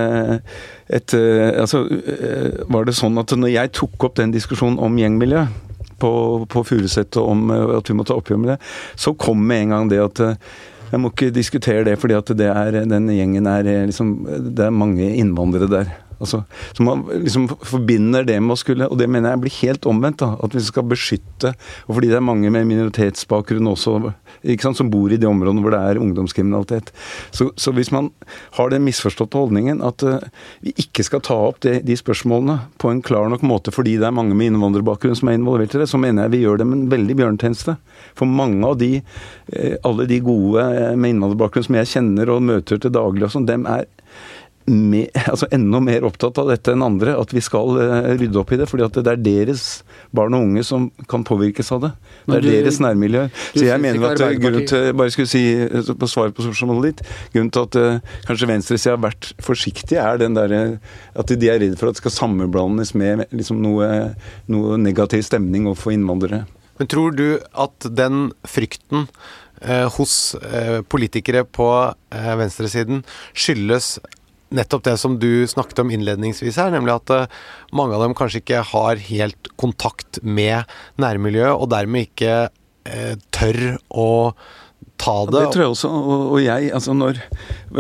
et 0.91 1.15
eh, 1.15 1.61
Altså, 1.61 1.85
eh, 1.93 2.65
var 2.73 2.85
det 2.89 2.95
sånn 2.99 3.19
at 3.21 3.31
når 3.37 3.53
jeg 3.53 3.73
tok 3.79 4.09
opp 4.09 4.17
den 4.17 4.33
diskusjonen 4.33 4.81
om 4.83 4.97
gjengmiljø 4.97 5.45
på, 6.03 6.11
på 6.51 6.65
Furuset 6.67 7.15
og 7.21 7.29
om 7.31 7.51
at 7.53 7.87
vi 7.89 7.95
må 7.95 8.03
ta 8.09 8.17
oppgjør 8.19 8.41
med 8.43 8.55
det, 8.55 8.59
så 8.99 9.13
kom 9.15 9.39
med 9.47 9.67
en 9.69 9.75
gang 9.77 9.89
det 9.93 10.01
at 10.03 10.23
jeg 10.93 11.01
må 11.01 11.09
ikke 11.13 11.31
diskutere 11.33 11.85
det, 11.87 11.95
fordi 12.03 12.17
at 12.19 12.33
det 12.37 12.49
er, 12.51 12.81
den 12.91 13.07
gjengen 13.09 13.47
er 13.49 13.63
liksom 13.89 14.11
Det 14.57 14.67
er 14.67 14.75
mange 14.75 15.07
innvandrere 15.17 15.69
der. 15.71 15.93
Altså, 16.23 16.43
så 16.73 16.87
man 16.87 17.05
liksom 17.11 17.49
forbinder 17.51 18.27
det 18.27 18.39
med 18.41 18.55
å 18.55 18.61
skulle 18.61 18.87
Og 18.87 18.99
det 19.01 19.09
mener 19.11 19.35
jeg 19.35 19.43
blir 19.43 19.57
helt 19.61 19.87
omvendt. 19.91 20.23
da, 20.23 20.37
At 20.43 20.55
vi 20.55 20.63
skal 20.63 20.87
beskytte 20.87 21.55
Og 21.87 21.97
fordi 21.97 22.13
det 22.13 22.19
er 22.21 22.25
mange 22.25 22.51
med 22.53 22.69
minoritetsbakgrunn 22.71 23.71
også 23.73 23.99
ikke 24.43 24.67
sant, 24.67 24.79
som 24.79 24.91
bor 24.91 25.13
i 25.13 25.19
de 25.21 25.29
områdene 25.29 25.63
hvor 25.63 25.75
det 25.75 25.81
er 25.87 26.01
ungdomskriminalitet. 26.03 26.91
Så, 27.35 27.51
så 27.61 27.73
hvis 27.77 27.93
man 27.95 28.11
har 28.57 28.73
den 28.73 28.85
misforståtte 28.87 29.39
holdningen 29.39 29.83
at 29.85 30.03
uh, 30.07 30.25
vi 30.65 30.73
ikke 30.83 31.05
skal 31.07 31.23
ta 31.25 31.37
opp 31.51 31.61
det, 31.67 31.83
de 31.87 31.97
spørsmålene 31.99 32.59
på 32.83 32.91
en 32.91 33.03
klar 33.05 33.31
nok 33.31 33.45
måte 33.47 33.75
fordi 33.75 33.99
det 34.01 34.09
er 34.09 34.17
mange 34.17 34.35
med 34.39 34.51
innvandrerbakgrunn 34.51 35.19
som 35.19 35.31
er 35.31 35.39
involvert 35.39 35.77
i 35.77 35.83
det, 35.83 35.89
så 35.91 36.01
mener 36.01 36.27
jeg 36.27 36.35
vi 36.35 36.43
gjør 36.45 36.63
dem 36.63 36.75
en 36.75 36.87
veldig 36.91 37.19
bjørnetjeneste. 37.21 37.77
For 38.19 38.31
mange 38.41 38.67
av 38.67 38.79
de, 38.83 38.93
uh, 39.03 39.75
alle 39.89 40.09
de 40.11 40.23
gode 40.25 40.67
uh, 40.67 40.93
med 40.97 41.17
innvandrerbakgrunn 41.17 41.69
som 41.69 41.81
jeg 41.81 41.93
kjenner 41.95 42.35
og 42.35 42.47
møter 42.49 42.83
til 42.83 42.95
daglig, 42.95 43.29
og 43.29 43.37
sånn, 43.37 43.51
dem 43.51 43.69
er 43.71 43.87
med, 44.67 45.11
altså 45.33 45.49
enda 45.55 45.81
mer 45.83 46.07
opptatt 46.07 46.39
av 46.41 46.51
dette 46.53 46.75
enn 46.75 46.85
andre, 46.87 47.17
at 47.19 47.35
vi 47.35 47.43
skal 47.45 47.77
uh, 47.79 48.13
rydde 48.19 48.41
opp 48.41 48.53
i 48.55 48.61
det. 48.61 48.69
fordi 48.71 48.87
at 48.87 48.99
det 48.99 49.15
er 49.15 49.25
deres 49.25 49.67
barn 50.15 50.37
og 50.37 50.47
unge 50.47 50.65
som 50.67 50.91
kan 51.11 51.25
påvirkes 51.27 51.73
av 51.75 51.85
det. 51.87 51.93
Det 52.27 52.39
er 52.39 52.47
du- 52.47 52.51
deres 52.53 52.81
nærmiljø. 52.83 53.27
Så 53.57 53.67
jeg 53.67 53.83
mener 53.83 54.13
at 54.13 54.23
uh, 54.23 54.33
grunnen 54.39 54.69
til 54.69 54.93
bare 54.99 55.15
skulle 55.15 55.31
si, 55.31 55.45
uh, 55.67 55.93
på 55.95 56.11
svaret 56.11 56.37
på 56.37 56.47
spørsmålet 56.47 56.91
ditt, 56.93 57.05
grunnen 57.35 57.53
til 57.55 57.69
at 57.69 57.81
uh, 57.81 58.17
kanskje 58.29 58.51
venstresida 58.51 58.97
har 58.97 59.05
vært 59.05 59.33
forsiktig, 59.43 59.99
er 60.01 60.21
den 60.23 60.39
derre 60.39 60.63
at 61.19 61.29
de 61.29 61.51
er 61.51 61.61
redd 61.63 61.79
for 61.81 61.91
at 61.91 61.97
det 61.97 62.05
skal 62.05 62.17
sammenblandes 62.21 62.95
med 62.99 63.27
liksom 63.33 63.63
noe, 63.63 63.89
noe 64.53 64.81
negativ 64.81 65.25
stemning 65.27 65.69
overfor 65.71 65.95
innvandrere. 65.95 66.45
Men 66.81 66.89
tror 66.91 67.15
du 67.15 67.27
at 67.39 67.87
den 67.95 68.31
frykten 68.49 69.07
eh, 69.61 69.87
hos 69.97 70.35
eh, 70.35 70.81
politikere 70.83 71.45
på 71.45 71.69
eh, 72.11 72.33
venstresiden 72.41 73.05
skyldes 73.33 73.99
nettopp 74.55 74.87
det 74.89 74.97
som 75.01 75.19
du 75.21 75.47
snakket 75.51 75.83
om 75.85 75.93
innledningsvis 75.95 76.59
her, 76.61 76.73
nemlig 76.75 76.95
at 76.95 77.13
eh, 77.15 77.39
mange 77.77 77.97
av 77.97 78.07
dem 78.07 78.17
kanskje 78.19 78.43
ikke 78.43 78.65
har 78.73 79.05
helt 79.11 79.53
kontakt 79.61 80.23
med 80.23 80.69
nærmiljøet, 81.03 81.55
og 81.57 81.71
dermed 81.73 82.11
ikke 82.11 82.35
eh, 82.89 83.15
tør 83.35 83.63
å 83.89 84.11
ta 85.03 85.15
Ja, 85.25 85.31
det. 85.31 85.39
det 85.39 85.53
tror 85.55 85.65
jeg 85.65 85.75
også, 85.75 85.89
og, 85.91 86.25
og 86.35 86.43
jeg 86.43 86.71
altså 86.77 86.95
når 86.95 87.19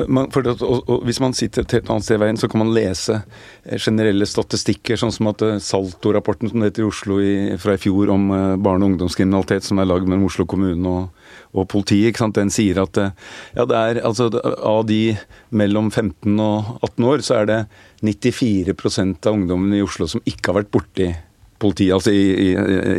man, 0.08 0.30
for 0.34 0.46
at, 0.50 0.62
og, 0.66 0.88
og 0.90 1.04
Hvis 1.06 1.20
man 1.22 1.34
sitter 1.36 1.62
et 1.62 1.74
helt 1.76 1.90
annet 1.92 2.06
sted 2.06 2.16
i 2.16 2.22
veien, 2.24 2.38
så 2.40 2.48
kan 2.50 2.62
man 2.64 2.72
lese 2.74 3.20
eh, 3.20 3.78
generelle 3.78 4.26
statistikker, 4.26 4.98
sånn 4.98 5.14
som 5.14 5.30
at 5.30 5.44
eh, 5.46 5.60
Salto-rapporten 5.62 6.50
som 6.50 6.62
det 6.62 6.72
heter 6.72 6.86
i 6.86 6.88
Oslo 6.90 7.20
i, 7.22 7.34
fra 7.62 7.76
i 7.76 7.82
fjor 7.82 8.10
om 8.14 8.30
barne- 8.32 8.86
og 8.86 8.94
ungdomskriminalitet, 8.94 9.68
som 9.68 9.78
er 9.78 9.90
lagd 9.90 10.08
mellom 10.08 10.26
Oslo 10.30 10.48
kommune 10.50 10.96
og, 10.96 11.21
og 11.52 11.68
politiet, 11.68 12.12
ikke 12.12 12.24
sant? 12.24 12.38
den 12.38 12.52
sier 12.52 12.80
at 12.82 12.98
eh, 13.00 13.12
ja, 13.56 13.66
det 13.68 13.80
er, 13.80 14.00
altså, 14.08 14.30
av 14.64 14.86
de 14.88 15.16
mellom 15.52 15.90
15 15.92 16.40
og 16.40 16.78
18 16.80 17.10
år, 17.10 17.26
så 17.26 17.40
er 17.42 17.50
det 17.50 17.58
94% 18.02 19.28
av 19.28 19.36
ungdommene 19.36 19.78
i 19.78 19.84
Oslo 19.84 20.08
som 20.10 20.24
ikke 20.24 20.50
har 20.50 20.62
vært 20.62 20.72
borti 20.74 21.12
politiet, 21.62 21.94
altså 21.94 22.10
i, 22.10 22.22
i, 22.48 22.48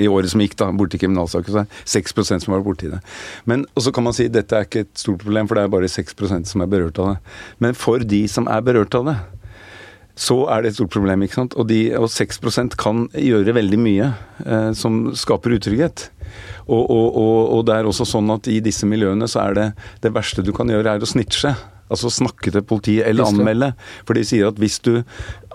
i 0.06 0.08
året 0.08 0.32
som 0.32 0.42
gikk, 0.44 0.56
da, 0.60 0.70
borti 0.76 1.00
kriminalsaker. 1.02 1.52
Så 1.52 1.63
er 1.63 1.68
det 1.68 1.84
er 1.84 1.94
6 1.98 2.16
som 2.46 2.54
har 2.54 2.62
vært 2.62 2.70
borti 2.70 2.92
det. 2.94 3.02
Men, 3.50 3.66
og 3.74 3.86
så 3.86 3.92
kan 3.96 4.08
man 4.08 4.16
si 4.16 4.30
dette 4.32 4.56
er 4.56 4.68
ikke 4.68 4.86
et 4.86 4.94
stort 5.00 5.24
problem, 5.26 5.50
for 5.50 5.60
det 5.60 5.66
er 5.66 5.74
bare 5.74 5.92
6% 5.92 6.52
som 6.54 6.63
er 6.63 6.72
berørt 6.72 7.02
av 7.04 7.13
det. 7.13 7.38
Men 7.63 7.76
for 7.78 8.06
de 8.13 8.24
som 8.32 8.48
er 8.52 8.63
berørt 8.66 8.96
av 9.00 9.10
det, 9.12 9.18
så 10.20 10.44
er 10.54 10.62
det 10.62 10.72
et 10.72 10.78
stort 10.78 10.94
problem. 10.94 11.26
ikke 11.26 11.39
sant? 11.42 11.56
Og, 11.58 11.68
de, 11.70 11.88
og 11.98 12.10
6% 12.13 12.78
kan 12.80 13.08
gjøre 13.18 13.58
veldig 13.58 13.80
mye 13.82 14.12
eh, 14.46 14.72
som 14.78 15.08
skaper 15.18 15.58
utrygghet. 15.58 16.08
Og, 16.68 16.82
og, 16.82 17.08
og, 17.20 17.38
og 17.58 17.62
det 17.68 17.78
er 17.78 17.90
også 17.90 18.08
sånn 18.08 18.32
at 18.34 18.50
i 18.52 18.60
disse 18.64 18.88
miljøene 18.90 19.28
så 19.30 19.46
er 19.48 19.60
det 19.60 19.68
det 20.04 20.14
verste 20.16 20.46
du 20.46 20.54
kan 20.56 20.72
gjøre, 20.72 20.98
er 20.98 21.04
å 21.04 21.10
snitche. 21.10 21.54
Altså 21.94 22.10
snakke 22.10 22.50
til 22.54 22.64
politiet 22.66 23.06
eller 23.06 23.28
anmelde. 23.30 23.74
For 24.08 24.18
de 24.18 24.24
sier 24.26 24.48
at 24.50 24.60
hvis 24.62 24.80
du 24.86 24.96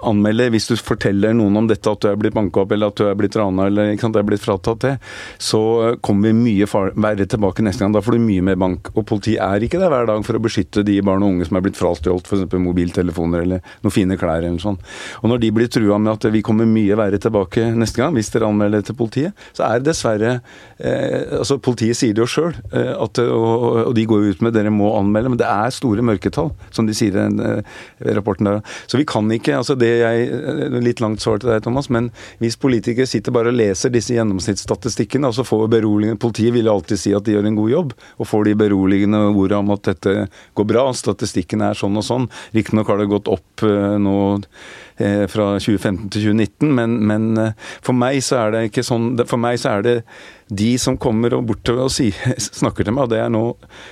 anmelder, 0.07 0.51
hvis 0.55 0.69
du 0.71 0.75
forteller 0.77 1.35
noen 1.37 1.57
om 1.61 1.69
dette, 1.69 1.91
at 1.91 2.03
du 2.03 2.09
er 2.11 2.19
blitt 2.21 2.37
banka 2.37 2.63
opp 2.63 2.73
eller 2.75 2.93
at 2.93 3.01
du 3.01 3.07
er 3.09 3.19
blitt 3.19 3.37
rana 3.39 3.69
eller 3.69 3.93
ikke 3.93 4.07
sant, 4.07 4.19
er 4.19 4.27
blitt 4.27 4.45
fratatt 4.45 4.85
det, 4.85 4.95
så 5.43 5.61
kommer 6.05 6.31
vi 6.31 6.37
mye 6.39 6.69
verre 6.99 7.27
tilbake 7.29 7.65
neste 7.65 7.85
gang. 7.85 7.95
Da 7.97 8.03
får 8.05 8.19
du 8.19 8.25
mye 8.25 8.45
mer 8.45 8.59
bank. 8.61 8.93
Og 8.95 9.07
politiet 9.09 9.43
er 9.45 9.65
ikke 9.65 9.81
der 9.81 9.93
hver 9.93 10.09
dag 10.11 10.25
for 10.27 10.39
å 10.39 10.43
beskytte 10.43 10.85
de 10.87 10.99
barn 11.05 11.25
og 11.25 11.35
unge 11.35 11.49
som 11.49 11.59
er 11.59 11.67
blitt 11.67 11.79
frastjålet 11.79 12.29
f.eks. 12.29 12.57
mobiltelefoner 12.63 13.45
eller 13.47 13.75
noen 13.85 13.95
fine 13.95 14.19
klær 14.21 14.41
eller 14.41 14.57
noe 14.57 14.65
sånt. 14.65 14.85
Og 15.23 15.33
når 15.33 15.43
de 15.45 15.53
blir 15.55 15.73
trua 15.73 15.99
med 16.01 16.15
at 16.15 16.29
vi 16.33 16.45
kommer 16.47 16.69
mye 16.69 16.99
verre 16.99 17.21
tilbake 17.23 17.71
neste 17.79 18.03
gang 18.03 18.17
hvis 18.17 18.33
dere 18.35 18.49
anmelder 18.49 18.85
til 18.87 18.99
politiet, 18.99 19.47
så 19.57 19.67
er 19.69 19.81
det 19.81 19.91
dessverre 19.93 20.39
eh, 20.79 21.39
altså 21.41 21.59
Politiet 21.69 21.99
sier 21.99 22.15
det 22.15 22.23
jo 22.23 22.29
sjøl, 22.31 22.55
eh, 22.73 22.93
og, 22.97 23.19
og 23.19 23.93
de 23.97 24.05
går 24.09 24.23
jo 24.23 24.35
ut 24.35 24.45
med 24.47 24.55
dere 24.57 24.71
må 24.73 24.93
anmelde, 24.97 25.33
men 25.33 25.41
det 25.41 25.49
er 25.49 25.75
store 25.75 26.05
mørketall, 26.07 26.53
som 26.75 26.87
de 26.89 26.95
sier 26.97 27.17
i 27.19 27.25
eh, 27.27 28.15
rapporten 28.17 28.49
der. 28.49 28.61
Så 28.87 29.01
vi 29.01 29.07
kan 29.09 29.29
ikke 29.35 29.57
altså 29.59 29.77
det 29.79 29.88
jeg, 29.89 30.29
eh, 30.29 30.79
Litt 30.85 31.03
langt 31.03 31.23
svar 31.23 31.41
til 31.41 31.51
deg, 31.51 31.63
Thomas, 31.65 31.89
men 31.93 32.11
hvis 32.43 32.59
politikere 32.61 33.09
sitter 33.09 33.35
bare 33.35 33.53
og 33.53 33.59
leser 33.59 33.93
disse 33.93 34.15
gjennomsnittsstatistikkene, 34.17 35.31
og 35.31 35.37
så 35.37 35.47
får 35.47 35.67
beroligende 35.73 36.21
Politiet 36.21 36.55
vil 36.55 36.71
alltid 36.71 37.01
si 37.01 37.15
at 37.17 37.27
de 37.27 37.37
gjør 37.37 37.49
en 37.51 37.59
god 37.59 37.73
jobb, 37.73 37.95
og 38.19 38.29
får 38.29 38.49
de 38.49 38.57
beroligende 38.63 39.23
ordene 39.29 39.61
om 39.63 39.75
at 39.75 39.91
dette 39.91 40.15
går 40.59 40.69
bra, 40.69 40.87
statistikken 40.97 41.65
er 41.65 41.79
sånn 41.79 41.99
og 41.99 42.07
sånn. 42.07 42.29
Riktignok 42.57 42.91
har 42.93 43.03
det 43.03 43.11
gått 43.11 43.31
opp 43.33 43.67
eh, 43.67 43.97
nå 44.01 44.17
eh, 44.99 45.25
fra 45.31 45.51
2015 45.59 46.09
til 46.15 46.29
2019, 46.31 46.75
men, 46.75 46.99
men 47.09 47.55
for 47.85 47.97
meg 47.97 48.23
så 48.25 48.45
er 48.45 48.55
det 48.55 48.67
ikke 48.69 48.87
sånn 48.87 49.15
For 49.29 49.41
meg 49.41 49.59
så 49.61 49.79
er 49.79 49.85
det 49.87 49.97
de 50.49 50.71
som 50.81 50.97
kommer 51.01 51.35
bortover 51.45 51.87
og 51.87 51.93
si, 51.93 52.09
snakker 52.61 52.87
til 52.87 52.97
meg, 52.97 53.09
og 53.09 53.13
det 53.13 53.21
er 53.23 53.33
nå 53.33 53.45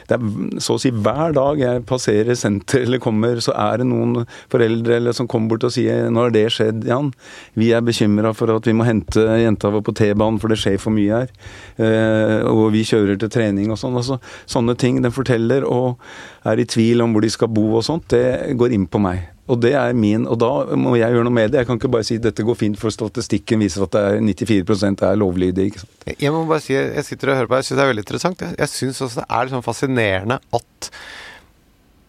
det 0.08 0.16
er 0.16 0.60
så 0.62 0.76
å 0.76 0.80
si 0.80 0.90
hver 0.90 1.34
dag 1.36 1.60
jeg 1.60 1.84
passerer 1.88 2.38
senter 2.38 2.84
eller 2.84 3.02
kommer, 3.02 3.40
så 3.44 3.54
er 3.56 3.82
det 3.82 3.88
noen 3.90 4.24
foreldre 4.52 4.98
eller 5.00 5.16
som 5.16 5.28
kommer 5.30 5.54
bort 5.54 5.68
og 5.68 5.74
sier 5.74 6.08
'Nå 6.10 6.22
har 6.22 6.32
det 6.34 6.46
skjedd, 6.52 6.84
Jan. 6.88 7.12
Vi 7.54 7.72
er 7.74 7.84
bekymra 7.84 8.32
for 8.36 8.50
at 8.54 8.66
vi 8.66 8.74
må 8.76 8.86
hente 8.86 9.20
jenta 9.40 9.70
vår 9.72 9.84
på 9.84 9.94
T-banen, 9.96 10.40
for 10.40 10.48
det 10.48 10.58
skjer 10.60 10.78
for 10.80 10.94
mye 10.94 11.22
her.' 11.22 11.32
Eh, 11.76 12.42
og 12.48 12.72
vi 12.72 12.84
kjører 12.86 13.18
til 13.20 13.28
trening 13.28 13.70
og 13.70 13.78
sånn. 13.78 13.96
Altså, 13.96 14.18
sånne 14.48 14.76
ting 14.78 15.02
den 15.02 15.12
forteller, 15.12 15.64
og 15.64 16.00
er 16.46 16.60
i 16.60 16.64
tvil 16.64 17.02
om 17.04 17.12
hvor 17.12 17.24
de 17.24 17.32
skal 17.32 17.52
bo 17.52 17.76
og 17.76 17.84
sånt, 17.84 18.08
det 18.08 18.56
går 18.56 18.72
inn 18.72 18.86
på 18.88 19.02
meg. 19.02 19.35
Og 19.46 19.60
det 19.62 19.72
er 19.78 19.94
min, 19.94 20.24
og 20.26 20.40
da 20.42 20.76
må 20.78 20.96
jeg 20.98 21.14
gjøre 21.14 21.26
noe 21.28 21.34
med 21.34 21.52
det. 21.52 21.60
Jeg 21.60 21.68
kan 21.68 21.78
ikke 21.78 21.92
bare 21.92 22.06
si 22.06 22.18
dette 22.22 22.46
går 22.46 22.58
fint, 22.58 22.78
for 22.80 22.94
statistikken 22.94 23.62
viser 23.62 23.84
at 23.86 23.94
er 24.00 24.18
94 24.18 25.04
er 25.06 25.20
lovlydige. 25.20 25.70
ikke 25.70 25.84
sant? 25.84 26.08
Jeg 26.18 26.34
må 26.34 26.42
bare 26.48 26.64
si, 26.64 26.74
jeg 26.74 27.06
sitter 27.06 27.30
og 27.30 27.38
hører 27.40 27.52
på 27.52 27.60
jeg 27.60 27.68
syns 27.68 27.78
det 27.78 27.84
er 27.84 27.92
veldig 27.92 28.04
interessant. 28.06 28.42
Jeg, 28.42 28.72
syns 28.72 29.00
også 29.06 29.22
det 29.22 29.28
er 29.38 29.54
sånn 29.54 29.66
fascinerende 29.66 30.40
at 30.58 30.90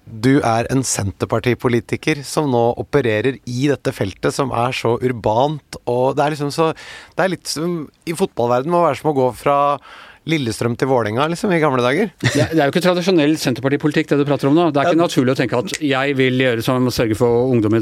du 0.08 0.38
er 0.39 0.69
en 0.71 0.82
Senterpartipolitiker 0.88 2.21
som 2.26 2.47
nå 2.50 2.63
opererer 2.80 3.41
i 3.43 3.67
dette 3.67 3.91
feltet 3.91 4.34
som 4.34 4.54
er 4.56 4.73
så 4.76 4.93
urbant, 5.04 5.78
og 5.84 6.15
det 6.15 6.23
er 6.23 6.34
liksom 6.34 6.54
så 6.56 6.69
Det 6.71 7.26
er 7.26 7.34
litt 7.34 7.52
som 7.52 7.82
I 8.08 8.15
fotballverden 8.15 8.71
må 8.71 8.86
være 8.86 9.02
som 9.02 9.12
å 9.12 9.17
gå 9.17 9.28
fra 9.36 9.58
Lillestrøm 10.28 10.76
til 10.78 10.90
Vålerenga, 10.92 11.26
liksom, 11.32 11.52
i 11.56 11.60
gamle 11.63 11.82
dager. 11.86 12.12
Det, 12.22 12.34
er- 12.36 12.52
det 12.54 12.60
er 12.62 12.66
jo 12.68 12.74
ikke 12.76 12.84
tradisjonell 12.86 13.36
Senterpartipolitikk 13.42 14.10
det 14.12 14.18
du 14.20 14.26
prater 14.28 14.50
om 14.52 14.56
nå. 14.58 14.68
Det 14.76 14.82
er 14.84 14.92
ikke 14.92 15.00
naturlig 15.02 15.34
å 15.34 15.40
tenke 15.40 15.58
at 15.63 15.74
jeg 15.82 16.16
vil 16.20 16.38
gjøre 16.44 16.63
som 16.66 16.86
å 16.88 16.94
sørge 16.94 17.16
for 17.20 17.48
ungdom 17.54 17.74
i 17.78 17.82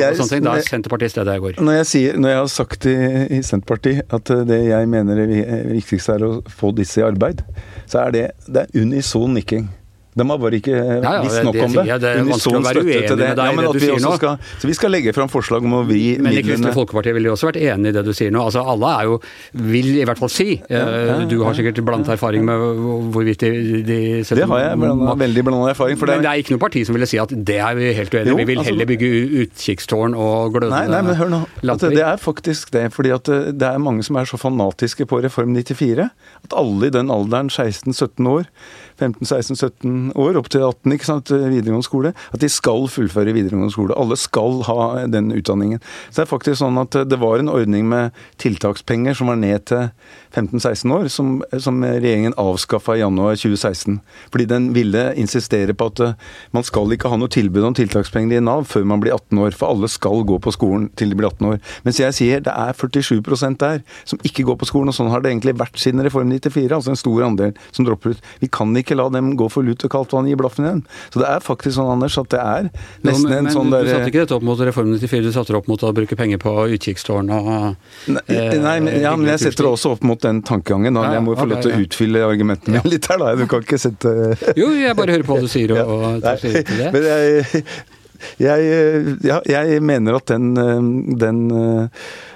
jeg- 0.00 0.14
og 0.14 0.20
sånne 0.22 0.34
ting. 0.34 0.44
Da 0.48 0.56
er 0.58 0.66
Senterpartiet 0.68 1.14
stedet 1.14 1.34
jeg 1.36 1.44
går. 1.44 1.60
Når 1.64 1.78
jeg, 1.80 1.86
sier, 1.92 2.18
når 2.18 2.34
jeg 2.34 2.40
har 2.42 2.50
sagt 2.54 2.86
i, 2.90 2.96
i 3.38 3.40
Senterpartiet 3.46 4.12
at 4.18 4.30
eh, 4.34 4.44
det 4.48 4.60
jeg 4.70 4.88
mener 4.88 5.22
er 5.24 5.30
vi- 5.30 5.44
er 5.44 5.64
viktigst 5.74 6.08
er 6.16 6.24
å 6.26 6.32
få 6.48 6.72
disse 6.74 7.00
i 7.02 7.06
arbeid, 7.06 7.44
så 7.86 8.06
er 8.06 8.14
det, 8.16 8.24
det 8.48 8.64
er 8.66 8.80
unison 8.80 9.34
nikking. 9.36 9.68
De 10.14 10.24
har 10.30 10.38
bare 10.38 10.58
ikke 10.60 10.74
ja, 10.74 10.98
ja, 11.02 11.12
visst 11.24 11.42
nok 11.42 11.56
det 11.56 11.62
om 11.64 11.72
det. 11.74 11.84
Ja, 11.88 11.96
Det 11.98 12.10
er 12.10 12.20
vanskelig 12.28 12.58
å 12.58 12.62
være 12.64 12.82
uenig 12.84 13.00
med 13.02 13.18
deg 13.18 13.24
i 13.24 13.34
Ja, 13.34 13.62
det 13.64 13.72
du 13.74 13.80
sier 13.82 14.02
nå. 14.04 14.12
Skal, 14.18 14.36
så 14.62 14.68
vi 14.70 14.76
skal 14.78 14.92
legge 14.94 15.14
fram 15.16 15.30
forslag 15.32 15.64
om 15.66 15.72
å 15.74 15.82
vri 15.88 16.02
Men 16.22 16.36
i 16.38 16.42
Kristelig 16.44 16.74
Folkeparti 16.76 17.14
ville 17.16 17.30
jo 17.30 17.34
også 17.34 17.48
vært 17.50 17.58
enig 17.64 17.90
i 17.90 17.96
det 17.96 18.04
du 18.06 18.12
sier 18.14 18.30
nå. 18.34 18.44
Altså 18.46 18.62
Alle 18.74 18.92
er 19.00 19.08
jo, 19.10 19.16
vil 19.72 19.90
i 19.98 20.04
hvert 20.06 20.20
fall 20.22 20.30
si 20.32 20.48
eh, 20.62 21.24
Du 21.30 21.36
har 21.42 21.56
sikkert 21.58 21.80
blandet 21.86 22.12
erfaring 22.14 22.46
med 22.46 22.62
hvorvidt 23.14 23.42
de, 23.42 23.50
de 23.86 23.98
Det 24.22 24.48
har 24.50 24.62
jeg 24.68 24.78
Blandet, 24.84 25.18
veldig 25.24 25.44
blanda 25.48 25.72
erfaring. 25.74 25.98
For 25.98 26.06
det 26.10 26.18
Men 26.20 26.26
det 26.28 26.30
er 26.32 26.44
ikke 26.44 26.54
noe 26.56 26.62
parti 26.62 26.84
som 26.86 26.98
ville 26.98 27.10
si 27.10 27.18
at 27.22 27.34
det 27.34 27.58
er 27.58 27.74
vi 27.78 27.90
helt 27.98 28.14
uenige 28.14 28.34
i. 28.34 28.38
Vi 28.38 28.48
vil 28.52 28.62
altså- 28.62 28.70
heller 28.70 28.90
bygge 28.92 29.10
utkikkstårn 29.44 30.14
og 30.14 30.54
glødende 30.54 30.78
Nei, 30.78 30.86
nei, 30.94 31.02
men 31.08 31.18
hør 31.18 31.30
nå. 31.32 31.42
At 31.74 31.84
det 31.90 32.04
er 32.06 32.16
faktisk 32.20 32.70
det. 32.74 32.86
fordi 32.94 33.10
at 33.14 33.24
det, 33.28 33.58
det 33.58 33.68
er 33.68 33.78
mange 33.82 34.02
som 34.06 34.16
er 34.20 34.24
så 34.30 34.38
fanatiske 34.40 35.06
på 35.10 35.22
Reform 35.24 35.54
94 35.58 36.08
at 36.44 36.52
alle 36.56 36.86
i 36.86 36.92
den 36.94 37.10
alderen, 37.10 37.48
16-17 37.50 38.26
år, 38.28 38.44
15-16-17 39.00 40.12
år, 40.20 40.38
opp 40.38 40.50
til 40.52 40.64
18, 40.64 40.94
ikke 40.94 41.08
sant, 41.08 41.32
videregående 41.34 41.86
skole, 41.86 42.14
at 42.34 42.42
de 42.42 42.50
skal 42.52 42.86
fullføre 42.90 43.34
videregående 43.34 43.74
skole. 43.74 43.96
Alle 43.98 44.18
skal 44.20 44.62
ha 44.68 45.06
den 45.10 45.32
utdanningen. 45.34 45.82
Så 46.08 46.20
det 46.20 46.26
er 46.26 46.30
faktisk 46.30 46.60
sånn 46.60 46.78
at 46.80 46.96
det 47.08 47.18
var 47.22 47.40
en 47.40 47.52
ordning 47.52 47.88
med 47.90 48.14
tiltakspenger 48.42 49.16
som 49.18 49.32
var 49.32 49.40
ned 49.40 49.66
til 49.70 49.88
15-16 50.34 50.94
år, 50.94 51.08
som, 51.12 51.34
som 51.62 51.80
regjeringen 51.84 52.36
avskaffa 52.40 52.96
i 52.96 53.02
januar 53.02 53.38
2016. 53.38 54.00
Fordi 54.32 54.48
den 54.50 54.70
ville 54.74 55.06
insistere 55.20 55.74
på 55.76 55.88
at 55.92 56.02
eh, 56.02 56.16
man 56.54 56.66
skal 56.66 56.90
ikke 56.94 57.10
ha 57.10 57.18
noe 57.20 57.32
tilbud 57.32 57.66
om 57.68 57.76
tiltakspenger 57.76 58.38
i 58.38 58.44
Nav 58.44 58.66
før 58.70 58.86
man 58.88 59.02
blir 59.02 59.14
18 59.14 59.42
år, 59.46 59.54
for 59.58 59.74
alle 59.74 59.90
skal 59.90 60.24
gå 60.26 60.38
på 60.42 60.54
skolen 60.54 60.88
til 60.98 61.12
de 61.12 61.18
blir 61.18 61.30
18 61.30 61.50
år. 61.52 61.60
Mens 61.86 62.00
jeg 62.02 62.18
sier 62.18 62.44
det 62.44 62.54
er 62.54 62.74
47% 62.74 63.60
der 63.62 63.82
som 64.08 64.22
ikke 64.26 64.46
går 64.48 64.58
på 64.60 64.70
skolen, 64.70 64.90
og 64.90 64.98
sånn 64.98 65.12
har 65.12 65.22
det 65.22 65.32
egentlig 65.32 65.56
vært 65.60 65.78
siden 65.80 66.02
Reform 66.04 66.32
94. 66.34 66.70
Altså 66.74 66.94
en 66.94 67.00
stor 67.00 67.26
andel 67.28 67.54
som 67.70 67.86
dropper 67.86 68.14
ut. 68.14 68.24
Vi 68.42 68.50
kan 68.52 68.74
ikke 68.74 68.83
la 68.92 69.06
dem 69.08 69.32
gå 69.40 69.48
for 69.48 69.64
lut 69.64 69.80
og 69.86 69.92
kaldt 69.94 70.12
vann 70.12 70.28
i 70.28 70.36
blaffen 70.36 70.66
igjen. 70.66 70.82
Så 71.14 71.22
det 71.22 71.30
er 71.30 71.44
faktisk 71.44 71.78
sånn, 71.78 71.88
Anders, 71.94 72.18
at 72.20 72.28
det 72.34 72.42
er 72.42 72.68
nesten 73.06 73.30
men, 73.30 73.38
en 73.38 73.54
sånn 73.54 73.72
der 73.72 73.86
Men 73.86 73.88
Du 73.88 73.92
satte 73.94 74.10
ikke 74.12 74.24
dette 74.26 74.36
opp 74.36 74.44
mot 74.44 74.60
Reform 74.68 74.92
94, 74.92 75.24
du 75.24 75.32
satte 75.32 75.54
det 75.54 75.60
opp 75.62 75.70
mot 75.72 75.86
å 75.88 75.92
bruke 75.96 76.18
penger 76.20 76.42
på 76.42 76.52
utkikkstårn 76.76 77.32
og 77.38 77.50
Nei, 78.12 78.20
nei 78.60 78.76
men, 78.84 79.00
ja, 79.00 79.14
men 79.16 79.32
jeg 79.32 79.46
setter 79.46 79.64
det 79.64 79.72
også 79.78 79.94
opp 79.96 80.04
mot 80.04 80.20
den 80.20 80.42
tankegangen. 80.44 80.94
Da. 80.94 81.08
Ja, 81.08 81.16
Jeg 81.18 81.24
må 81.24 81.38
få 81.38 81.48
lov 81.48 81.64
til 81.64 81.72
å 81.72 81.78
ja. 81.78 81.88
utfylle 81.88 82.26
argumentene 82.28 82.76
mine 82.76 82.92
litt 82.94 83.08
her, 83.08 83.20
da. 83.22 83.32
Du 83.38 83.48
kan 83.50 83.64
ikke 83.64 83.80
sette 83.80 84.14
Jo, 84.60 84.70
jeg 84.76 84.98
bare 84.98 85.16
hører 85.16 85.26
på 85.26 85.38
hva 85.38 85.48
du 85.48 85.50
sier 85.50 85.74
og, 85.78 85.96
og 85.96 86.22
tar 86.24 86.40
stilling 86.42 86.68
til 86.68 86.84
det. 86.84 86.92
Men 86.94 87.08
jeg, 87.08 87.64
jeg, 88.40 89.18
jeg, 89.24 89.40
jeg 89.52 89.82
mener 89.84 90.20
at 90.20 90.30
den, 90.32 90.52
den 91.20 91.42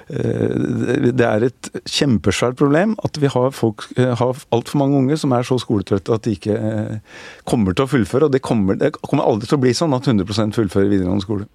Det 0.09 1.25
er 1.25 1.45
et 1.45 1.69
kjempesvært 1.85 2.57
problem 2.57 2.95
at 3.05 3.19
vi 3.21 3.29
har, 3.29 3.51
folk, 3.53 3.85
har 3.97 4.41
altfor 4.55 4.81
mange 4.81 4.97
unge 4.97 5.19
som 5.21 5.35
er 5.37 5.45
så 5.45 5.59
skoletrøtte 5.61 6.15
at 6.15 6.25
de 6.25 6.33
ikke 6.33 6.55
eh, 6.57 7.21
kommer 7.49 7.77
til 7.77 7.85
å 7.85 7.91
fullføre. 7.91 8.25
Og 8.25 8.33
det 8.33 8.41
kommer, 8.45 8.79
det 8.79 8.95
kommer 9.05 9.29
aldri 9.29 9.49
til 9.49 9.59
å 9.59 9.63
bli 9.67 9.75
sånn 9.77 9.93
at 9.93 10.09
100% 10.09 10.57
fullfører 10.57 10.89
videregående 10.89 11.27
skole. 11.27 11.49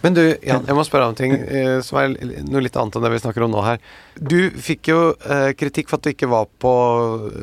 Men 0.00 0.16
du, 0.16 0.22
Jan, 0.46 0.64
jeg 0.64 0.76
må 0.76 0.84
spørre 0.86 1.10
om 1.10 1.16
ting 1.16 1.34
eh, 1.36 1.78
som 1.84 1.98
er 2.00 2.14
noe 2.48 2.62
litt 2.64 2.76
annet 2.80 2.96
enn 2.96 3.04
det 3.04 3.12
vi 3.12 3.20
snakker 3.20 3.44
om 3.44 3.52
nå 3.52 3.64
her. 3.66 3.82
Du 4.16 4.38
fikk 4.56 4.88
jo 4.92 5.00
eh, 5.20 5.50
kritikk 5.58 5.90
for 5.90 6.00
at 6.00 6.06
du 6.06 6.14
ikke 6.14 6.30
var 6.30 6.48
på 6.62 6.72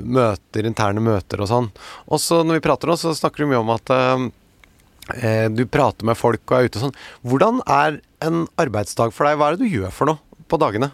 møter, 0.02 0.66
interne 0.66 1.04
møter 1.06 1.44
og 1.44 1.52
sånn. 1.52 1.70
Og 2.10 2.22
så 2.24 2.42
når 2.42 2.58
vi 2.58 2.66
prater 2.66 2.90
nå, 2.90 2.98
så 2.98 3.14
snakker 3.18 3.46
du 3.46 3.52
mye 3.52 3.62
om 3.62 3.74
at 3.76 3.94
eh, 3.94 4.00
eh, 4.16 4.28
du 5.54 5.64
prater 5.72 6.08
med 6.08 6.18
folk 6.20 6.44
og 6.52 6.58
er 6.58 6.68
ute 6.70 6.80
og 6.80 6.88
sånn. 6.88 6.96
Hvordan 7.24 7.62
er 7.64 8.00
en 8.26 8.46
arbeidsdag 8.60 9.14
for 9.16 9.30
deg? 9.30 9.38
Hva 9.40 9.52
er 9.52 9.58
det 9.58 9.68
du 9.68 9.78
gjør 9.80 9.94
for 9.96 10.12
noe 10.12 10.44
på 10.48 10.60
dagene? 10.62 10.92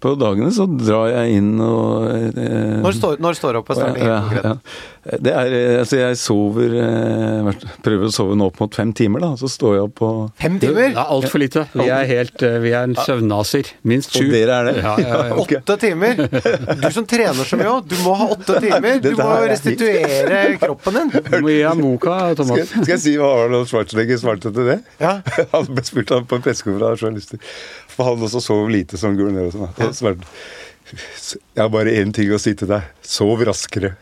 På 0.00 0.14
dagene 0.16 0.48
så 0.54 0.64
drar 0.64 1.10
jeg 1.12 1.40
inn 1.42 1.50
og 1.60 2.06
eh, 2.08 2.78
Når 2.80 2.94
står, 2.96 3.18
når 3.20 3.36
står 3.36 3.52
du 3.52 3.58
opp? 3.60 3.72
Helt 3.76 3.98
Ja, 4.00 4.20
ja. 4.32 4.54
Det 5.00 5.32
er, 5.32 5.52
eh, 5.56 5.78
altså 5.80 5.96
jeg 5.96 6.16
sover 6.20 6.74
eh, 6.76 7.46
Prøver 7.80 8.10
å 8.10 8.12
sove 8.12 8.34
nå 8.36 8.50
opp 8.50 8.58
mot 8.60 8.74
fem 8.76 8.90
timer, 8.92 9.22
da. 9.24 9.30
Så 9.40 9.48
står 9.48 9.76
jeg 9.78 9.84
opp 9.86 10.02
og 10.04 10.18
Fem 10.42 10.58
Det 10.60 10.68
timer? 10.68 10.90
er 10.92 10.98
altfor 11.16 11.40
lite. 11.40 11.62
Vi 11.72 11.86
er 11.88 12.04
helt 12.10 12.44
eh, 12.44 12.58
Vi 12.60 12.72
er 12.76 12.84
en 12.84 12.96
søvnnaser. 12.98 13.70
Minst 13.88 14.12
sju. 14.12 14.26
Og 14.26 14.34
dere 14.34 14.58
er 14.58 14.68
det? 14.68 14.74
Ja, 14.84 14.92
ja, 15.00 15.22
ja. 15.30 15.38
Åtte 15.40 15.78
timer? 15.80 16.20
Du 16.82 16.88
som 16.92 17.08
trener 17.08 17.48
så 17.48 17.56
mye 17.56 17.72
òg, 17.78 17.88
du 17.88 17.96
må 18.04 18.12
ha 18.20 18.28
åtte 18.36 18.58
timer! 18.60 19.00
Du 19.00 19.08
må 19.16 19.30
er- 19.38 19.48
restituere 19.54 20.42
kroppen 20.60 20.98
din. 21.00 21.14
Du 21.30 21.38
må 21.46 21.54
gi 21.54 21.62
deg 21.64 21.80
moka, 21.80 22.18
Thomas. 22.36 22.68
skal 22.74 22.92
jeg 22.94 23.02
si 23.06 23.16
hva 23.16 23.32
Arnold 23.46 23.70
Schwarzenegger 23.72 24.20
svarte 24.20 24.52
til 24.52 24.68
det? 24.74 24.78
Ja. 25.00 25.16
Han 25.56 25.70
ble 25.72 25.86
spurt 25.88 26.12
av 26.18 26.28
på 26.28 26.36
en 26.36 26.44
pressekonferanse 26.44 27.00
av 27.00 27.06
journalister. 27.08 27.40
For 27.90 28.06
han 28.12 28.22
også 28.28 28.40
sov 28.44 28.68
lite 28.72 29.00
som 29.00 29.16
guvernør 29.18 29.48
og 29.48 29.96
sånn. 29.96 30.28
Jeg 30.90 31.60
har 31.60 31.68
bare 31.72 31.92
én 32.00 32.12
ting 32.14 32.30
å 32.34 32.38
si 32.40 32.52
til 32.58 32.68
deg. 32.70 32.86
Sov 33.06 33.42
raskere. 33.46 33.94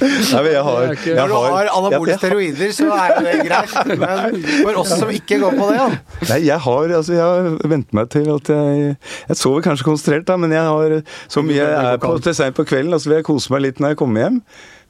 Nei, 0.00 0.40
men 0.42 0.50
jeg 0.52 0.62
har, 0.64 0.92
jeg 0.92 1.16
Når 1.16 1.30
du 1.30 1.34
har 1.34 1.70
anabole 1.72 2.16
steroider, 2.18 2.72
så 2.76 2.88
er 2.94 3.14
det 3.24 3.34
greit. 3.46 3.74
Men 4.00 4.36
for 4.64 4.80
oss 4.82 4.92
som 5.00 5.12
ikke 5.14 5.38
går 5.42 5.56
på 5.58 5.70
det, 5.70 5.78
da? 5.80 6.18
Nei, 6.32 6.40
jeg 6.46 6.58
har 6.66 6.94
altså, 7.00 7.12
jeg 7.16 7.24
har 7.24 7.70
vent 7.74 7.96
meg 7.96 8.10
til 8.12 8.28
at 8.34 8.52
jeg 8.52 8.96
Jeg 9.30 9.38
sover 9.40 9.64
kanskje 9.66 9.88
konsentrert, 9.88 10.26
da, 10.28 10.36
men 10.40 10.52
jeg 10.54 10.66
har 10.66 10.98
så 11.30 11.44
mye 11.46 11.60
jeg 11.60 11.94
er 11.94 12.02
på 12.02 12.12
til 12.24 12.36
seint 12.36 12.56
på 12.56 12.66
kvelden, 12.68 12.94
og 12.94 13.00
så 13.02 13.10
vil 13.10 13.20
jeg 13.20 13.28
kose 13.30 13.52
meg 13.54 13.66
litt 13.66 13.80
når 13.80 13.94
jeg 13.94 14.00
kommer 14.02 14.26
hjem 14.26 14.38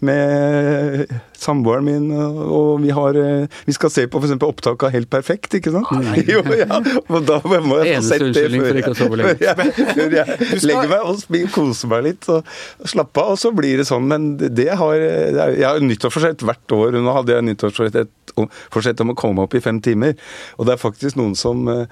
med 0.06 1.10
samboeren 1.40 1.86
min, 1.86 2.06
og 2.12 2.80
vi 2.82 2.92
har 2.94 3.16
eh, 3.16 3.60
Vi 3.66 3.74
skal 3.76 3.92
se 3.92 4.06
på 4.10 4.20
f.eks. 4.20 4.36
opptak 4.44 4.82
av 4.86 4.92
Helt 4.94 5.10
perfekt, 5.12 5.54
ikke 5.56 5.72
sant? 5.74 5.88
Jo, 6.30 6.42
ja, 6.56 6.80
og 7.08 7.26
da 7.28 7.40
må 7.44 7.80
jeg 7.80 8.00
få 8.00 8.06
sett 8.08 8.26
det 8.36 8.44
før 8.44 8.54
lenger. 8.54 8.94
før 9.00 9.44
jeg, 9.46 9.56
før 9.94 10.16
jeg 10.18 10.62
legger 10.68 10.92
meg 10.92 11.08
og 11.08 11.36
koser 11.54 11.92
meg 11.92 12.06
litt 12.10 12.30
og 12.32 12.54
slapper 12.84 13.24
av, 13.24 13.34
og 13.36 13.40
så 13.40 13.52
blir 13.56 13.80
det 13.80 13.88
sånn. 13.88 14.08
Men 14.10 14.32
det 14.40 14.70
har 14.80 14.96
Jeg 15.00 15.66
har 15.66 15.80
nyttårsforsett 15.84 16.44
hvert 16.46 16.76
år. 16.76 17.00
Nå 17.00 17.14
hadde 17.16 17.36
jeg 17.36 17.48
nyttårsforsett 17.50 18.14
om- 18.37 18.49
forsett 18.71 19.01
om 19.01 19.11
å 19.11 19.16
komme 19.19 19.43
opp 19.43 19.55
i 19.55 19.61
fem 19.61 19.81
timer, 19.81 20.14
og 20.59 20.66
det 20.66 20.75
er 20.75 20.83
faktisk 20.88 21.16
noen 21.16 21.35
som 21.37 21.66
eh, 21.69 21.87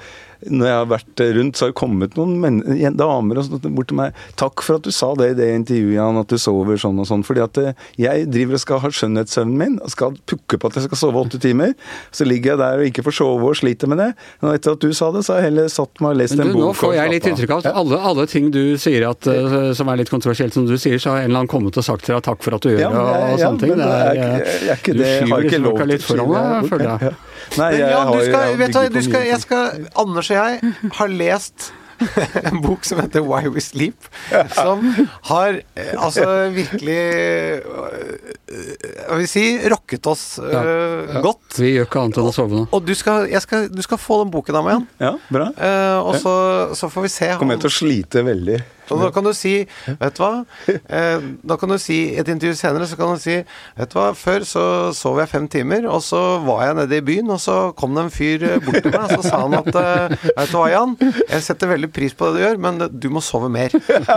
når 0.46 0.66
jeg 0.68 0.77
har 0.79 0.87
vært 0.87 1.20
rundt, 1.35 1.57
så 1.59 1.64
har 1.66 1.70
det 1.72 1.74
kommet 1.81 2.14
noen 2.14 2.37
men 2.38 2.61
damer 2.94 3.40
og 3.40 3.44
sånt 3.48 3.64
bort 3.74 3.88
til 3.90 3.96
meg. 3.98 4.12
'Takk 4.38 4.62
for 4.62 4.77
at 4.79 4.83
du 4.87 4.92
sa 4.94 5.12
det 5.18 5.33
i 5.33 5.35
det 5.35 5.48
intervjuet, 5.57 5.96
Jan, 5.98 6.16
at 6.20 6.29
du 6.31 6.37
sover 6.38 6.79
sånn 6.79 7.01
og 7.03 7.07
sånn.' 7.11 7.24
Fordi 7.27 7.42
at 7.42 7.59
eh, 7.59 7.72
jeg 7.98 8.29
driver 8.31 8.55
og 8.55 8.61
skal 8.62 8.79
ha 8.85 8.88
skjønnhetssøvnen 8.88 9.57
min, 9.59 9.79
og 9.83 9.90
skal 9.90 10.14
pukke 10.31 10.61
på 10.62 10.66
at 10.70 10.74
jeg 10.79 10.85
skal 10.87 11.01
sove 11.01 11.18
åtte 11.27 11.40
timer. 11.42 11.74
Så 12.14 12.22
ligger 12.24 12.53
jeg 12.55 12.59
der 12.62 12.79
og 12.79 12.87
ikke 12.87 13.03
får 13.09 13.16
sove 13.18 13.51
og 13.51 13.57
sliter 13.59 13.90
med 13.90 13.98
det. 13.98 14.14
Men 14.40 14.55
etter 14.55 14.77
at 14.77 14.79
du 14.81 14.92
sa 14.94 15.11
det, 15.11 15.24
så 15.27 15.35
har 15.35 15.42
jeg 15.42 15.51
heller 15.51 15.66
satt 15.74 15.98
meg 16.01 16.11
og 16.14 16.16
lest 16.22 16.37
Men 16.38 16.46
en 16.46 16.53
du, 16.53 16.59
bok. 16.61 16.62
nå 16.68 16.70
får 16.85 16.94
jeg 16.94 17.11
litt 17.16 17.27
inntrykk 17.33 17.51
av 17.51 17.59
at 17.66 17.74
alle, 17.83 17.98
alle 17.98 18.27
ting 18.31 18.51
du 18.55 18.62
sier 18.79 19.09
at, 19.11 19.27
eh, 19.27 19.72
som 19.74 19.88
er 19.90 19.96
litt 20.05 20.11
kontroversielt, 20.14 20.55
som 20.55 20.66
du 20.70 20.77
sier, 20.79 21.03
så 21.03 21.11
har 21.16 21.18
en 21.27 21.33
eller 21.33 21.42
annen 21.42 21.51
kommet 21.51 21.74
og 21.77 21.83
sagt 21.83 22.05
til 22.07 22.14
deg 22.14 22.22
takk 22.22 22.46
for 22.46 22.55
at 22.55 22.62
du 22.62 22.70
gjør 22.70 22.79
Ja, 22.87 22.88
det, 22.90 22.94
men 22.94 23.03
og, 23.03 23.33
og 23.35 23.38
ja, 23.42 23.46
sånne 23.48 23.59
ting. 23.59 23.74
Det 23.74 23.90
er, 23.90 24.14
jeg, 24.14 24.22
jeg, 24.22 24.38
jeg, 24.38 24.62
jeg 24.68 24.79
ikke 24.79 24.94
du 24.94 24.98
det- 25.03 25.11
har 25.11 25.27
skyver 25.27 25.42
ikke 25.42 25.87
liksom 25.90 26.16
lov 26.22 26.27
til 26.27 26.27
å 26.30 26.38
foran 26.38 26.70
føler 26.70 26.86
jeg. 27.08 27.18
Nei, 27.58 27.72
jeg 27.78 27.90
Jan, 27.94 28.12
du 28.12 28.22
skal, 28.24 28.46
jeg 28.52 28.62
vet 28.62 28.78
du, 28.78 28.80
du 28.98 29.02
skal, 29.06 29.26
jeg 29.28 29.42
skal 29.44 29.84
Anders 30.04 30.32
og 30.32 30.36
jeg 30.36 30.72
har 31.00 31.14
lest 31.24 31.70
en 32.48 32.60
bok 32.62 32.84
som 32.86 33.00
heter 33.02 33.24
Why 33.26 33.48
We 33.50 33.62
Sleep, 33.62 34.06
som 34.54 34.84
har 35.30 35.60
eh, 35.74 35.94
altså 35.98 36.26
virkelig 36.54 36.94
eh, 36.94 38.28
Jeg 38.46 39.18
vil 39.18 39.28
si 39.30 39.44
rocket 39.72 40.06
oss 40.06 40.24
eh, 40.38 40.54
Ja. 40.54 41.22
godt. 41.24 41.58
Vi 41.58 41.72
gjør 41.74 41.88
ikke 41.88 42.04
annet 42.04 42.20
enn 42.20 42.30
å 42.30 42.34
sove 42.34 42.60
nå. 42.60 42.64
Og 42.74 42.86
du 42.86 42.94
skal, 42.98 43.26
skal, 43.42 43.66
du 43.72 43.82
skal 43.82 44.00
få 44.00 44.22
den 44.22 44.32
boken 44.34 44.60
av 44.60 44.66
meg 44.66 44.76
igjen. 44.76 44.88
Ja, 45.02 45.12
bra. 45.32 45.50
Uh, 45.58 45.98
og 46.06 46.18
så, 46.22 46.34
så 46.78 46.90
får 46.92 47.08
vi 47.08 47.12
se. 47.12 47.30
Kommer 47.40 47.58
jeg 47.58 47.66
til 47.66 47.72
å 47.72 47.78
slite 47.80 48.24
veldig. 48.26 48.60
Og 48.92 49.03
da 49.03 49.11
kan 49.14 49.27
du 49.27 49.33
si 49.37 49.55
Vet 49.87 50.16
du 50.16 50.22
hva? 50.22 50.33
Eh, 50.68 51.24
da 51.46 51.57
kan 51.61 51.72
du 51.72 51.79
si 51.81 51.98
et 52.18 52.29
intervju 52.29 52.57
senere 52.59 52.88
så 52.88 52.98
kan 52.98 53.14
du 53.14 53.22
si 53.22 53.37
Vet 53.79 53.92
du 53.92 53.98
hva, 53.98 54.11
før 54.16 54.46
så 54.48 54.64
sov 54.96 55.20
jeg 55.22 55.31
fem 55.31 55.48
timer, 55.51 55.87
og 55.90 56.03
så 56.05 56.20
var 56.44 56.64
jeg 56.66 56.79
nede 56.81 56.98
i 56.98 57.05
byen, 57.05 57.31
og 57.35 57.40
så 57.42 57.57
kom 57.79 57.96
det 57.96 58.07
en 58.07 58.12
fyr 58.12 58.44
eh, 58.48 58.59
bort 58.64 58.81
til 58.85 58.94
meg, 58.94 59.05
og 59.07 59.18
så 59.18 59.31
sa 59.33 59.42
han 59.44 59.57
at 59.59 59.70
eh, 59.81 60.16
Vet 60.29 60.53
du 60.53 60.57
hva, 60.59 60.66
Jan? 60.72 60.96
Jeg 61.01 61.44
setter 61.46 61.72
veldig 61.72 61.90
pris 61.94 62.16
på 62.16 62.29
det 62.29 62.38
du 62.38 62.44
gjør, 62.44 62.61
men 62.62 62.83
du 62.92 63.09
må 63.12 63.22
sove 63.24 63.48
mer. 63.53 63.72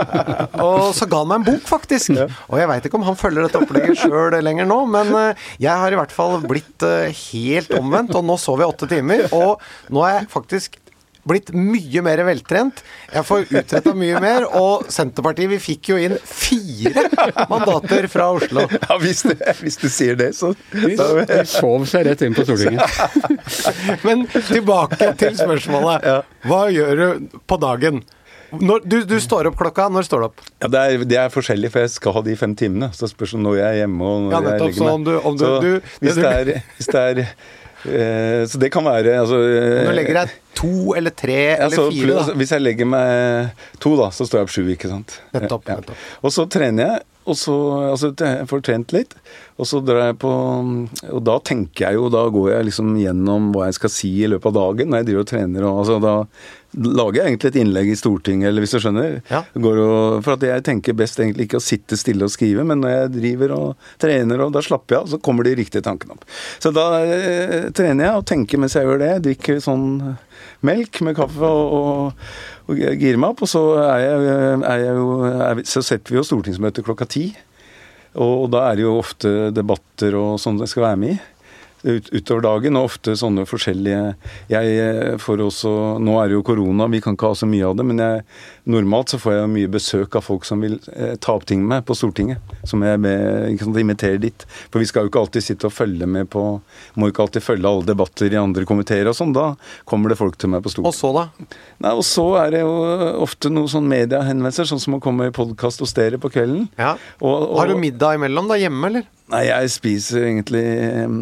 Og 0.62 0.92
så 0.96 1.06
ga 1.10 1.22
han 1.22 1.30
meg 1.30 1.40
en 1.40 1.46
bok, 1.46 1.64
faktisk. 1.66 2.12
Og 2.48 2.58
jeg 2.60 2.68
veit 2.70 2.86
ikke 2.86 2.98
om 2.98 3.06
han 3.06 3.18
følger 3.18 3.46
dette 3.46 3.60
opplegget 3.62 4.02
sjøl 4.02 4.36
lenger 4.44 4.68
nå, 4.68 4.78
men 4.90 5.10
jeg 5.62 5.72
har 5.72 5.92
i 5.92 5.98
hvert 5.98 6.14
fall 6.14 6.38
blitt 6.44 6.84
helt 6.84 7.74
omvendt, 7.78 8.14
og 8.18 8.26
nå 8.28 8.38
sover 8.40 8.64
jeg 8.64 8.74
åtte 8.74 8.90
timer, 8.92 9.26
og 9.34 9.62
nå 9.92 10.04
er 10.06 10.20
jeg 10.20 10.30
faktisk 10.32 10.78
blitt 11.28 11.52
mye 11.54 12.02
mer 12.02 12.22
veltrent. 12.26 12.80
Jeg 13.12 13.24
får 13.28 13.44
utretta 13.50 13.92
mye 13.94 14.20
mer. 14.22 14.46
Og 14.58 14.88
Senterpartiet, 14.92 15.50
vi 15.52 15.58
fikk 15.62 15.92
jo 15.92 15.98
inn 16.02 16.16
fire 16.26 17.04
mandater 17.50 18.08
fra 18.12 18.30
Oslo. 18.34 18.64
Ja, 18.88 18.96
hvis, 19.00 19.22
du, 19.22 19.32
hvis 19.62 19.76
du 19.80 19.86
sier 19.92 20.16
det, 20.18 20.32
så 20.36 20.52
De 20.72 20.96
sov 21.48 21.84
seg 21.88 22.08
rett 22.10 22.24
inn 22.26 22.34
på 22.36 22.44
Stortinget. 22.46 22.82
Men 24.06 24.26
tilbake 24.32 25.12
til 25.20 25.36
spørsmålet. 25.38 26.26
Hva 26.48 26.64
gjør 26.74 26.98
du 27.04 27.38
på 27.48 27.58
dagen? 27.62 28.02
Når, 28.52 28.82
du, 28.84 28.98
du 29.08 29.14
står 29.22 29.48
opp 29.48 29.56
klokka. 29.56 29.86
Når 29.88 30.04
står 30.04 30.20
du 30.20 30.26
opp? 30.26 30.42
Ja, 30.60 30.68
det 30.68 30.80
er, 30.82 31.04
det 31.08 31.16
er 31.22 31.30
forskjellig, 31.32 31.70
for 31.72 31.86
jeg 31.86 31.94
skal 31.94 32.12
ha 32.18 32.22
de 32.26 32.34
fem 32.36 32.52
timene. 32.58 32.90
Så 32.92 33.08
spørs 33.08 33.32
det 33.36 33.40
når 33.46 33.56
jeg 33.62 33.68
er 33.70 33.78
hjemme 33.84 34.04
og 34.10 34.26
når 34.26 34.34
Ja, 34.34 34.40
nettopp, 34.44 34.52
jeg 34.52 34.66
legger 34.66 34.76
så 34.76 34.84
meg. 34.84 34.92
om 34.92 35.06
du- 35.06 35.20
om 35.30 35.38
du- 35.38 35.46
så 35.46 35.54
hvis, 36.02 36.18
det 36.20 36.32
er, 36.32 36.52
hvis 36.76 36.90
det 36.92 37.26
Så 37.82 38.60
det 38.62 38.68
kan 38.74 38.84
være 38.86 39.16
altså, 39.18 39.40
eh, 39.42 39.80
Når 39.82 39.90
du 39.90 39.98
legger 39.98 40.18
deg 40.20 40.34
to 40.58 40.92
eller 40.94 41.14
tre 41.16 41.38
eller 41.56 41.64
altså, 41.66 41.88
fire, 41.90 42.18
da. 42.18 42.36
Hvis 42.38 42.52
jeg 42.54 42.62
legger 42.62 42.88
meg 42.92 43.64
to, 43.82 43.94
da, 43.98 44.10
så 44.14 44.26
står 44.28 44.42
jeg 44.42 44.48
opp 44.48 44.54
sju, 44.54 44.62
ikke 44.74 44.90
sant. 44.90 45.16
Nettopp, 45.34 45.66
ja. 45.66 45.80
nettopp. 45.80 46.04
Og 46.22 46.34
så 46.34 46.46
trener 46.52 46.86
jeg, 46.86 47.06
og 47.22 47.36
så 47.38 47.56
altså, 47.92 48.10
jeg 48.18 48.48
fortrent 48.50 48.92
litt. 48.94 49.14
Og 49.60 49.68
så 49.68 49.78
drar 49.84 50.08
jeg 50.08 50.16
på 50.22 50.30
Og 51.12 51.20
da 51.22 51.36
tenker 51.44 51.84
jeg 51.84 51.98
jo, 51.98 52.08
da 52.10 52.24
går 52.32 52.48
jeg 52.54 52.66
liksom 52.70 52.96
gjennom 52.98 53.52
hva 53.54 53.68
jeg 53.68 53.76
skal 53.78 53.92
si 53.94 54.10
i 54.24 54.30
løpet 54.30 54.48
av 54.50 54.56
dagen 54.56 54.90
når 54.90 55.02
jeg 55.02 55.08
driver 55.10 55.22
og 55.22 55.30
trener. 55.30 55.66
Og, 55.68 55.80
altså, 55.84 55.98
da 56.02 56.14
lager 56.72 57.20
jeg 57.20 57.30
egentlig 57.30 57.50
et 57.50 57.58
innlegg 57.60 57.90
i 57.92 57.96
Stortinget, 58.00 58.48
eller 58.48 58.64
hvis 58.64 58.74
du 58.74 58.80
skjønner. 58.80 59.18
Ja. 59.28 59.42
Går 59.66 59.80
og, 59.82 60.22
for 60.24 60.34
at 60.34 60.46
jeg 60.46 60.64
tenker 60.66 60.96
best 60.96 61.20
egentlig 61.20 61.46
ikke 61.48 61.60
å 61.60 61.64
sitte 61.64 61.98
stille 62.00 62.26
og 62.26 62.32
skrive, 62.32 62.64
men 62.68 62.80
når 62.80 62.94
jeg 62.94 63.12
driver 63.18 63.54
og 63.58 63.88
trener, 64.02 64.40
og 64.46 64.54
da 64.56 64.62
slapper 64.64 64.96
jeg 64.96 65.04
av, 65.04 65.10
så 65.12 65.20
kommer 65.22 65.46
de 65.46 65.56
riktige 65.58 65.84
tankene 65.84 66.16
opp. 66.16 66.24
Så 66.62 66.72
da 66.74 66.86
eh, 67.04 67.68
trener 67.76 68.08
jeg 68.08 68.22
og 68.22 68.26
tenker 68.32 68.62
mens 68.62 68.78
jeg 68.78 68.88
gjør 68.88 69.02
det. 69.04 69.12
Drikker 69.28 69.60
sånn 69.62 69.86
melk 70.66 71.02
med 71.04 71.16
kaffe 71.18 71.48
og, 71.48 71.76
og, 71.76 72.32
og 72.68 72.78
girer 72.78 73.18
meg 73.20 73.32
opp. 73.32 73.42
Og 73.46 73.50
så, 73.50 73.62
er 73.82 74.04
jeg, 74.04 74.34
er 74.68 74.84
jeg 74.86 74.98
jo, 74.98 75.08
er 75.30 75.64
så 75.68 75.82
setter 75.86 76.14
vi 76.14 76.20
jo 76.20 76.26
stortingsmøte 76.26 76.84
klokka 76.86 77.08
ti. 77.10 77.26
Og, 78.12 78.44
og 78.44 78.48
da 78.52 78.66
er 78.68 78.78
det 78.78 78.84
jo 78.84 78.96
ofte 79.00 79.50
debatter 79.56 80.16
og 80.18 80.34
sånn 80.40 80.60
jeg 80.60 80.72
skal 80.72 80.90
være 80.90 81.00
med 81.00 81.14
i 81.16 81.20
ut, 81.82 82.08
utover 82.12 82.44
dagen, 82.46 82.78
og 82.78 82.88
ofte 82.90 83.14
sånne 83.18 83.44
forskjellige 83.48 84.00
Jeg 84.50 84.74
eh, 84.82 85.14
får 85.20 85.42
også 85.46 85.72
Nå 86.02 86.16
er 86.20 86.30
det 86.30 86.36
jo 86.38 86.44
korona, 86.46 86.88
vi 86.92 87.02
kan 87.02 87.16
ikke 87.16 87.32
ha 87.32 87.38
så 87.38 87.48
mye 87.48 87.66
av 87.68 87.76
det, 87.78 87.86
men 87.88 88.02
jeg, 88.02 88.22
normalt 88.72 89.12
så 89.12 89.20
får 89.22 89.36
jeg 89.36 89.52
mye 89.56 89.72
besøk 89.72 90.16
av 90.18 90.26
folk 90.26 90.46
som 90.48 90.62
vil 90.62 90.78
eh, 90.94 91.14
ta 91.20 91.36
opp 91.36 91.46
ting 91.48 91.62
med 91.62 91.72
meg 91.72 91.86
på 91.88 91.96
Stortinget. 91.96 92.52
Som 92.68 92.84
jeg 92.84 93.00
sant, 93.60 93.78
inviterer 93.78 94.20
dit. 94.22 94.44
For 94.70 94.82
vi 94.82 94.88
skal 94.88 95.06
jo 95.06 95.12
ikke 95.12 95.22
alltid 95.22 95.44
sitte 95.44 95.68
og 95.68 95.74
følge 95.74 96.06
med 96.06 96.28
på 96.32 96.42
Må 97.00 97.08
ikke 97.08 97.24
alltid 97.24 97.44
følge 97.44 97.68
alle 97.68 97.86
debatter 97.88 98.32
i 98.32 98.38
andre 98.40 98.66
komiteer 98.68 99.08
og 99.10 99.16
sånn. 99.16 99.34
Da 99.36 99.52
kommer 99.88 100.12
det 100.12 100.18
folk 100.20 100.36
til 100.40 100.52
meg 100.52 100.64
på 100.64 100.72
Stortinget. 100.72 100.92
Og 100.92 100.98
så, 100.98 101.12
da? 101.16 101.48
Nei, 101.82 101.94
og 101.96 102.04
så 102.06 102.26
er 102.42 102.54
det 102.54 102.62
jo 102.64 102.74
ofte 103.22 103.52
noe 103.52 103.70
sånn 103.70 103.88
mediehenvendelser, 103.90 104.68
sånn 104.68 104.82
som 104.82 104.98
å 104.98 105.02
komme 105.02 105.30
i 105.30 105.34
podkast 105.34 105.82
hos 105.82 105.94
dere 105.96 106.20
på 106.22 106.30
kvelden. 106.32 106.68
Ja. 106.78 106.94
Og, 107.20 107.32
og, 107.32 107.56
Har 107.60 107.72
du 107.72 107.78
middag 107.80 108.18
imellom, 108.20 108.50
da? 108.50 108.60
Hjemme, 108.60 108.90
eller? 108.90 109.08
Nei, 109.32 109.46
jeg 109.48 109.72
spiser 109.72 110.26
egentlig 110.26 110.62
em, 111.02 111.18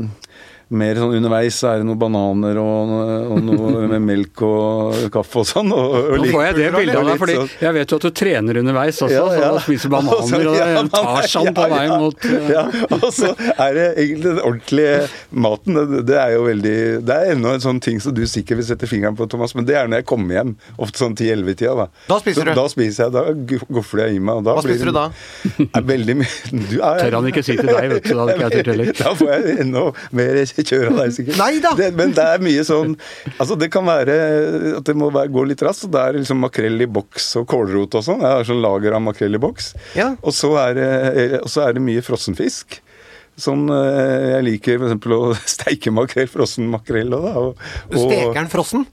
mer 0.71 0.99
sånn 1.01 1.15
underveis 1.19 1.57
er 1.67 1.81
det 1.81 1.87
noen 1.89 1.99
bananer 1.99 2.59
og, 2.63 2.91
og 3.35 3.41
noe 3.43 3.71
med 3.93 4.05
melk 4.07 4.43
og 4.47 5.01
kaffe 5.15 5.43
og 5.43 5.49
sånn. 5.51 5.73
Og, 5.75 5.95
og 6.15 6.21
Nå 6.23 6.29
får 6.31 6.45
jeg 6.47 6.57
det 6.61 6.69
bildet 6.77 6.99
av 7.01 7.09
deg, 7.09 7.19
fordi 7.23 7.37
sånn- 7.41 7.55
jeg 7.65 7.77
vet 7.77 7.95
jo 7.95 7.99
at 8.01 8.07
du 8.07 8.11
trener 8.21 8.61
underveis 8.63 9.01
også, 9.03 9.17
Ja, 9.17 9.25
ja. 9.35 9.49
så 9.57 9.65
spiser 9.67 9.93
bananer 9.95 10.47
og 10.53 10.59
tar 10.61 10.71
sånn 10.71 10.81
en 10.81 10.91
Tarzan 10.95 11.51
på 11.59 11.67
vei 11.75 11.83
mot 11.91 12.29
eh, 12.31 12.51
ja, 12.55 12.65
og 13.01 13.07
så 13.17 13.33
er 13.51 13.77
det 13.79 13.87
egentlig 14.05 14.27
den 14.29 14.41
ordentlige 14.45 14.95
maten. 15.47 15.81
Det, 15.91 16.03
det 16.11 16.19
er 16.23 16.35
jo 16.37 16.45
veldig 16.47 16.77
Det 17.09 17.17
er 17.17 17.33
ennå 17.35 17.55
en 17.57 17.65
sånn 17.67 17.83
ting 17.83 17.99
som 18.03 18.15
du 18.17 18.23
sikkert 18.31 18.61
vil 18.63 18.69
sette 18.71 18.89
fingeren 18.91 19.19
på, 19.19 19.27
Thomas, 19.31 19.55
men 19.59 19.67
det 19.69 19.77
er 19.81 19.91
når 19.91 20.03
jeg 20.05 20.09
kommer 20.11 20.39
hjem. 20.39 20.55
Ofte 20.79 21.03
sånn 21.03 21.17
10-11-tida. 21.19 21.75
Da. 21.81 21.89
Da 22.11 22.21
spiser 22.23 22.43
Så 22.43 22.47
du? 22.47 22.53
Da 22.61 22.67
spiser 22.73 23.09
jeg, 23.09 23.15
da 23.17 23.67
gofler 23.75 24.07
jeg 24.07 24.21
i 24.21 24.23
meg. 24.31 24.45
Hva 24.47 24.63
spiser 24.65 24.91
du 24.91 24.95
da? 24.97 25.07
Er 25.75 25.85
veldig 25.91 26.17
mye 26.21 26.95
Tør 27.01 27.17
han 27.19 27.29
ikke 27.31 27.43
si 27.45 27.57
til 27.59 27.69
deg, 27.69 27.91
vet 27.97 28.07
du, 28.07 28.13
da 28.15 28.23
hadde 28.23 28.35
ikke 28.37 28.47
jeg 28.47 28.55
turt 28.57 28.71
heller. 28.73 28.91
Da 29.01 29.13
får 29.19 29.31
jeg 29.35 29.57
enda 29.67 29.85
mer 30.21 30.41
kjør 30.71 30.91
av 30.93 31.01
sikkert. 31.17 31.39
Nei 31.41 31.61
da! 31.65 31.73
Det, 31.79 31.91
men 31.99 32.13
det 32.17 32.27
er 32.35 32.45
mye 32.45 32.65
sånn 32.67 32.97
Altså, 33.39 33.57
det 33.61 33.71
kan 33.73 33.87
være 33.89 34.17
at 34.81 34.85
det 34.89 34.97
må 34.99 35.09
være, 35.15 35.33
gå 35.33 35.45
litt 35.49 35.63
raskt. 35.67 35.87
og 35.89 35.95
Det 35.97 36.03
er 36.05 36.19
liksom 36.21 36.41
makrell 36.45 36.85
i 36.85 36.91
boks 36.91 37.31
og 37.41 37.49
kålrot 37.51 37.97
og 38.01 38.07
sånn. 38.07 38.23
Jeg 38.25 38.39
har 38.41 38.47
sånn 38.49 38.63
lager 38.65 38.97
av 38.99 39.03
makrell 39.05 39.37
i 39.39 39.43
boks. 39.43 39.73
Ja. 39.99 40.13
Og 40.21 40.35
så 40.37 40.53
er, 40.67 40.75
det- 40.79 41.41
og 41.43 41.51
så 41.51 41.67
er 41.69 41.77
det 41.79 41.85
mye 41.85 42.05
frossenfisk. 42.05 42.81
Sånn, 43.41 43.67
eh, 43.73 44.37
Jeg 44.37 44.45
liker 44.45 44.81
f.eks. 44.83 45.07
å 45.17 45.35
steike 45.57 45.93
makrell, 45.95 46.29
frossen 46.29 46.69
makrell. 46.73 47.13
Og, 47.17 47.25
da, 47.25 47.35
og, 47.41 47.69
Du 47.93 47.97
steker 48.03 48.35
den 48.37 48.51
frossen? 48.53 48.87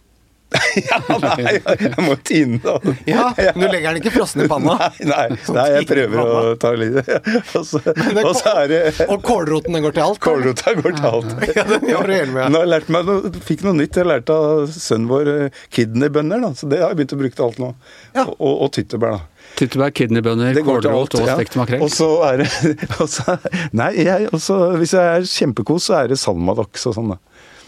Ja, 0.80 0.98
nei, 1.20 1.58
jeg 1.60 2.04
må 2.06 2.14
tine 2.24 2.60
da. 2.64 2.78
Ja, 3.10 3.26
men 3.36 3.66
du 3.66 3.68
legger 3.68 3.92
den 3.92 4.00
ikke 4.00 4.14
frossen 4.16 4.46
i 4.46 4.48
panna? 4.48 4.78
Nei, 4.80 5.10
nei, 5.10 5.26
nei, 5.58 5.66
jeg 5.74 5.88
prøver 5.90 6.22
å 6.24 6.54
ta 6.62 6.72
litt 6.80 7.10
Og 7.58 7.66
så, 7.68 7.82
og 7.82 8.32
så 8.38 8.54
er 8.64 8.72
det 8.72 8.80
Og 9.10 9.20
kålroten, 9.28 9.76
den 9.76 9.84
går 9.84 9.98
til 9.98 10.06
alt? 10.06 10.22
Kålrota 10.24 10.74
går 10.80 10.96
til 11.00 11.10
alt. 11.10 11.36
Ja, 11.58 11.66
den 11.68 11.88
gjør 11.90 12.08
du 12.08 12.34
med. 12.36 12.52
Nå 12.54 12.62
har 12.62 12.68
jeg 12.68 12.72
lært 12.72 12.92
meg 12.94 13.08
noe, 13.10 13.32
fikk 13.44 13.64
noe 13.66 13.76
nytt. 13.76 13.98
Jeg 13.98 14.08
lærte 14.08 14.36
av 14.36 14.68
sønnen 14.72 15.08
vår 15.10 15.32
eh, 15.32 15.62
kidneybønner, 15.74 16.44
da. 16.44 16.52
Så 16.58 16.70
det 16.70 16.82
har 16.84 16.94
jeg 16.94 17.00
begynt 17.02 17.16
å 17.16 17.20
bruke 17.22 17.38
til 17.38 17.46
alt 17.48 17.62
nå. 17.64 17.72
Ja. 18.16 18.26
Og, 18.28 18.52
og, 18.52 18.68
tyttebær, 18.78 19.18
da. 19.18 19.48
tyttebær, 19.60 19.94
kidneybønner, 19.98 20.54
Det 20.56 20.64
kålrot 20.68 21.18
og 21.18 21.32
stekt 21.32 21.58
makrell. 21.60 21.84
Og 21.84 21.92
så 21.92 22.12
er 22.30 22.44
det 22.44 23.38
Nei, 23.78 23.92
jeg, 24.06 24.30
også, 24.36 24.60
hvis 24.78 24.96
jeg 24.96 25.18
er 25.18 25.28
kjempekos, 25.32 25.90
så 25.90 26.02
er 26.04 26.14
det 26.14 26.20
salmadaks 26.22 26.88
og 26.92 26.98
sånn, 27.00 27.16
da. 27.16 27.20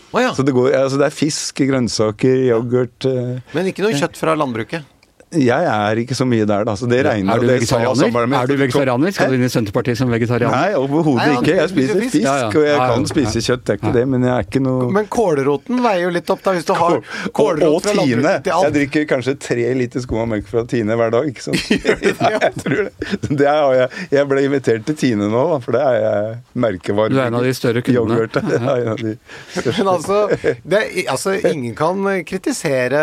Å 0.09 0.21
ja. 0.23 0.29
Så 0.33 0.45
det, 0.45 0.55
går, 0.57 0.71
altså 0.73 0.97
det 1.01 1.09
er 1.09 1.13
fisk, 1.13 1.61
grønnsaker, 1.69 2.45
yoghurt 2.49 3.05
eh. 3.09 3.35
Men 3.53 3.69
ikke 3.69 3.85
noe 3.85 3.97
kjøtt 3.97 4.17
fra 4.17 4.33
landbruket? 4.37 4.87
Jeg 5.29 5.65
er 5.69 5.99
ikke 6.01 6.15
så 6.17 6.25
mye 6.25 6.45
der, 6.49 6.63
da. 6.65 6.73
Så 6.73 6.87
det 6.89 7.03
regner 7.05 7.35
Er 7.35 7.41
du 7.41 7.45
og 7.45 7.51
det 7.51 7.55
vegetarianer? 7.59 8.37
Er 8.39 8.47
du 8.49 8.55
vegetarianer? 8.57 9.11
Skal 9.13 9.29
du 9.29 9.35
inn 9.37 9.45
i 9.45 9.49
Senterpartiet 9.53 9.99
som 9.99 10.09
vegetarianer? 10.09 10.55
Nei, 10.57 10.79
overhodet 10.79 11.35
ikke. 11.35 11.57
Jeg 11.59 11.69
spiser 11.69 11.99
fisk. 12.01 12.15
Ja, 12.23 12.33
ja. 12.41 12.47
og 12.49 12.65
jeg 12.65 12.73
ja. 12.73 12.87
kan 12.89 13.05
spise 13.11 13.43
kjøtt, 13.45 13.61
det 13.67 13.75
er 13.75 13.77
ikke 13.77 13.93
det, 13.93 14.05
men 14.09 14.25
jeg 14.25 14.33
er 14.33 14.47
ikke 14.47 14.61
noe 14.65 14.87
Men 14.95 15.09
kålroten 15.13 15.83
veier 15.85 16.07
jo 16.07 16.13
litt 16.15 16.33
opp, 16.33 16.41
da, 16.45 16.55
hvis 16.57 16.65
du 16.65 16.73
har 16.79 16.97
og, 16.97 17.11
kålrot 17.37 17.85
fra 17.85 17.93
Tine. 17.93 18.17
landbruket 18.17 18.47
til 18.47 18.65
Jeg 18.65 18.75
drikker 18.79 19.05
kanskje 19.11 19.35
tre 19.45 19.67
liter 19.77 20.05
skum 20.05 20.23
av 20.23 20.31
melk 20.33 20.49
fra 20.49 20.65
Tine 20.71 20.97
hver 20.97 21.13
dag. 21.13 21.29
ikke 21.29 21.45
sant? 21.45 21.69
Nei, 22.23 22.33
jeg 22.33 22.51
tror 22.63 22.81
det. 22.89 23.11
det 23.29 23.51
har 23.51 23.77
jeg, 23.83 24.07
jeg 24.17 24.31
ble 24.33 24.45
invitert 24.49 24.89
til 24.89 24.99
Tine 25.03 25.29
nå, 25.29 25.45
da, 25.53 25.61
for 25.61 25.77
det 25.77 25.85
er 25.85 25.99
jeg 25.99 26.33
merkevare. 26.65 27.13
Du 27.13 27.19
er 27.19 27.29
en 27.29 27.37
av 27.37 27.45
de 27.45 27.53
større 27.57 27.85
kundene. 27.85 28.25
Er 28.79 28.97
de 28.97 29.15
største. 29.53 29.77
Men 29.77 29.89
altså, 29.91 30.17
det, 30.63 30.79
altså, 31.11 31.33
ingen 31.51 31.73
kan 31.77 32.01
kritisere 32.27 32.99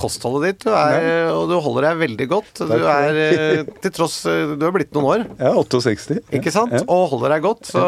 kostholdet 0.00 0.48
ditt, 0.48 0.66
du 0.66 0.74
er, 0.74 1.27
og 1.34 1.48
du 1.50 1.56
holder 1.64 1.88
deg 1.90 2.00
veldig 2.04 2.28
godt. 2.30 2.62
Du 2.68 2.74
er 2.78 3.18
eh, 3.22 3.62
til 3.84 3.94
tross 3.94 4.20
Du 4.24 4.64
er 4.66 4.74
blitt 4.74 4.92
noen 4.96 5.08
år, 5.12 5.26
Ja, 5.40 5.52
68. 5.60 6.20
ikke 6.38 6.52
sant? 6.54 6.74
Ja. 6.76 6.84
Og 6.88 7.08
holder 7.14 7.36
deg 7.36 7.46
godt. 7.46 7.70
Så 7.70 7.84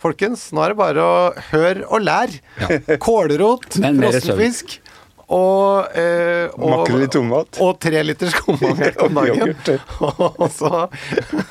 folkens, 0.00 0.46
nå 0.56 0.62
er 0.64 0.72
det 0.74 0.78
bare 0.80 1.02
å 1.04 1.16
høre 1.50 1.84
og 1.88 2.06
lære. 2.06 2.40
Kålrot, 3.04 3.80
Men 3.82 4.00
frossenfisk 4.00 4.78
og, 5.30 5.92
eh, 5.94 6.48
og 6.58 6.72
Makrell 6.72 7.04
i 7.06 7.10
tomat. 7.12 7.60
Og 7.62 7.76
tre 7.82 8.00
liter 8.02 8.32
skummamelk 8.34 8.96
om 9.04 9.20
dagen. 9.20 9.52
Og 10.42 10.48
så 10.50 10.88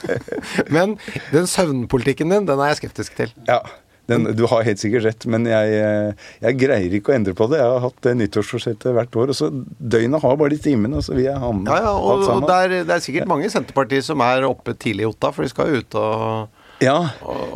Men 0.75 0.97
den 1.31 1.47
søvnpolitikken 1.47 2.33
din, 2.33 2.49
den 2.49 2.59
er 2.59 2.73
jeg 2.73 2.81
skeptisk 2.83 3.15
til. 3.21 3.31
Ja. 3.47 3.61
Den, 4.09 4.27
du 4.35 4.45
har 4.49 4.65
helt 4.65 4.81
sikkert 4.81 5.05
rett, 5.05 5.25
men 5.29 5.45
jeg, 5.49 5.79
eh, 5.79 6.29
jeg 6.43 6.57
greier 6.59 6.95
ikke 6.97 7.13
å 7.13 7.17
endre 7.19 7.35
på 7.37 7.45
det. 7.51 7.59
Jeg 7.61 7.71
har 7.75 7.83
hatt 7.85 7.99
det 8.05 8.15
nyttårsforsettet 8.23 8.95
hvert 8.95 9.17
år, 9.21 9.33
og 9.33 9.37
så 9.37 9.49
døgnet 9.53 10.23
har 10.23 10.39
bare 10.39 10.55
de 10.55 10.61
timene, 10.63 10.97
og 10.99 11.05
så 11.05 11.13
vil 11.17 11.27
jeg 11.29 11.37
ha 11.43 11.51
med 11.53 11.69
Ja, 11.69 11.77
ja, 11.85 11.91
og, 11.93 12.07
alt 12.15 12.23
og 12.23 12.29
sammen. 12.31 12.47
det, 12.49 12.57
er, 12.63 12.87
det 12.89 12.95
er 12.97 13.03
sikkert 13.05 13.29
mange 13.29 13.45
i 13.45 13.53
Senterpartiet 13.53 14.07
som 14.09 14.23
er 14.25 14.47
oppe 14.49 14.73
tidlig 14.73 15.05
i 15.05 15.11
Otta, 15.11 15.31
for 15.35 15.45
de 15.45 15.51
skal 15.53 15.69
jo 15.73 15.83
ut 15.83 15.99
og 16.01 16.57
Ja, 16.83 16.97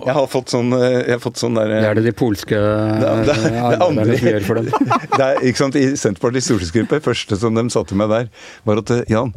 jeg 0.03 0.15
har 0.17 0.25
fått 0.27 0.51
sånn 0.51 0.73
eh, 0.75 0.97
Jeg 1.07 1.13
har 1.15 1.21
fått 1.23 1.39
sånn 1.39 1.55
der, 1.55 1.71
Det 1.71 1.89
er 1.89 1.99
det 1.99 2.05
de 2.09 2.15
polske 2.19 2.57
eh, 2.59 3.61
arbeiderne 3.63 4.17
som 4.19 4.27
gjør 4.33 4.47
for 4.49 4.59
dem. 4.59 4.89
det 5.17 5.21
er, 5.27 5.37
ikke 5.47 5.61
sant, 5.65 5.77
I 5.79 5.93
Senterpartiets 5.97 6.49
stortingsgruppe, 6.51 6.99
første 7.05 7.39
som 7.39 7.55
de 7.55 7.63
sa 7.73 7.85
til 7.87 8.01
meg 8.03 8.11
der, 8.11 8.27
var 8.67 8.83
at 8.83 8.91
eh, 8.97 9.05
Jan, 9.13 9.31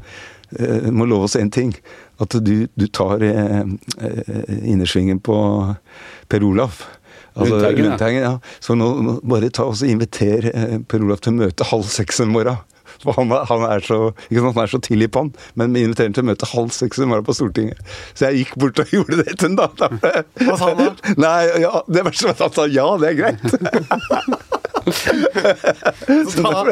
eh, 0.59 0.91
må 0.91 1.07
love 1.07 1.29
oss 1.31 1.39
én 1.39 1.53
ting. 1.55 1.73
At 2.23 2.33
du, 2.41 2.55
du 2.73 2.87
tar 2.89 3.23
eh, 3.23 3.63
eh, 4.01 4.53
innersvingen 4.73 5.19
på 5.21 5.37
Per 6.33 6.47
Olaf. 6.49 6.83
Altså, 7.37 7.53
Lundteigen, 7.53 7.85
ja. 7.85 7.91
Lundteigen, 7.91 8.23
ja. 8.23 8.61
Så 8.65 8.77
nå, 8.79 8.89
nå 9.05 9.19
bare 9.29 9.53
ta 9.53 9.67
og 9.69 9.83
inviter 9.87 10.49
eh, 10.53 10.79
Per 10.89 11.05
Olaf 11.05 11.23
til 11.27 11.37
møte 11.37 11.69
halv 11.69 11.87
seks 11.91 12.23
en 12.25 12.33
morgen. 12.33 12.63
For 13.03 13.13
han, 13.19 13.33
han, 13.49 13.65
er 13.69 13.83
så, 13.85 13.99
ikke 14.31 14.41
sant, 14.41 14.57
han 14.57 14.63
er 14.63 14.73
så 14.73 14.81
tidlig 14.81 15.11
på 15.13 15.25
han, 15.25 15.33
men 15.59 15.75
vi 15.77 15.83
inviterer 15.85 16.09
han 16.09 16.17
til 16.17 16.27
møte 16.31 16.49
halv 16.49 16.73
seks 16.75 17.03
en 17.03 17.11
morgen 17.11 17.27
på 17.27 17.35
Stortinget. 17.37 17.83
Så 18.15 18.31
jeg 18.31 18.45
gikk 18.45 18.57
bort 18.63 18.81
og 18.83 18.93
gjorde 18.95 19.21
det 19.21 19.37
til 19.37 19.53
en 19.53 19.59
da. 19.61 19.69
Hva 19.77 20.57
sa 20.57 20.71
han 20.71 20.81
da? 20.81 21.15
Nei, 21.21 21.39
ja, 21.65 21.75
det 21.91 22.07
verste 22.09 22.31
var 22.31 22.39
at 22.39 22.45
han 22.47 22.57
sa 22.57 22.69
ja, 22.73 22.89
det 23.03 23.13
er 23.13 23.21
greit. 23.21 24.43
Da, 24.87 26.63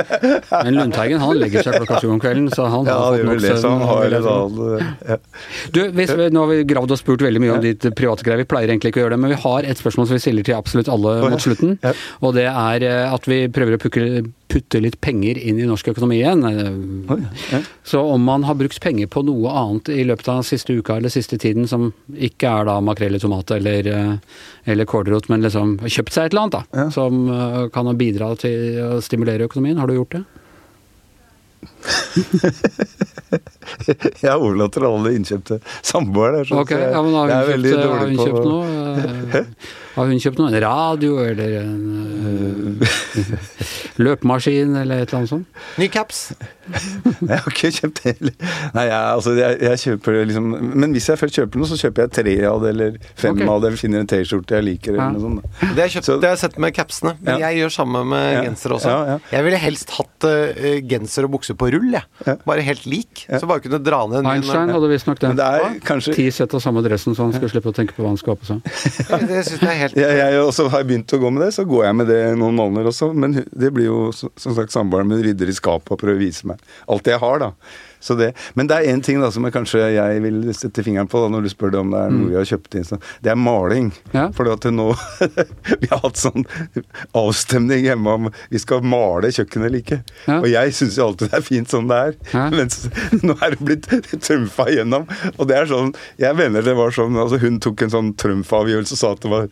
Men 0.64 0.74
Lundteigen 0.77 1.22
han 1.22 1.38
legger 1.40 1.64
seg 1.66 1.79
klokka 1.81 2.00
sju 2.03 2.09
om 2.14 2.20
kvelden, 2.22 2.46
så 2.55 2.66
han 2.70 2.87
Ja, 2.88 2.96
har 3.00 3.16
fått 3.18 3.27
nok 3.27 3.40
søvn. 3.42 3.83
annet 3.83 5.09
ja. 5.09 5.16
Du, 5.74 5.81
hvis 5.96 6.12
vi, 6.14 6.29
Nå 6.35 6.44
har 6.44 6.53
vi 6.53 6.59
gravd 6.70 6.94
og 6.94 7.00
spurt 7.00 7.24
veldig 7.27 7.42
mye 7.42 7.57
om 7.57 7.62
ditt 7.64 7.87
private 7.98 8.27
greier. 8.27 8.42
Vi 8.44 8.48
pleier 8.50 8.70
egentlig 8.72 8.92
ikke 8.94 9.03
å 9.03 9.07
gjøre 9.07 9.16
det, 9.16 9.20
men 9.24 9.35
vi 9.35 9.40
har 9.44 9.68
et 9.68 9.81
spørsmål 9.81 10.09
som 10.11 10.18
vi 10.18 10.22
stiller 10.24 10.46
til 10.46 10.59
absolutt 10.59 10.90
alle 10.92 11.16
mot 11.35 11.42
slutten. 11.42 11.77
Og 12.22 12.35
det 12.38 12.46
er 12.50 12.87
eh, 12.88 13.14
at 13.14 13.29
vi 13.31 13.40
prøver 13.53 13.77
å 13.79 13.83
pukke, 13.83 14.07
putte 14.55 14.79
litt 14.81 15.01
penger 15.03 15.38
inn 15.43 15.59
i 15.59 15.67
norsk 15.67 15.88
økonomi 15.90 16.21
igjen. 16.21 16.45
Eh, 16.47 17.14
Oi, 17.14 17.19
ja. 17.51 17.61
Så 17.83 18.01
om 18.14 18.23
man 18.25 18.47
har 18.47 18.55
brukt 18.61 18.79
penger 18.85 19.11
på 19.11 19.25
noe 19.27 19.51
annet 19.51 19.90
i 19.90 20.05
løpet 20.07 20.31
av 20.31 20.45
siste 20.47 20.77
uka 20.79 20.97
eller 21.01 21.11
siste 21.12 21.38
tiden 21.43 21.67
som 21.71 21.88
ikke 22.14 22.53
er 22.61 22.69
da 22.71 22.79
makrell 22.85 23.19
i 23.19 23.23
tomat 23.23 23.51
eller, 23.59 23.90
eh, 23.90 24.14
eller 24.71 24.87
kålrot, 24.88 25.27
men 25.33 25.43
liksom 25.43 25.77
kjøpt 25.83 26.14
seg 26.14 26.29
et 26.31 26.33
eller 26.37 26.47
annet 26.47 26.57
da, 26.61 26.64
Ja. 26.85 26.87
som 26.95 27.25
eh, 27.35 27.61
kan 27.75 27.90
bidra 27.99 28.31
til 28.38 28.79
å 28.95 29.03
stimulere 29.03 29.49
økonomien. 29.51 29.77
Har 29.83 29.90
du 29.90 29.99
gjort 29.99 30.17
det? 30.21 30.25
Jeg 34.25 34.35
overlater 34.38 34.85
alle 34.87 35.11
innkjøpte 35.16 35.57
til 35.59 36.55
Okay, 36.61 36.83
ja, 36.92 37.01
men 37.03 37.12
har 37.16 37.29
jeg 37.33 37.44
hun 37.44 37.53
er 37.55 37.59
kjøpt, 37.64 37.75
har 37.75 37.81
dårlig 37.88 38.09
hun 38.09 38.16
på- 38.18 38.27
kjøpt 38.29 38.47
noe? 38.51 38.64
Eh, 39.35 39.44
Har 39.94 40.07
hun 40.11 40.18
kjøpt 40.18 40.38
noe? 40.40 40.49
En 40.51 40.59
radio 40.62 41.12
eller 41.23 41.51
en 41.61 42.83
eh, 42.83 42.88
løpemaskin 44.03 44.75
eller 44.81 44.97
et 45.05 45.09
eller 45.12 45.18
annet 45.20 45.31
sånt? 45.31 45.47
Ny 45.79 45.87
caps. 45.94 46.18
Jeg 47.20 47.31
har 47.31 47.47
ikke 47.51 47.70
kjøpt 47.77 48.01
det 48.03 48.14
heller. 48.18 48.35
Nei, 48.75 48.85
jeg, 48.88 48.99
altså, 49.14 49.31
jeg, 49.38 49.59
jeg 49.62 49.77
kjøper 49.85 50.12
liksom 50.31 50.44
Men 50.83 50.88
hvis 50.97 51.07
jeg 51.12 51.20
først 51.20 51.38
kjøper 51.38 51.57
noe, 51.62 51.68
så 51.70 51.79
kjøper 51.79 52.07
jeg 52.09 52.12
tre 52.18 52.35
av 52.51 52.59
det, 52.64 52.70
eller 52.75 52.90
fem 53.20 53.37
okay. 53.38 53.47
av 53.55 53.59
det, 53.62 53.66
eller 53.70 53.83
finner 53.85 54.03
en 54.03 54.11
T-skjorte 54.11 54.57
jeg 54.59 54.66
liker, 54.70 54.92
Ja. 54.99 55.07
noe 55.14 55.23
sånt. 55.29 55.38
da. 55.44 55.49
Det 55.61 55.70
har, 55.70 55.79
jeg 55.85 55.94
kjøpt, 55.99 56.09
Så- 56.11 56.18
det 56.18 56.27
har 56.31 56.35
jeg 56.37 56.42
sett 56.44 56.59
med 56.66 56.75
capsene, 56.79 57.12
men 57.20 57.31
Ja. 57.38 57.42
jeg 57.51 57.61
gjør 57.62 57.73
samme 57.79 58.01
med 58.15 58.25
Ja. 58.35 58.42
genser 58.48 58.71
også. 58.79 58.90
Ja, 58.94 59.00
ja. 59.15 59.19
Jeg 59.37 59.42
ville 59.46 59.61
helst 59.63 59.88
hatt 59.98 60.19
uh, 60.27 60.79
genser 60.90 61.29
og 61.29 61.35
bukser 61.38 61.54
på 61.58 61.71
rull, 61.75 61.90
jeg. 61.94 62.06
Ja. 62.27 62.37
Bare 62.46 62.64
helt 62.66 62.87
lik. 62.88 63.25
Så 63.29 63.48
bare 63.50 63.62
kunne 63.64 63.81
dra 63.83 64.00
ned 64.10 64.22
en 64.22 64.31
Einstein 64.33 64.72
hadde 64.75 64.90
visstnok 64.90 65.20
det. 65.22 65.33
det 65.38 65.48
er 65.60 65.79
kanskje 65.85 66.16
Ti 66.16 66.29
sett 66.35 66.54
av 66.56 66.62
samme 66.64 66.83
dressen, 66.85 67.16
så 67.16 67.27
han 67.27 67.35
skulle 67.37 67.52
slippe 67.52 67.72
å 67.72 67.77
tenke 67.77 67.96
på 67.96 68.04
hva 68.04 68.12
han 68.12 68.20
skulle 68.20 68.37
ha 68.37 68.42
på 68.42 68.50
seg. 68.52 68.60
Det 69.35 69.40
syns 69.46 69.62
jeg 69.62 69.70
er 69.70 69.81
helt 69.81 69.98
Ja, 69.98 70.10
jeg 70.20 70.42
også 70.42 70.68
har 70.72 70.85
begynt 70.87 71.12
å 71.16 71.20
gå 71.22 71.33
med 71.35 71.46
det, 71.46 71.50
så 71.56 71.64
går 71.68 71.87
jeg 71.88 71.98
med 72.00 72.10
det 72.10 72.20
noen 72.40 72.58
måneder 72.58 72.90
også. 72.90 73.10
Men 73.16 73.37
det 73.44 73.72
blir 73.75 73.88
jo 73.90 73.98
som 74.14 74.56
sagt 74.56 74.75
samboeren 74.75 75.10
min 75.10 75.22
rydder 75.25 75.50
i 75.50 75.56
skapet 75.56 75.94
og 75.94 76.00
prøver 76.00 76.18
å 76.18 76.25
vise 76.25 76.48
meg 76.48 76.62
alt 76.90 77.04
det 77.06 77.16
jeg 77.16 77.22
har, 77.25 77.42
da. 77.42 77.52
Så 78.05 78.17
det, 78.19 78.33
men 78.59 78.69
det 78.69 78.77
er 78.77 78.90
én 78.92 79.00
ting 79.05 79.21
da 79.23 79.31
som 79.33 79.46
jeg 79.46 79.55
kanskje 79.55 79.81
jeg 79.94 80.21
vil 80.25 80.42
sette 80.57 80.85
fingeren 80.85 81.09
på 81.09 81.23
da, 81.23 81.31
når 81.33 81.46
du 81.46 81.50
spør 81.52 81.73
deg 81.73 81.81
om 81.81 81.92
det 81.94 82.02
er 82.05 82.13
noe 82.13 82.31
vi 82.31 82.37
har 82.37 82.48
kjøpt 82.50 82.77
inn. 82.77 83.05
Det 83.25 83.33
er 83.33 83.38
maling. 83.40 83.90
Ja. 84.13 84.27
For 84.37 84.50
at 84.52 84.67
nå 84.69 84.90
Vi 85.81 85.88
har 85.90 86.02
hatt 86.02 86.21
sånn 86.21 86.44
avstemning 87.17 87.87
hjemme 87.87 88.17
om 88.19 88.29
vi 88.52 88.61
skal 88.61 88.85
male 88.85 89.31
kjøkkenet 89.33 89.69
eller 89.69 89.81
ikke. 89.81 90.00
Ja. 90.29 90.38
Og 90.40 90.48
jeg 90.52 90.75
syns 90.77 90.98
jo 90.98 91.09
alltid 91.09 91.33
det 91.33 91.38
er 91.40 91.46
fint 91.46 91.73
sånn 91.73 91.88
det 91.90 92.00
er. 92.11 92.19
Ja. 92.35 92.44
Mens 92.52 92.85
nå 93.27 93.37
er 93.40 93.57
det 93.57 93.65
blitt 93.65 93.88
trumfa 94.25 94.69
igjennom. 94.73 95.09
Og 95.38 95.48
det 95.48 95.59
er 95.63 95.71
sånn 95.71 95.94
Jeg 96.21 96.37
mener 96.38 96.65
det 96.67 96.77
var 96.77 96.92
sånn 96.94 97.17
altså 97.21 97.40
Hun 97.42 97.57
tok 97.65 97.87
en 97.87 97.94
sånn 97.94 98.13
trumfavgjørelse 98.21 98.96
og 98.96 99.00
sa 99.00 99.15
at 99.15 99.25
det 99.25 99.33
var 99.33 99.48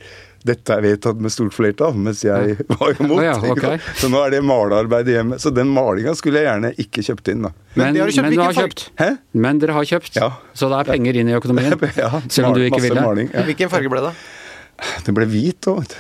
dette 0.49 0.75
er 0.75 0.83
vedtatt 0.85 1.21
med 1.23 1.33
stort 1.35 1.55
flertall, 1.57 1.95
mens 1.95 2.23
jeg 2.27 2.57
var 2.73 2.95
imot. 3.01 3.23
Ja, 3.25 3.35
okay. 3.53 3.79
Så 4.01 4.11
nå 4.13 4.21
er 4.27 4.35
det 4.37 4.43
malearbeid 4.47 5.09
hjemme. 5.13 5.39
Så 5.43 5.53
den 5.55 5.71
malinga 5.73 6.15
skulle 6.19 6.43
jeg 6.43 6.49
gjerne 6.51 6.73
ikke 6.85 7.05
kjøpt 7.09 7.33
inn, 7.35 7.47
da. 7.49 7.53
Men 7.75 7.85
Men, 7.85 7.95
de 7.95 8.01
har 8.05 8.15
kjøpt 8.17 8.27
men 8.29 8.37
du 8.39 8.43
har 8.45 8.57
kjøpt. 8.61 8.87
Hæ? 9.01 9.11
Men 9.47 9.63
dere 9.63 9.77
har 9.79 9.89
kjøpt. 9.93 10.17
Ja. 10.19 10.31
Så 10.59 10.69
det 10.73 10.81
er 10.83 10.91
penger 10.93 11.21
inn 11.23 11.31
i 11.33 11.37
økonomien. 11.39 11.79
Ja, 12.03 12.11
Selv 12.29 12.51
om 12.51 12.57
du 12.59 12.65
ikke 12.67 12.83
ville. 12.85 13.01
Maling, 13.05 13.31
ja. 13.33 13.45
Hvilken 13.49 13.71
farge 13.73 13.93
ble 13.93 14.03
det? 14.09 14.13
Det 15.07 15.15
ble 15.15 15.27
hvit 15.31 15.69
Og, 15.71 15.85
du. 15.87 15.95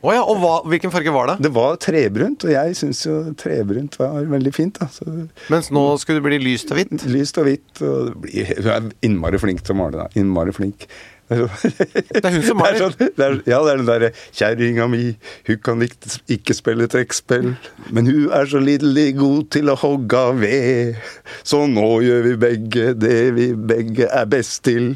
Ja, 0.00 0.22
og 0.24 0.38
hva, 0.40 0.52
hvilken 0.70 0.88
farge 0.94 1.12
var 1.12 1.26
det? 1.28 1.34
Det 1.44 1.50
var 1.52 1.74
trebrunt, 1.82 2.44
og 2.46 2.52
jeg 2.54 2.76
syns 2.78 3.02
jo 3.04 3.18
trebrunt 3.36 3.98
var 4.00 4.22
veldig 4.30 4.52
fint. 4.56 4.78
da. 4.80 4.86
Så 4.88 5.04
Mens 5.52 5.68
nå 5.74 5.82
skulle 6.00 6.22
det 6.22 6.24
bli 6.24 6.38
lyst 6.40 6.70
og 6.72 6.78
hvitt. 6.80 6.94
Lyst 7.12 7.36
og 7.42 7.44
hvitt. 7.50 7.82
Og 7.84 8.14
hun 8.24 8.70
er 8.72 8.86
innmari 9.04 9.40
flink 9.42 9.60
til 9.66 9.76
å 9.76 9.80
male. 9.82 10.06
da. 10.06 10.08
Innmari 10.16 10.54
flink. 10.56 10.86
Det 11.30 12.24
er 12.24 12.34
hun 12.34 12.42
som 12.42 12.58
maler. 12.62 12.80
Sånn, 12.80 12.96
det 12.98 13.26
er, 13.26 13.36
ja, 13.46 13.60
det 13.62 13.72
er 13.72 13.80
den 13.80 13.88
derre 13.88 14.10
'Kjerringa 14.34 14.88
mi, 14.90 15.02
hun 15.46 15.60
kan 15.62 15.84
ikke, 15.86 16.14
ikke 16.36 16.56
spille 16.58 16.88
trekkspill', 16.90 17.52
men 17.94 18.10
hun 18.10 18.30
er 18.34 18.50
så 18.50 18.62
lidderlig 18.62 19.14
god 19.20 19.50
til 19.54 19.70
å 19.70 19.78
hogge 19.78 20.24
ved. 20.40 20.98
Så 21.46 21.62
nå 21.70 21.88
gjør 22.06 22.26
vi 22.26 22.36
begge 22.46 22.94
det 22.98 23.20
vi 23.36 23.50
begge 23.54 24.10
er 24.10 24.26
best 24.30 24.64
til. 24.66 24.94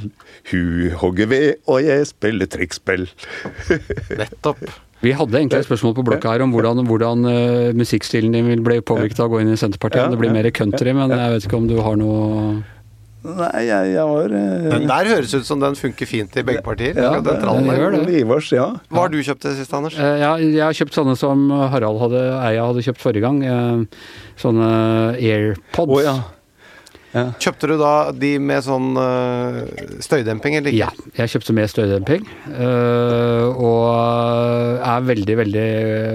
Hun 0.51 0.91
hogger 1.01 1.31
ved, 1.31 1.55
og 1.71 1.85
jeg 1.85 2.11
spiller 2.11 2.51
trekkspill. 2.51 3.07
Nettopp. 4.21 4.67
Vi 5.05 5.13
hadde 5.13 5.37
egentlig 5.37 5.61
et 5.61 5.67
spørsmål 5.67 5.95
på 5.99 6.05
blokka 6.07 6.33
her 6.33 6.43
om 6.47 6.53
hvordan, 6.55 6.81
hvordan 6.89 7.27
eh, 7.29 7.73
musikkstilen 7.77 8.33
din 8.33 8.47
vil 8.49 8.63
bli 8.65 8.79
påvirket 8.81 9.21
av 9.21 9.29
å 9.29 9.35
gå 9.35 9.43
inn 9.43 9.53
i 9.53 9.59
Senterpartiet. 9.61 10.07
Ja, 10.07 10.13
det 10.13 10.21
blir 10.21 10.33
mer 10.33 10.49
country, 10.57 10.95
men 10.97 11.13
jeg 11.13 11.35
vet 11.35 11.49
ikke 11.49 11.59
om 11.61 11.67
du 11.69 11.77
har 11.85 11.99
noe 12.01 12.63
Nei, 13.25 13.63
jeg, 13.65 13.93
jeg 13.95 14.05
var 14.05 14.33
eh, 14.37 14.65
Den 14.75 14.83
der 14.91 15.09
høres 15.09 15.33
ut 15.33 15.47
som 15.49 15.61
den 15.63 15.77
funker 15.79 16.05
fint 16.11 16.35
i 16.37 16.43
begge 16.45 16.61
partier. 16.67 16.93
ja, 17.01 17.15
den 17.25 17.39
trallen 17.41 17.65
det 17.65 17.73
der. 17.73 17.81
gjør 17.81 17.95
det. 18.05 18.19
Ivars, 18.21 18.51
ja. 18.53 18.67
Hva 18.93 19.07
har 19.07 19.09
du 19.15 19.17
kjøpt 19.25 19.47
det 19.47 19.55
sist, 19.63 19.73
Anders? 19.73 19.97
Eh, 19.97 20.19
ja, 20.21 20.35
jeg 20.37 20.61
har 20.61 20.77
kjøpt 20.77 20.99
sånne 20.99 21.17
som 21.17 21.47
Harald 21.73 22.03
hadde, 22.05 22.21
Eia 22.51 22.67
hadde 22.69 22.85
kjøpt 22.85 23.01
forrige 23.01 23.25
gang. 23.25 23.41
eh, 23.49 24.05
Sånne 24.45 24.69
AirPods. 25.17 25.95
Å 25.97 26.03
ja. 26.05 26.15
Ja. 27.15 27.25
Kjøpte 27.39 27.69
du 27.71 27.77
da 27.79 28.11
de 28.13 28.33
med 28.43 28.63
sånn 28.67 28.97
øh, 28.99 29.59
støydemping 30.03 30.57
eller 30.59 30.73
ikke? 30.75 30.79
Ja, 30.83 30.89
jeg 31.21 31.31
kjøpte 31.35 31.55
med 31.55 31.71
støydemping. 31.71 32.25
eh, 32.51 33.45
og 33.55 34.81
er 34.85 35.05
veldig, 35.07 35.37
veldig 35.43 35.67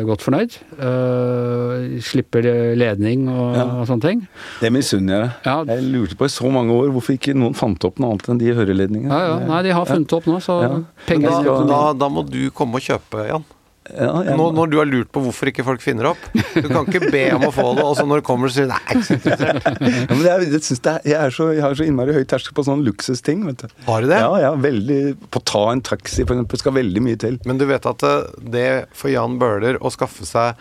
godt 0.09 0.25
fornøyd. 0.25 0.57
Eh, 0.79 1.99
slipper 2.05 2.45
ledning 2.79 3.27
og, 3.31 3.55
Ja. 3.55 3.65
og 3.79 3.87
sånne 3.89 4.01
ting. 4.05 4.25
Det 4.61 4.71
misunner 4.75 5.15
jeg. 5.23 5.31
Ja. 5.45 5.57
Jeg 5.73 5.83
lurte 5.93 6.15
på 6.19 6.25
i 6.27 6.33
så 6.33 6.51
mange 6.51 6.71
år 6.75 6.91
hvorfor 6.93 7.15
ikke 7.17 7.35
noen 7.37 7.55
fant 7.55 7.83
opp 7.87 7.99
noe 7.99 8.11
annet 8.15 8.29
enn 8.29 8.39
de 8.41 8.53
høreledningene. 8.53 9.09
Ja, 9.09 9.39
ja. 9.39 9.45
Nei, 9.47 9.61
de 9.63 9.73
har 9.75 9.85
funnet 9.89 10.13
opp 10.19 10.25
nå, 10.29 10.39
så 10.43 10.61
Ja. 10.63 10.73
Penger 11.07 11.43
da, 11.43 11.55
da, 11.65 11.93
da 11.93 12.09
må 12.09 12.25
du 12.29 12.49
komme 12.51 12.75
og 12.75 12.81
kjøpe, 12.85 13.27
Jan. 13.29 13.43
Ja, 13.89 14.09
jeg- 14.27 14.37
Nå, 14.37 14.45
når 14.53 14.69
du 14.69 14.77
har 14.77 14.85
lurt 14.89 15.09
på 15.11 15.21
hvorfor 15.23 15.49
ikke 15.49 15.63
folk 15.65 15.81
finner 15.81 16.11
opp. 16.11 16.17
Du 16.53 16.67
kan 16.69 16.85
ikke 16.85 17.09
be 17.11 17.23
om 17.35 17.45
å 17.47 17.51
få 17.55 17.75
det, 17.77 17.83
og 17.85 17.95
så 17.97 18.05
når 18.05 18.21
det 18.21 18.25
kommer, 18.27 18.51
så 18.51 18.59
sier 18.59 18.67
du 18.67 18.73
nei, 18.73 18.81
jeg 18.85 18.95
er 18.95 18.99
ikke 18.99 19.07
så 19.07 19.17
interessert. 19.17 19.69
Ja, 19.69 20.15
men 20.15 20.25
jeg, 20.27 20.49
jeg, 20.51 20.61
det 20.69 20.91
er, 20.93 20.99
jeg, 21.09 21.17
er 21.23 21.35
så, 21.39 21.47
jeg 21.55 21.63
har 21.65 21.77
så 21.79 21.87
innmari 21.89 22.13
høy 22.19 22.25
terskel 22.29 22.53
på 22.59 22.65
sånne 22.67 22.85
luksusting. 22.85 23.45
vet 23.49 23.63
du. 23.65 23.73
Har 23.87 24.01
du 24.05 24.09
det? 24.11 24.19
Ja, 24.21 24.33
ja, 24.45 24.51
veldig 24.55 24.99
På 25.33 25.41
å 25.41 25.45
ta 25.53 25.63
en 25.73 25.81
taxi, 25.81 26.21
for 26.25 26.35
eksempel, 26.37 26.61
skal 26.61 26.77
veldig 26.77 27.01
mye 27.07 27.17
til. 27.25 27.39
Men 27.49 27.57
du 27.61 27.65
vet 27.69 27.85
at 27.89 28.05
eh, 28.05 28.29
det 28.53 28.67
for 28.93 29.09
Jan 29.13 29.39
Bøhler 29.41 29.79
å 29.81 29.91
skaffe 29.93 30.27
seg 30.27 30.55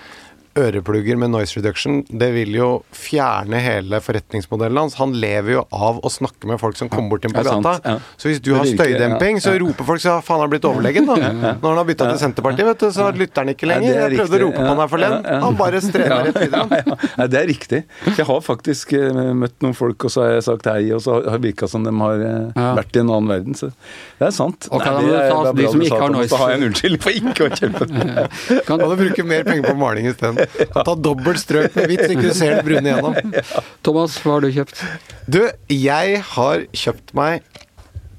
øreplugger 0.59 1.19
med 1.21 1.31
noise 1.33 1.57
reduction, 1.59 2.01
det 2.11 2.29
vil 2.35 2.53
jo 2.59 2.69
fjerne 2.95 3.61
hele 3.63 4.01
forretningsmodellen 4.05 4.81
hans. 4.83 4.97
Han 5.01 5.15
lever 5.21 5.55
jo 5.59 5.63
av 5.75 6.01
å 6.05 6.11
snakke 6.13 6.49
med 6.51 6.61
folk 6.61 6.77
som 6.79 6.91
kommer 6.93 7.15
bort 7.15 7.25
inn 7.29 7.35
på 7.35 7.45
Ja, 7.47 7.55
gata. 7.59 7.75
ja. 7.85 7.97
Så 8.21 8.29
hvis 8.33 8.43
du 8.45 8.53
har 8.57 8.67
støydemping, 8.69 9.41
så 9.45 9.55
roper 9.63 9.87
folk 9.89 10.03
så 10.03 10.17
faen 10.25 10.39
han 10.41 10.45
har 10.47 10.53
blitt 10.53 10.67
overlegen, 10.69 11.07
da. 11.09 11.17
Når 11.63 11.69
han 11.69 11.81
har 11.81 11.89
bytta 11.89 12.09
til 12.13 12.21
Senterpartiet, 12.23 12.67
vet 12.69 12.83
du, 12.85 12.89
så 12.95 13.09
lytter 13.15 13.45
han 13.45 13.53
ikke 13.55 13.71
lenger. 13.71 13.95
er 13.95 14.15
Jeg 14.17 14.21
prøvde 14.23 14.39
å 14.39 14.43
rope 14.47 14.61
på 14.63 14.69
han 14.73 14.83
her 14.85 14.93
forleden. 14.95 15.29
Han 15.47 15.59
bare 15.59 15.83
strever 15.85 16.29
rett 16.29 16.41
videre. 16.43 16.83
Ja. 16.83 16.99
Nei, 17.23 17.27
det 17.33 17.41
er 17.43 17.49
riktig. 17.51 17.83
Jeg 18.19 18.27
har 18.29 18.41
faktisk 18.45 18.93
eh, 18.99 19.23
møtt 19.39 19.57
noen 19.65 19.77
folk, 19.79 20.09
og 20.09 20.13
så 20.15 20.25
har 20.27 20.35
jeg 20.39 20.47
sagt 20.49 20.69
hei, 20.71 20.83
og 20.97 21.03
så 21.05 21.19
har 21.23 21.39
det 21.39 21.45
virka 21.49 21.69
som 21.71 21.87
de 21.87 21.93
har 22.03 22.25
eh, 22.29 22.63
vært 22.79 22.99
i 22.99 23.03
en 23.05 23.13
annen 23.15 23.31
verden. 23.33 23.59
Så 23.59 23.71
det 24.19 24.29
er 24.29 24.35
sant. 24.35 24.69
Da 24.71 24.79
det 24.79 24.89
er- 24.89 25.07
det 25.09 25.19
er 25.19 25.29
de 25.29 25.63
bra 25.63 25.73
som 25.73 25.81
du 25.81 25.87
ikke 25.87 25.99
sa, 25.99 26.09
noise. 26.13 26.31
Da 26.33 26.41
har 26.43 26.51
jeg 26.53 26.59
en 26.61 26.67
unnskyldning 26.69 27.03
for 27.05 27.11
ikke 27.19 27.47
å 27.47 27.49
den. 27.59 28.63
Kan, 28.69 28.79
du 28.83 28.97
bruker 28.99 29.27
mer 29.29 29.45
penger 29.47 29.69
på 29.69 29.75
maling 29.79 30.09
isteden. 30.11 30.39
Ta 30.87 30.95
dobbelt 30.95 31.41
strøk 31.43 31.77
med 31.79 31.91
hvitt, 31.93 32.05
så 32.05 32.15
ikke 32.15 32.29
du 32.29 32.37
ser 32.37 32.59
det 32.59 32.67
brune 32.67 32.93
igjennom. 32.93 33.17
Thomas, 33.87 34.19
hva 34.23 34.37
har 34.37 34.47
du 34.47 34.51
kjøpt? 34.55 34.85
Du, 35.29 35.41
jeg 35.73 36.23
har 36.35 36.65
kjøpt 36.85 37.15
meg 37.19 37.45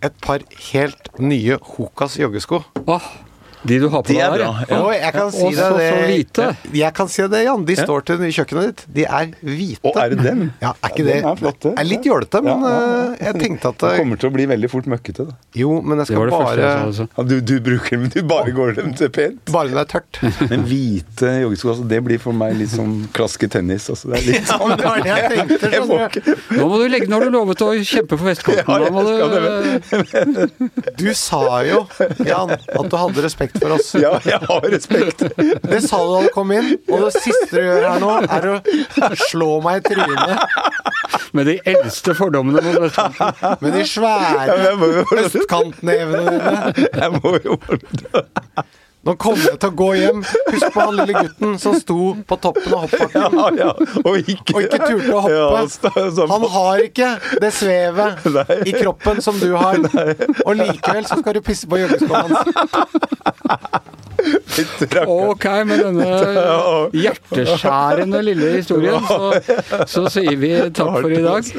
et 0.05 0.15
par 0.23 0.43
helt 0.69 1.09
nye 1.19 1.57
Hokas 1.75 2.15
joggesko. 2.19 2.61
Åh, 2.88 3.09
de 3.68 3.78
du 3.80 3.88
har 3.91 4.01
på 4.03 4.07
De 4.07 4.14
deg 4.16 4.24
er 4.24 4.32
der, 4.32 4.39
ja. 4.45 4.51
ja. 4.70 4.78
Og 4.80 4.93
jeg 4.95 5.12
kan 5.14 5.32
si 5.36 5.43
deg 5.43 5.55
så- 5.60 5.78
det 5.78 5.88
så 5.89 6.03
hvite. 6.07 6.45
Jeg 6.80 6.93
kan 6.95 7.07
si 7.12 7.22
det, 7.28 7.41
Jan. 7.43 7.66
De 7.66 7.76
står 7.76 8.05
til 8.07 8.18
kjøkkenet 8.32 8.68
ditt. 8.70 8.84
De 8.95 9.03
er 9.03 9.32
hvite. 9.43 9.82
Og 9.84 9.97
er 9.99 10.10
det 10.14 10.20
dem? 10.24 10.43
Ja, 10.62 10.72
er 10.84 10.89
ikke 10.93 11.03
Ja, 11.03 11.10
det 11.10 11.24
er 11.26 11.36
flotte. 11.41 11.74
er 11.78 11.84
litt 11.89 12.03
jålete, 12.07 12.41
men 12.43 12.62
Ja, 12.64 12.70
ja, 12.70 13.12
eh, 13.12 13.26
jeg 13.26 13.34
tenkte 13.41 13.70
at 13.74 13.78
Det 13.80 13.89
det, 13.89 13.97
kommer 13.99 14.18
til 14.20 14.30
å 14.30 14.34
bli 14.34 14.45
veldig 14.45 14.70
fort 14.72 14.86
møkkete. 14.88 15.26
da. 15.28 15.34
Jo, 15.55 15.82
men 15.82 15.97
jeg 15.99 16.07
skal 16.07 16.20
det 16.20 16.30
det 16.30 16.32
bare 16.39 16.55
første. 16.55 16.86
Altså. 16.88 17.07
Ja, 17.18 17.24
du, 17.24 17.36
du 17.41 17.60
bruker 17.60 17.89
dem, 17.89 18.07
du 18.10 18.22
bare 18.24 18.51
går 18.55 18.76
dem 18.76 18.93
til 18.93 19.10
pent. 19.10 19.43
Bare 19.51 19.68
når 19.68 19.76
det 19.76 19.84
er 19.84 19.91
tørt. 19.99 20.22
Men 20.49 20.64
hvite 20.64 21.34
joggesko, 21.43 21.70
altså, 21.74 21.88
det 21.88 21.99
blir 22.05 22.20
for 22.20 22.32
meg 22.34 22.55
litt 22.55 22.70
som 22.72 23.10
klaske 23.14 23.49
tennis. 23.49 23.89
Altså, 23.89 24.10
det 24.14 24.20
er 24.20 24.26
litt 24.32 24.47
Ja, 24.53 24.57
men 24.66 24.78
det 24.78 24.86
var 24.86 25.03
det 25.03 25.10
jeg 25.10 25.32
tenkte. 25.36 25.72
Jeg 25.74 25.84
må 25.89 25.99
ikke 26.07 26.38
Nå 26.57 26.68
må 26.70 26.78
du 26.80 26.88
legge, 26.89 27.07
nå 27.10 27.20
har 27.20 27.26
du 27.28 27.32
lovet 27.36 27.62
å 27.62 27.70
kjempe 27.84 28.18
for 28.18 28.26
vestkanten. 28.30 28.64
Ja, 28.66 28.78
jeg 28.80 30.26
du, 30.34 31.03
Du 31.03 31.14
sa 31.14 31.62
jo, 31.68 31.84
Jan, 32.26 32.51
at 32.55 32.89
du 32.89 32.95
hadde 32.97 33.24
respekt 33.26 33.49
for 33.58 33.76
oss. 33.76 33.91
Ja, 34.04 34.14
jeg 34.24 34.39
har 34.47 34.66
respekt. 34.72 35.24
Det 35.38 35.80
sa 35.84 36.00
du 36.06 36.12
da 36.14 36.22
du 36.26 36.30
kom 36.36 36.52
inn, 36.56 36.70
og 36.89 37.06
det 37.08 37.14
siste 37.18 37.50
du 37.58 37.62
gjør 37.66 37.88
her 37.89 38.04
nå, 38.04 38.12
er 38.30 38.47
å 38.54 39.10
slå 39.30 39.50
meg 39.66 39.82
i 39.82 39.93
trynet 39.93 41.34
med 41.36 41.50
de 41.50 41.56
eldste 41.68 42.14
fordommene 42.18 42.62
mot 42.64 42.80
vestkanten. 42.86 43.58
med 43.64 43.76
de 43.76 43.84
svære 43.89 44.74
østkantnevene 45.24 46.36
dine. 46.38 46.88
Jeg 46.88 47.10
må 47.18 47.34
jo 47.43 47.58
Nå 49.08 49.14
kommer 49.16 49.39
jeg 49.47 49.60
til 49.64 49.70
å 49.72 49.76
gå 49.80 49.86
hjem. 49.95 50.24
Husk 50.52 50.74
på 50.76 50.84
han 50.84 50.97
lille 51.00 51.22
gutten 51.24 51.54
som 51.62 51.78
sto 51.80 51.97
på 52.28 52.38
toppen 52.43 52.74
av 52.76 52.82
hoppbakken. 52.84 53.38
Ja, 53.39 53.45
ja. 53.56 53.70
Og 54.04 54.18
ikke, 54.34 54.58
Og 54.58 54.66
ikke 54.66 54.80
turte 54.84 55.14
å 55.16 55.22
hoppe. 55.24 55.62
Ja, 55.95 56.28
Han 56.34 56.47
har 56.56 56.84
ikke 56.84 57.14
det 57.39 57.54
svevet 57.56 58.28
Nei. 58.36 58.60
i 58.68 58.76
kroppen 58.76 59.24
som 59.24 59.39
du 59.39 59.54
har. 59.56 59.80
Og 60.43 60.54
likevel 60.60 61.08
så 61.08 61.22
skal 61.22 61.39
du 61.39 61.41
pisse 61.47 61.70
på 61.72 61.80
joggeskoene 61.80 62.28
hans. 62.28 62.39
Ok, 65.07 65.45
med 65.70 65.84
denne 65.84 66.07
hjerteskjærende 67.03 68.22
lille 68.26 68.53
historien, 68.57 69.03
så, 69.07 69.84
så 69.88 70.05
sier 70.11 70.39
vi 70.39 70.53
takk 70.76 70.97
for 71.01 71.13
i 71.13 71.22
dag. 71.24 71.51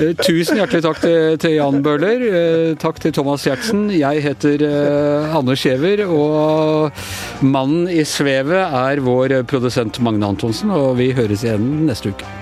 Eh, 0.00 0.12
Tusen 0.20 0.56
hjertelig 0.60 0.82
takk 0.86 1.00
til, 1.04 1.38
til 1.42 1.56
Jan 1.58 1.80
Bøhler. 1.84 2.22
eh, 2.30 2.74
Takk 2.80 3.00
til 3.04 3.12
Thomas 3.16 3.44
Gjertsen. 3.48 3.88
Jeg 3.92 4.24
heter 4.24 4.64
Anders 4.64 5.40
Anne 5.40 5.58
Skjever, 5.60 6.04
og 6.08 7.02
mannen 7.44 7.88
i 7.92 8.04
svevet 8.08 8.60
er 8.64 9.04
vår 9.04 9.40
produsent 9.50 10.00
Magne 10.04 10.32
Antonsen, 10.32 10.72
og 10.72 10.94
vi 11.00 11.12
høres 11.16 11.44
igjen 11.46 11.86
neste 11.88 12.14
uke. 12.14 12.39